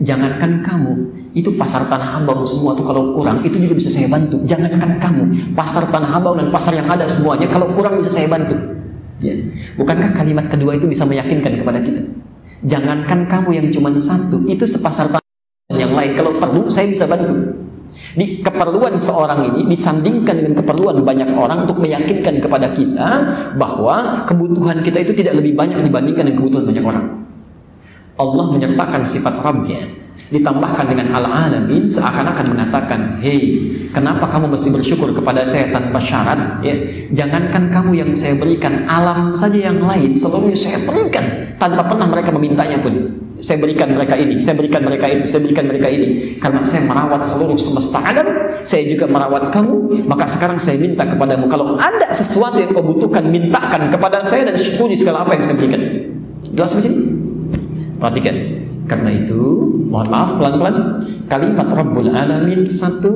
[0.00, 0.92] jangankan kamu,
[1.32, 4.40] itu pasar tanah abang semua tuh kalau kurang, itu juga bisa saya bantu.
[4.44, 5.24] Jangankan kamu,
[5.56, 8.56] pasar tanah abang dan pasar yang ada semuanya, kalau kurang bisa saya bantu.
[9.24, 9.32] Ya.
[9.80, 12.04] Bukankah kalimat kedua itu bisa meyakinkan kepada kita?
[12.66, 16.12] Jangankan kamu yang cuma satu, itu sepasar tanah yang lain.
[16.12, 17.64] Kalau perlu, saya bisa bantu.
[18.16, 23.08] Di keperluan seorang ini disandingkan dengan keperluan banyak orang untuk meyakinkan kepada kita
[23.56, 27.06] bahwa kebutuhan kita itu tidak lebih banyak dibandingkan dengan kebutuhan banyak orang.
[28.16, 35.46] Allah menyertakan sifat Rabbnya ditambahkan dengan al-alamin seakan-akan mengatakan hei kenapa kamu mesti bersyukur kepada
[35.46, 36.74] saya tanpa syarat ya
[37.14, 42.34] jangankan kamu yang saya berikan alam saja yang lain seluruhnya saya berikan tanpa pernah mereka
[42.34, 46.40] memintanya pun saya berikan mereka ini, saya berikan mereka itu, saya berikan mereka ini.
[46.40, 48.24] Karena saya merawat seluruh semesta alam,
[48.64, 51.44] saya juga merawat kamu, maka sekarang saya minta kepadamu.
[51.44, 55.56] Kalau ada sesuatu yang kau butuhkan, mintakan kepada saya dan syukuri segala apa yang saya
[55.60, 55.82] berikan.
[56.56, 57.15] Jelas di sini?
[57.96, 58.36] Perhatikan.
[58.86, 63.10] Karena itu, mohon maaf pelan-pelan, kalimat Rabbul Alamin satu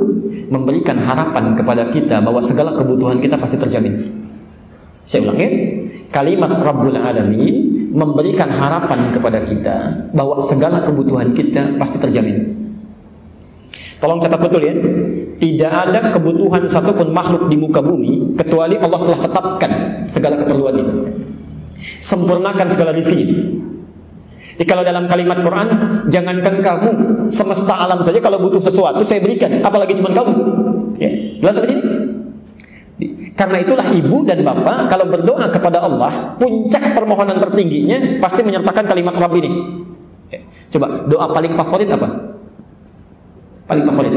[0.51, 4.02] memberikan harapan kepada kita bahwa segala kebutuhan kita pasti terjamin.
[5.07, 5.48] Saya ulangi,
[6.11, 9.77] kalimat Rabbul Alamin memberikan harapan kepada kita
[10.11, 12.61] bahwa segala kebutuhan kita pasti terjamin.
[14.01, 14.74] Tolong catat betul ya.
[15.36, 19.73] Tidak ada kebutuhan satupun makhluk di muka bumi kecuali Allah telah tetapkan
[20.09, 20.94] segala keperluan ini.
[22.01, 23.24] Sempurnakan segala rezeki.
[24.61, 25.69] Jadi kalau dalam kalimat Quran,
[26.12, 26.91] jangankan kamu
[27.32, 30.37] semesta alam saja kalau butuh sesuatu saya berikan, apalagi cuma kamu.
[31.01, 31.09] Ya.
[31.41, 31.82] Jelas sampai sini?
[33.32, 39.16] Karena itulah ibu dan bapak kalau berdoa kepada Allah, puncak permohonan tertingginya pasti menyertakan kalimat
[39.16, 39.49] Rabb ini.
[40.69, 42.09] Coba doa paling favorit apa?
[43.65, 44.12] Paling favorit.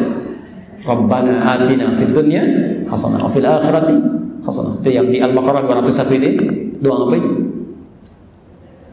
[0.83, 2.43] Rabbana atina fid dunya
[2.91, 3.95] hasanah wa fil akhirati
[4.43, 4.83] hasanah.
[4.83, 6.29] Itu yang di Al-Baqarah 201 ini
[6.83, 7.31] doa apa itu?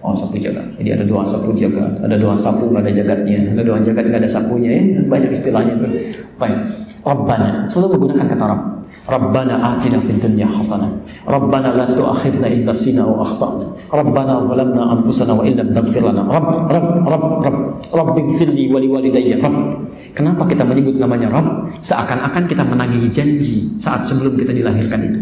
[0.00, 0.64] Oh sapu jaga.
[0.80, 4.30] Jadi ada doa sapu jaga, ada doa sapu ada jagatnya, ada doa jagat nggak ada
[4.30, 4.82] sapunya ya.
[5.12, 5.92] Banyak istilahnya tuh.
[6.40, 6.56] Baik.
[7.04, 8.64] Rabbana selalu menggunakan kata Rabb.
[9.08, 11.04] Rabbana atina fid dunya hasanah.
[11.24, 13.66] Rabbana la tu'akhidna in nasina aw akhtana.
[13.92, 16.24] Rabbana zalamna anfusana wa illam taghfir lana.
[16.28, 17.58] Rabb, Rabb, Rabb, Rabb.
[17.92, 19.40] Rabbighfirli wa liwalidayya.
[19.40, 19.84] Rabb.
[20.12, 21.76] Kenapa kita menyebut namanya Rabb?
[21.80, 25.20] Seakan-akan kita menagih janji saat sebelum kita dilahirkan itu.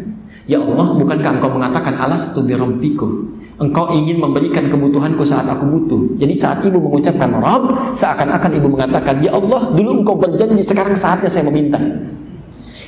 [0.48, 3.37] Ya Allah, bukankah engkau mengatakan alastu bi rabbikum?
[3.58, 6.00] Engkau ingin memberikan kebutuhanku saat aku butuh.
[6.14, 11.26] Jadi saat ibu mengucapkan Rabb, seakan-akan ibu mengatakan, Ya Allah, dulu engkau berjanji, sekarang saatnya
[11.26, 11.82] saya meminta.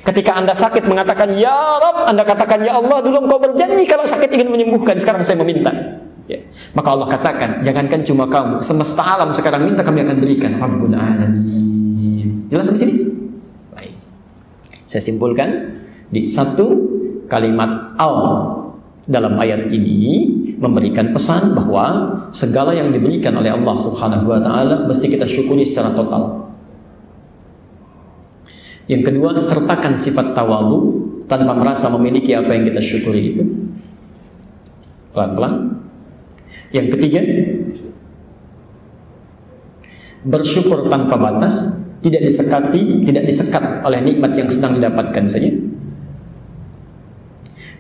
[0.01, 4.33] Ketika anda sakit mengatakan Ya Rob, anda katakan Ya Allah dulu engkau berjanji kalau sakit
[4.33, 5.69] ingin menyembuhkan sekarang saya meminta.
[6.25, 6.41] Ya.
[6.73, 12.47] Maka Allah katakan jangankan cuma kamu semesta alam sekarang minta kami akan berikan Rabbul Alamin.
[12.49, 12.95] Jelas sampai sini?
[13.75, 13.95] Baik.
[14.87, 15.49] Saya simpulkan
[16.09, 16.71] di satu
[17.27, 18.15] kalimat al
[19.11, 20.30] dalam ayat ini
[20.61, 25.97] memberikan pesan bahwa segala yang diberikan oleh Allah Subhanahu wa taala mesti kita syukuri secara
[25.97, 26.53] total.
[28.85, 31.01] Yang kedua, sertakan sifat tawadu
[31.31, 33.45] tanpa merasa memiliki apa yang kita syukuri itu.
[35.15, 35.81] Pelan-pelan.
[36.75, 37.21] Yang ketiga,
[40.27, 45.51] bersyukur tanpa batas, tidak disekati, tidak disekat oleh nikmat yang sedang didapatkan saja.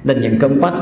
[0.01, 0.74] Dan yang keempat,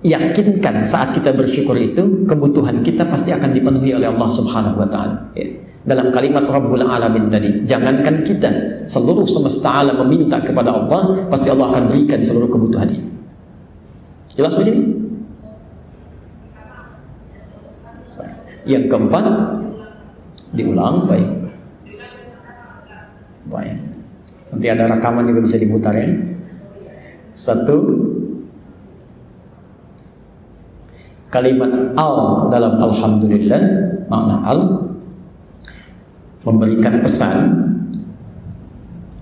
[0.00, 5.16] yakinkan saat kita bersyukur itu kebutuhan kita pasti akan dipenuhi oleh Allah Subhanahu wa taala.
[5.36, 7.64] Ya dalam kalimat Rabbul Alamin tadi.
[7.64, 8.50] Jangankan kita,
[8.84, 13.00] seluruh semesta alam meminta kepada Allah, pasti Allah akan berikan seluruh kebutuhannya.
[14.36, 14.82] Jelas di sini?
[18.68, 19.24] Yang keempat,
[20.52, 21.28] diulang baik.
[23.48, 23.76] Baik.
[24.52, 26.12] Nanti ada rekaman juga bisa diputar ya.
[27.32, 27.76] Satu,
[31.30, 33.62] kalimat al dalam alhamdulillah
[34.10, 34.60] makna al
[36.42, 37.36] memberikan pesan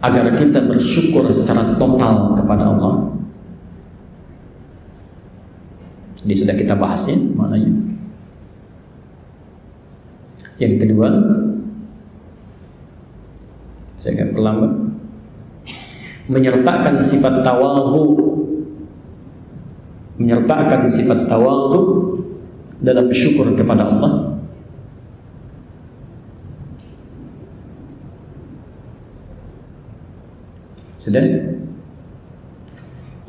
[0.01, 3.11] agar kita bersyukur secara total kepada Allah.
[6.23, 7.73] Jadi sudah kita bahas ya maknanya.
[10.59, 11.09] Yang kedua,
[14.03, 14.73] saya akan perlambat
[16.29, 18.03] menyertakan sifat tawadhu
[20.19, 22.19] menyertakan sifat tawadhu
[22.83, 24.39] dalam syukur kepada Allah
[30.99, 31.23] Sudah?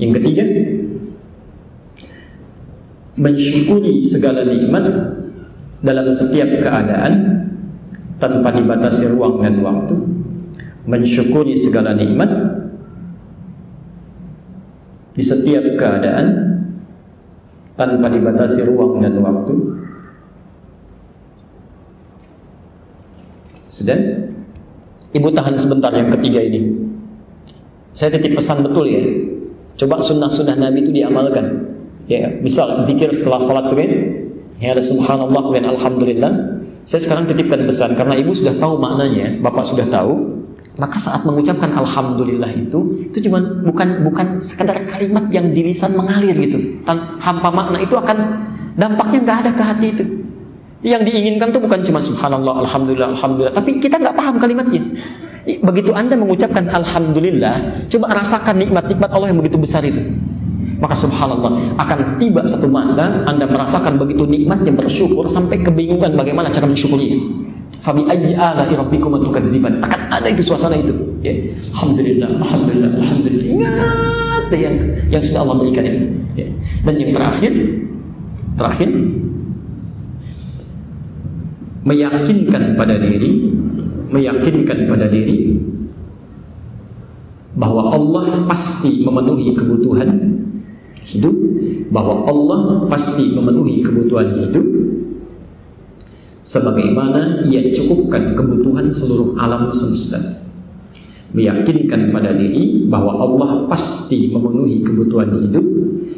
[0.02, 0.44] Yang ketiga,
[3.22, 4.90] mensyukuri segala nikmat
[5.86, 7.46] dalam setiap keadaan
[8.18, 9.96] tanpa dibatasi ruang dan waktu.
[10.90, 12.28] Mensyukuri segala nikmat
[15.14, 16.49] di setiap keadaan
[17.80, 19.56] tanpa dibatasi ruang dan waktu.
[23.72, 23.96] Sudah?
[25.16, 26.76] Ibu tahan sebentar yang ketiga ini.
[27.96, 29.02] Saya titip pesan betul ya.
[29.80, 31.72] Coba sunnah-sunnah Nabi itu diamalkan.
[32.12, 33.92] Ya, misal zikir setelah sholat tuh kan.
[34.60, 36.62] Ya ada subhanallah dan alhamdulillah.
[36.84, 40.29] Saya sekarang titipkan pesan karena ibu sudah tahu maknanya, bapak sudah tahu.
[40.80, 46.32] Maka saat mengucapkan alhamdulillah itu itu cuma bukan bukan sekadar kalimat yang di lisan mengalir
[46.40, 46.80] gitu.
[46.88, 48.48] Tan hampa makna itu akan
[48.80, 50.06] dampaknya nggak ada ke hati itu.
[50.80, 54.80] Yang diinginkan tuh bukan cuma subhanallah, alhamdulillah, alhamdulillah, tapi kita nggak paham kalimatnya.
[55.60, 60.00] Begitu Anda mengucapkan alhamdulillah, coba rasakan nikmat-nikmat Allah yang begitu besar itu.
[60.80, 66.72] Maka subhanallah akan tiba satu masa Anda merasakan begitu nikmatnya bersyukur sampai kebingungan bagaimana cara
[66.72, 67.49] mensyukurinya.
[67.80, 69.80] Fabi ayyi ala rabbikum tukadziban.
[69.80, 70.92] Akan ada itu suasana itu.
[71.24, 71.32] Ya.
[71.72, 73.46] Alhamdulillah, alhamdulillah, alhamdulillah.
[73.56, 74.76] Ingat yang
[75.08, 76.00] yang sudah Allah berikan itu.
[76.36, 76.48] Ya.
[76.84, 77.54] Dan yang terakhir
[78.60, 78.90] terakhir
[81.88, 83.48] meyakinkan pada diri
[84.12, 85.56] meyakinkan pada diri
[87.56, 90.10] bahwa Allah pasti memenuhi kebutuhan
[91.04, 91.36] hidup
[91.90, 94.66] bahwa Allah pasti memenuhi kebutuhan hidup
[96.40, 100.20] sebagaimana ia cukupkan kebutuhan seluruh alam semesta.
[101.30, 105.62] Meyakinkan pada diri bahwa Allah pasti memenuhi kebutuhan hidup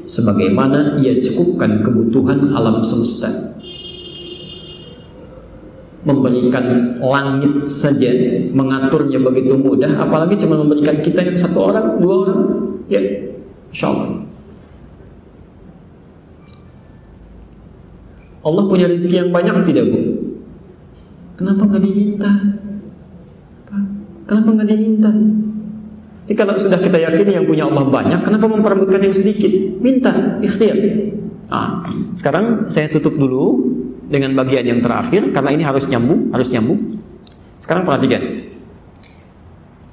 [0.07, 3.27] sebagaimana ia cukupkan kebutuhan alam semesta.
[6.01, 8.09] Memberikan langit saja
[8.49, 12.41] mengaturnya begitu mudah apalagi cuma memberikan kita yang satu orang dua orang
[12.89, 12.97] ya
[13.69, 14.25] insya Allah
[18.41, 19.99] Allah punya rezeki yang banyak tidak bu?
[21.39, 22.31] Kenapa nggak diminta?
[24.27, 25.11] Kenapa nggak diminta?
[26.31, 29.51] Jadi kalau sudah kita yakin yang punya Allah banyak, kenapa memperebutkan yang sedikit?
[29.83, 30.77] Minta, ikhtiar.
[31.51, 31.83] Nah,
[32.15, 33.59] sekarang saya tutup dulu
[34.07, 37.03] dengan bagian yang terakhir karena ini harus nyambung, harus nyambung.
[37.59, 38.23] Sekarang perhatikan.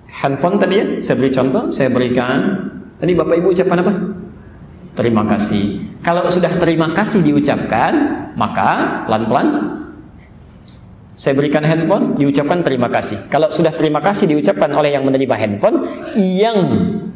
[0.07, 2.39] Handphone tadi ya, saya beri contoh, saya berikan.
[3.03, 3.93] Tadi Bapak Ibu ucapan apa?
[4.95, 5.83] Terima kasih.
[6.03, 7.93] Kalau sudah terima kasih diucapkan,
[8.39, 9.47] maka pelan-pelan
[11.19, 13.27] saya berikan handphone, diucapkan terima kasih.
[13.27, 15.83] Kalau sudah terima kasih diucapkan oleh yang menerima handphone,
[16.15, 16.59] yang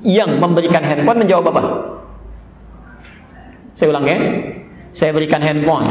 [0.03, 1.63] yang memberikan handphone menjawab apa?
[3.79, 4.19] Saya ulang ya.
[4.91, 5.87] Saya berikan handphone.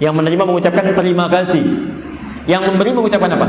[0.00, 1.92] Yang menerima mengucapkan terima kasih.
[2.48, 3.46] Yang memberi mengucapkan apa?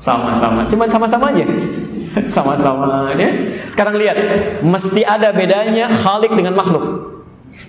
[0.00, 0.64] Sama-sama.
[0.72, 1.44] Cuma sama-sama aja.
[2.32, 3.28] Sama-sama ya.
[3.68, 4.16] Sekarang lihat,
[4.64, 7.11] mesti ada bedanya Khalik dengan makhluk.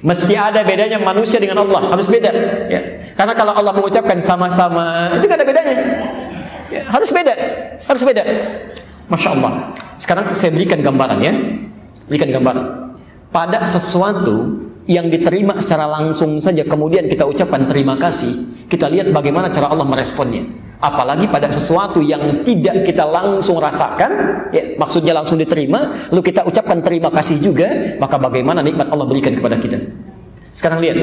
[0.03, 2.31] Mesti ada bedanya manusia dengan Allah, harus beda.
[2.67, 2.81] Ya.
[3.15, 5.75] Karena kalau Allah mengucapkan sama-sama, itu gak ada bedanya.
[6.67, 7.33] Ya, harus beda,
[7.87, 8.23] harus beda.
[9.07, 9.71] Masya Allah.
[9.95, 11.33] Sekarang saya berikan gambaran ya,
[12.11, 12.65] berikan gambaran.
[13.31, 19.47] Pada sesuatu yang diterima secara langsung saja, kemudian kita ucapkan terima kasih, kita lihat bagaimana
[19.47, 20.43] cara Allah meresponnya
[20.83, 24.11] apalagi pada sesuatu yang tidak kita langsung rasakan
[24.51, 29.31] ya, maksudnya langsung diterima lalu kita ucapkan terima kasih juga maka bagaimana nikmat Allah berikan
[29.31, 29.79] kepada kita?
[30.53, 30.99] Sekarang lihat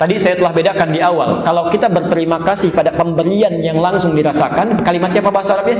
[0.00, 4.80] tadi saya telah bedakan di awal kalau kita berterima kasih pada pemberian yang langsung dirasakan
[4.80, 5.78] kalimatnya apa bahasa Arabnya?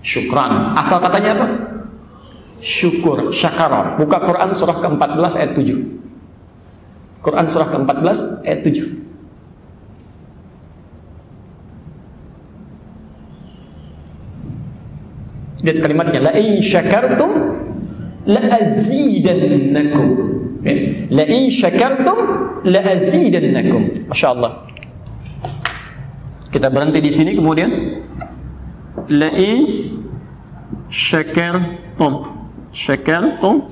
[0.00, 0.72] Syukran.
[0.80, 1.46] Asal katanya apa?
[2.64, 4.00] Syukur syakara.
[4.00, 5.98] Buka Quran surah ke-14 ayat 7
[7.22, 9.07] Quran surah ke-14 ayat 7
[15.58, 17.30] Lihat kalimatnya la in syakartum
[18.30, 20.08] la azidannakum.
[21.10, 22.18] La in syakartum
[22.62, 24.06] la azidannakum.
[24.06, 24.70] Masya-Allah.
[26.48, 27.70] Kita berhenti di sini kemudian
[29.10, 29.60] la in
[30.86, 32.12] syakartum
[32.70, 33.66] syakartum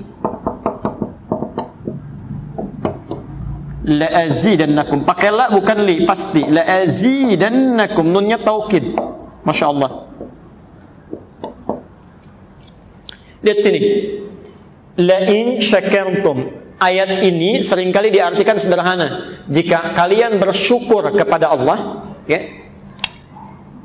[3.87, 5.07] la azidannakum.
[5.07, 6.43] Pakai la bukan li, pasti.
[6.51, 8.91] La azidannakum nunnya taukid.
[9.47, 9.71] Masya
[13.41, 13.79] Lihat sini.
[14.97, 16.65] Lain syakartum.
[16.77, 19.41] Ayat ini sering kali diartikan sederhana.
[19.49, 22.41] Jika kalian bersyukur kepada Allah, ya.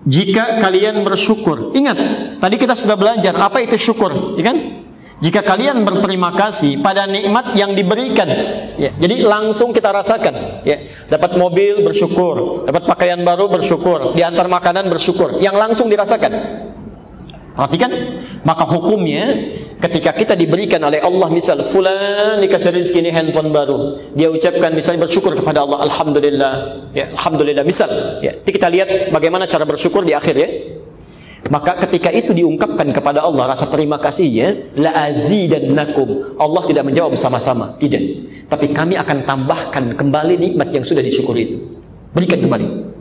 [0.04, 1.72] Jika kalian bersyukur.
[1.72, 1.96] Ingat,
[2.42, 4.56] tadi kita sudah belajar apa itu syukur, ya kan?
[5.22, 8.26] Jika kalian berterima kasih pada nikmat yang diberikan,
[8.74, 14.90] ya, jadi langsung kita rasakan, ya, dapat mobil bersyukur, dapat pakaian baru bersyukur, diantar makanan
[14.90, 16.61] bersyukur, yang langsung dirasakan.
[17.52, 17.92] Perhatikan,
[18.48, 24.32] maka hukumnya ketika kita diberikan oleh Allah misal fulan dikasih rezeki ini handphone baru, dia
[24.32, 26.52] ucapkan misalnya bersyukur kepada Allah, alhamdulillah,
[26.96, 27.92] ya alhamdulillah misal,
[28.24, 28.40] ya.
[28.40, 30.48] Kita lihat bagaimana cara bersyukur di akhir ya.
[31.50, 36.38] Maka ketika itu diungkapkan kepada Allah rasa terima kasihnya, la azidannakum.
[36.40, 38.00] Allah tidak menjawab sama-sama, tidak.
[38.48, 41.56] Tapi kami akan tambahkan kembali nikmat yang sudah disyukuri itu.
[42.14, 42.91] Berikan kembali.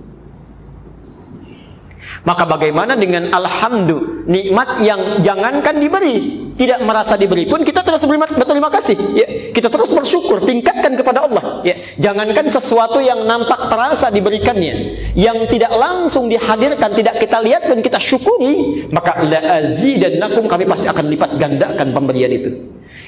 [2.22, 6.18] Maka bagaimana dengan alhamdulillah nikmat yang jangankan diberi,
[6.54, 8.98] tidak merasa diberi pun kita terus berterima, berterima kasih.
[9.18, 11.66] Ya, kita terus bersyukur, tingkatkan kepada Allah.
[11.66, 14.74] Ya, jangankan sesuatu yang nampak terasa diberikannya,
[15.18, 20.86] yang tidak langsung dihadirkan, tidak kita lihat pun kita syukuri, maka la azidannakum kami pasti
[20.86, 22.50] akan lipat gandakan pemberian itu.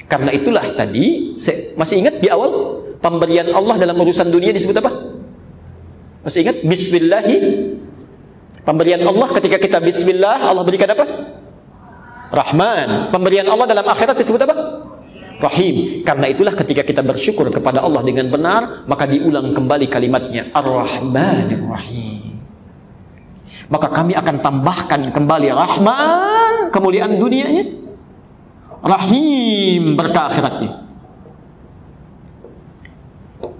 [0.09, 4.91] Karena itulah tadi, saya masih ingat di awal pemberian Allah dalam urusan dunia disebut apa?
[6.23, 6.63] Masih ingat?
[6.63, 7.35] Bismillahi
[8.63, 11.05] Pemberian Allah ketika kita bismillah, Allah berikan apa?
[12.33, 13.11] Rahman.
[13.11, 14.55] Pemberian Allah dalam akhirat disebut apa?
[15.43, 16.01] Rahim.
[16.07, 22.39] Karena itulah ketika kita bersyukur kepada Allah dengan benar, maka diulang kembali kalimatnya Ar-Rahmanir Rahim.
[23.67, 27.63] Maka kami akan tambahkan kembali Rahman, kemuliaan dunianya.
[28.83, 30.83] Rahim berkah akhiratnya.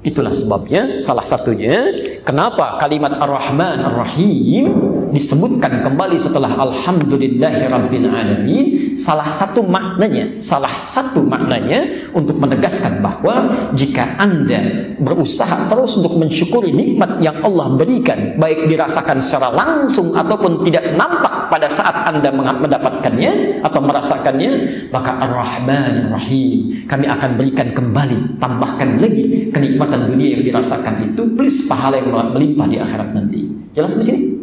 [0.04, 1.96] Itulah sebabnya salah satunya
[2.28, 12.12] kenapa kalimat Ar-Rahman Ar-Rahim disebutkan kembali setelah alhamdulillahirabbil alamin salah satu maknanya salah satu maknanya
[12.18, 19.22] untuk menegaskan bahwa jika Anda berusaha terus untuk mensyukuri nikmat yang Allah berikan baik dirasakan
[19.22, 24.52] secara langsung ataupun tidak nampak pada saat Anda mendapatkannya atau merasakannya
[24.90, 31.70] maka Ar-Rahman Rahim kami akan berikan kembali tambahkan lagi kenikmatan dunia yang dirasakan itu plus
[31.70, 33.42] pahala yang melimpah di akhirat nanti.
[33.74, 34.43] Jelas di sini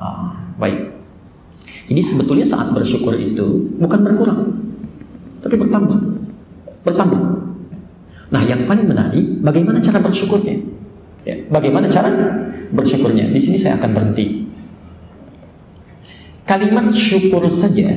[0.00, 0.96] Ah, baik.
[1.92, 4.40] Jadi sebetulnya saat bersyukur itu bukan berkurang,
[5.44, 5.98] tapi bertambah.
[6.80, 7.20] Bertambah.
[8.30, 10.56] Nah, yang paling menarik bagaimana cara bersyukurnya?
[11.28, 12.08] Ya, bagaimana cara
[12.72, 13.28] bersyukurnya?
[13.28, 14.48] Di sini saya akan berhenti.
[16.48, 17.92] Kalimat syukur saja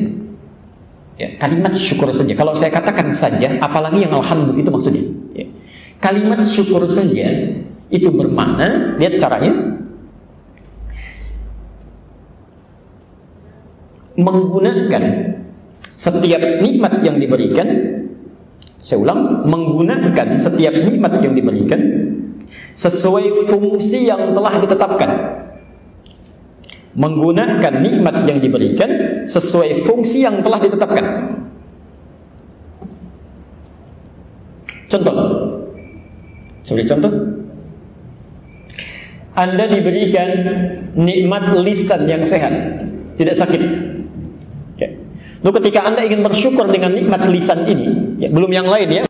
[1.17, 2.33] ya, kalimat syukur saja.
[2.33, 5.03] Kalau saya katakan saja, apalagi yang alhamdulillah itu maksudnya.
[5.37, 5.45] Ya.
[6.01, 7.55] Kalimat syukur saja
[7.93, 9.79] itu bermakna, lihat caranya,
[14.17, 15.03] menggunakan
[15.93, 17.93] setiap nikmat yang diberikan
[18.83, 21.79] saya ulang menggunakan setiap nikmat yang diberikan
[22.75, 25.11] sesuai fungsi yang telah ditetapkan.
[26.93, 31.05] Menggunakan nikmat yang diberikan sesuai fungsi yang telah ditetapkan.
[34.91, 35.15] Contoh.
[36.61, 37.13] Sebagai contoh.
[39.33, 40.29] Anda diberikan
[40.93, 42.53] nikmat lisan yang sehat
[43.17, 43.61] tidak sakit
[45.43, 49.03] Lalu ketika Anda ingin bersyukur dengan nikmat lisan ini, ya, belum yang lain ya,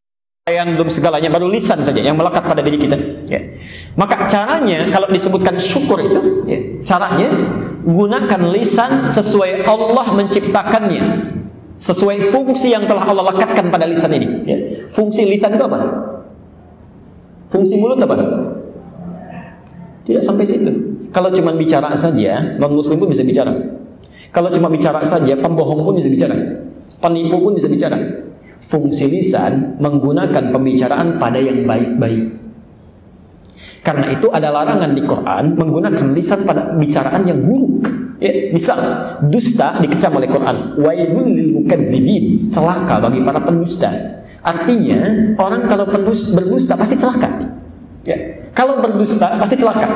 [0.49, 2.97] yang belum segalanya, baru lisan saja yang melekat pada diri kita.
[3.29, 3.39] Ya.
[3.93, 6.19] Maka caranya kalau disebutkan syukur itu,
[6.49, 7.29] ya, caranya
[7.85, 11.03] gunakan lisan sesuai Allah menciptakannya,
[11.77, 14.27] sesuai fungsi yang telah Allah lekatkan pada lisan ini.
[14.49, 14.57] Ya.
[14.89, 15.79] Fungsi lisan itu apa?
[17.53, 18.17] Fungsi mulut apa?
[20.01, 20.73] Tidak sampai situ.
[21.13, 23.53] Kalau cuma bicara saja, non muslim pun bisa bicara.
[24.33, 26.33] Kalau cuma bicara saja, pembohong pun bisa bicara.
[26.97, 27.95] Penipu pun bisa bicara.
[28.63, 32.41] Fungsi lisan menggunakan pembicaraan pada yang baik-baik.
[33.85, 37.85] Karena itu ada larangan di Quran menggunakan lisan pada bicaraan yang buruk.
[38.23, 38.79] Ya, misal
[39.27, 40.81] dusta dikecam oleh Quran.
[40.81, 42.49] Wailul lil mukadzibin.
[42.49, 43.91] Celaka bagi para pendusta.
[44.41, 47.29] Artinya orang kalau berdusta pasti celaka.
[48.07, 48.17] Ya.
[48.55, 49.87] Kalau berdusta pasti celaka.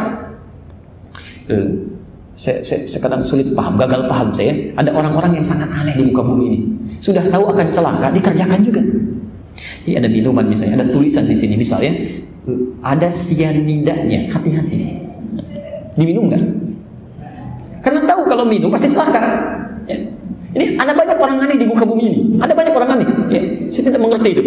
[1.47, 1.97] Uh,
[2.38, 4.53] saya, saya, saya sulit paham, gagal paham saya.
[4.77, 6.59] Ada orang-orang yang sangat aneh di muka bumi ini.
[7.01, 8.81] Sudah tahu akan celaka, dikerjakan juga.
[9.89, 11.97] Ini ada minuman misalnya, ada tulisan di sini misalnya,
[12.85, 14.77] ada sianidanya, hati-hati.
[15.97, 16.43] Diminum nggak?
[17.81, 19.18] Karena tahu kalau minum pasti celaka.
[19.89, 19.97] Ya.
[20.53, 22.19] Ini ada banyak orang aneh di muka bumi ini.
[22.38, 23.07] Ada banyak orang aneh.
[23.34, 23.41] Ya,
[23.73, 24.43] saya tidak mengerti itu.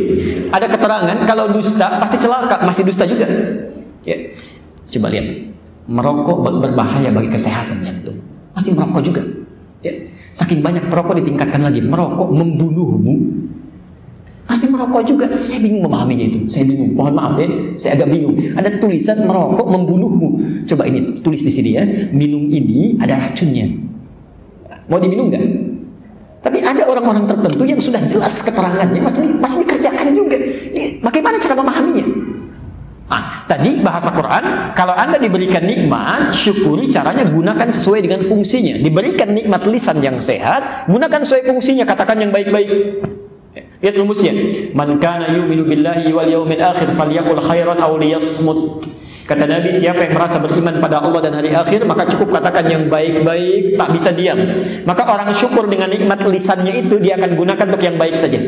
[0.54, 3.26] Ada keterangan kalau dusta pasti celaka, masih dusta juga.
[4.06, 4.30] Ya.
[4.90, 5.49] Coba lihat
[5.86, 8.18] merokok berbahaya bagi kesehatan jantung.
[8.52, 9.22] Pasti merokok juga.
[9.80, 9.92] Ya.
[10.36, 11.80] Saking banyak perokok ditingkatkan lagi.
[11.80, 13.14] Merokok membunuhmu.
[14.44, 15.26] Pasti merokok juga.
[15.32, 16.44] Saya bingung memahaminya itu.
[16.50, 16.92] Saya bingung.
[16.92, 17.48] Mohon maaf ya.
[17.80, 18.36] Saya agak bingung.
[18.36, 20.28] Ada tulisan merokok membunuhmu.
[20.68, 21.84] Coba ini tulis di sini ya.
[22.12, 23.70] Minum ini ada racunnya.
[24.90, 25.44] Mau diminum nggak?
[26.40, 30.40] Tapi ada orang-orang tertentu yang sudah jelas keterangannya masih masih dikerjakan juga.
[30.72, 32.29] Ini bagaimana cara memahaminya?
[33.10, 38.78] Nah, tadi bahasa Quran, kalau Anda diberikan nikmat, syukuri caranya gunakan sesuai dengan fungsinya.
[38.78, 42.70] Diberikan nikmat lisan yang sehat, gunakan sesuai fungsinya, katakan yang baik-baik.
[43.82, 44.30] Lihat rumusnya.
[44.78, 48.86] Man kana yu'minu billahi wal yawmil akhir falyakul khairan aw liyasmut.
[49.26, 52.86] Kata Nabi, siapa yang merasa beriman pada Allah dan hari akhir, maka cukup katakan yang
[52.86, 54.38] baik-baik, tak bisa diam.
[54.86, 58.38] Maka orang syukur dengan nikmat lisannya itu, dia akan gunakan untuk yang baik saja.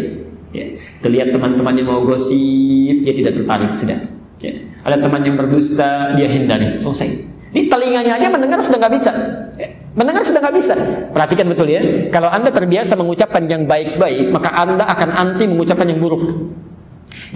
[0.55, 0.67] Ya.
[1.03, 4.22] Terlihat teman-teman yang mau gosip, dia tidak tertarik, sudah.
[4.43, 4.53] Ya.
[4.83, 6.77] Ada teman yang berdusta, dia hindari.
[6.83, 7.31] Selesai.
[7.53, 9.13] Di telinganya aja mendengar sudah nggak bisa.
[9.55, 9.69] Ya.
[9.93, 10.75] Mendengar sudah nggak bisa.
[11.13, 12.09] Perhatikan betul ya.
[12.11, 16.53] Kalau Anda terbiasa mengucapkan yang baik-baik, maka Anda akan anti mengucapkan yang buruk.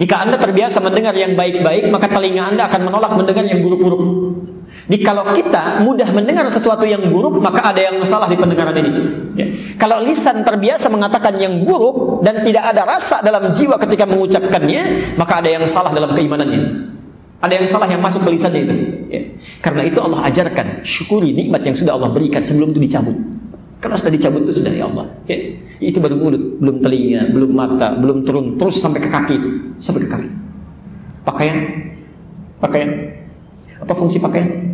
[0.01, 4.01] Jika Anda terbiasa mendengar yang baik-baik, maka telinga Anda akan menolak mendengar yang buruk-buruk.
[4.87, 8.89] Jadi kalau kita mudah mendengar sesuatu yang buruk, maka ada yang salah di pendengaran ini.
[9.37, 9.47] Ya.
[9.77, 15.45] Kalau lisan terbiasa mengatakan yang buruk dan tidak ada rasa dalam jiwa ketika mengucapkannya, maka
[15.45, 16.96] ada yang salah dalam keimanannya.
[17.37, 18.75] Ada yang salah yang masuk ke lisannya itu.
[19.13, 19.21] Ya.
[19.61, 23.13] Karena itu Allah ajarkan syukuri nikmat yang sudah Allah berikan sebelum itu dicabut.
[23.77, 25.05] Karena sudah dicabut itu sudah ya Allah.
[25.29, 25.37] Ya.
[25.77, 30.01] Itu baru mulut, belum telinga, belum mata, belum turun terus sampai ke kaki itu, sampai
[30.01, 30.29] ke kaki.
[31.29, 31.57] Pakaian,
[32.57, 32.89] pakaian.
[33.85, 34.73] Apa fungsi pakaian?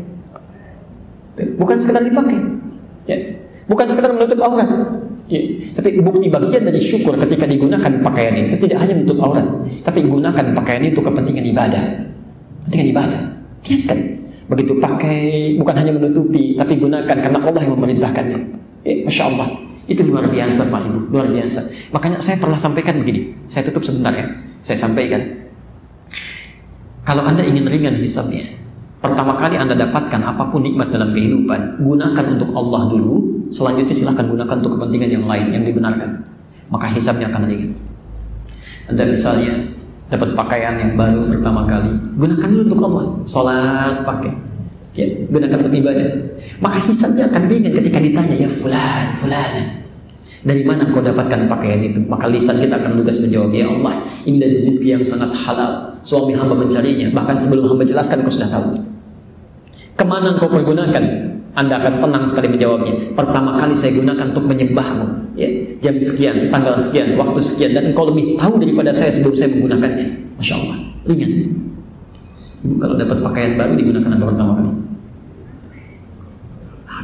[1.60, 2.40] Bukan sekedar dipakai.
[3.12, 3.20] Ya.
[3.68, 4.72] Bukan sekedar menutup aurat.
[5.28, 5.44] Ya.
[5.76, 10.56] Tapi bukti bagian dari syukur ketika digunakan pakaian itu tidak hanya menutup aurat, tapi gunakan
[10.56, 12.13] pakaian itu kepentingan ibadah
[12.68, 13.22] dengan ibadah.
[13.64, 14.00] Lihatkan,
[14.52, 15.20] begitu pakai
[15.56, 18.40] bukan hanya menutupi, tapi gunakan karena Allah yang memerintahkannya.
[18.84, 19.48] Eh, Masya Allah,
[19.88, 21.92] itu luar biasa Pak Ibu, luar biasa.
[21.96, 24.28] Makanya saya pernah sampaikan begini, saya tutup sebentar ya,
[24.60, 25.48] saya sampaikan.
[27.04, 28.48] Kalau Anda ingin ringan hisabnya,
[29.04, 33.16] pertama kali Anda dapatkan apa pun nikmat dalam kehidupan, gunakan untuk Allah dulu,
[33.52, 36.24] selanjutnya silahkan gunakan untuk kepentingan yang lain yang dibenarkan.
[36.72, 37.72] Maka hisabnya akan ringan.
[38.88, 43.06] Anda misalnya dapat pakaian yang baru pertama kali, gunakan dulu untuk Allah.
[43.24, 44.34] Salat pakai.
[44.94, 46.06] Ya, gunakan untuk ibadah.
[46.62, 49.82] Maka hisabnya akan ringan ketika ditanya, ya fulan, fulan.
[50.44, 52.04] Dari mana kau dapatkan pakaian itu?
[52.06, 55.98] Maka lisan kita akan lugas menjawab, ya Allah, ini dari rezeki yang sangat halal.
[56.04, 58.76] Suami hamba mencarinya, bahkan sebelum hamba jelaskan kau sudah tahu.
[59.98, 61.34] Ke mana kau pergunakan?
[61.54, 63.14] Anda akan tenang sekali menjawabnya.
[63.14, 65.38] Pertama kali saya gunakan untuk menyembahmu.
[65.38, 65.50] Ya,
[65.86, 70.08] jam sekian, tanggal sekian, waktu sekian, dan engkau lebih tahu daripada saya sebelum saya menggunakannya.
[70.42, 71.32] Masya Allah, ringan.
[72.64, 74.72] Ibu kalau dapat pakaian baru digunakan apa pertama kali?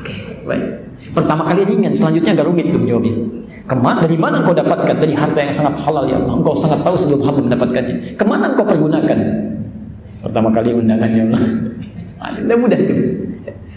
[0.01, 0.15] Oke,
[0.45, 0.65] baik.
[1.13, 3.13] Pertama kali ringan, selanjutnya agak rumit menjawabnya.
[3.69, 4.97] Ke mana, dari mana engkau dapatkan?
[4.97, 6.34] Dari harta yang sangat halal ya Allah.
[6.41, 8.17] Engkau sangat tahu sebelum hamba mendapatkannya.
[8.17, 9.19] Ke mana engkau pergunakan?
[10.26, 11.43] Pertama kali undangan ya Allah.
[12.34, 12.95] Tidak mudah itu.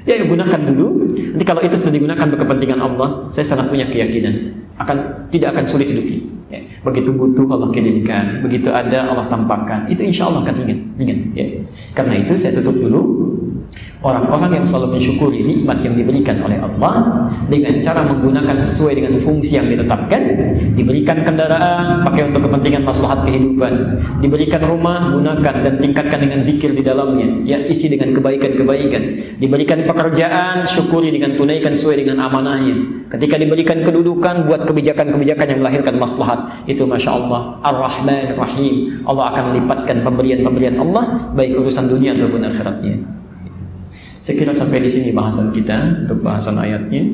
[0.02, 0.86] Ya, ya gunakan dulu.
[1.34, 5.64] Nanti kalau itu sudah digunakan untuk kepentingan Allah, saya sangat punya keyakinan akan tidak akan
[5.68, 6.20] sulit hidupnya.
[6.50, 6.60] Ya.
[6.84, 9.86] Begitu butuh Allah kirimkan, begitu ada Allah tampakkan.
[9.88, 11.18] Itu insya Allah akan ringan, ringan.
[11.32, 11.46] Ya.
[11.96, 13.00] Karena itu saya tutup dulu
[14.02, 19.62] Orang-orang yang selalu mensyukuri nikmat yang diberikan oleh Allah dengan cara menggunakan sesuai dengan fungsi
[19.62, 20.22] yang ditetapkan,
[20.74, 26.82] diberikan kendaraan pakai untuk kepentingan maslahat kehidupan, diberikan rumah gunakan dan tingkatkan dengan zikir di
[26.82, 29.02] dalamnya, ya isi dengan kebaikan-kebaikan,
[29.38, 33.06] diberikan pekerjaan syukuri dengan tunaikan sesuai dengan amanahnya.
[33.06, 39.04] Ketika diberikan kedudukan buat kebijakan-kebijakan yang melahirkan maslahat, itu masya Allah Ar-Rahman Rahim.
[39.06, 43.21] Allah akan lipatkan pemberian-pemberian Allah baik urusan dunia ataupun akhiratnya.
[44.22, 47.10] Saya kira sampai di sini bahasan kita untuk bahasan ayatnya.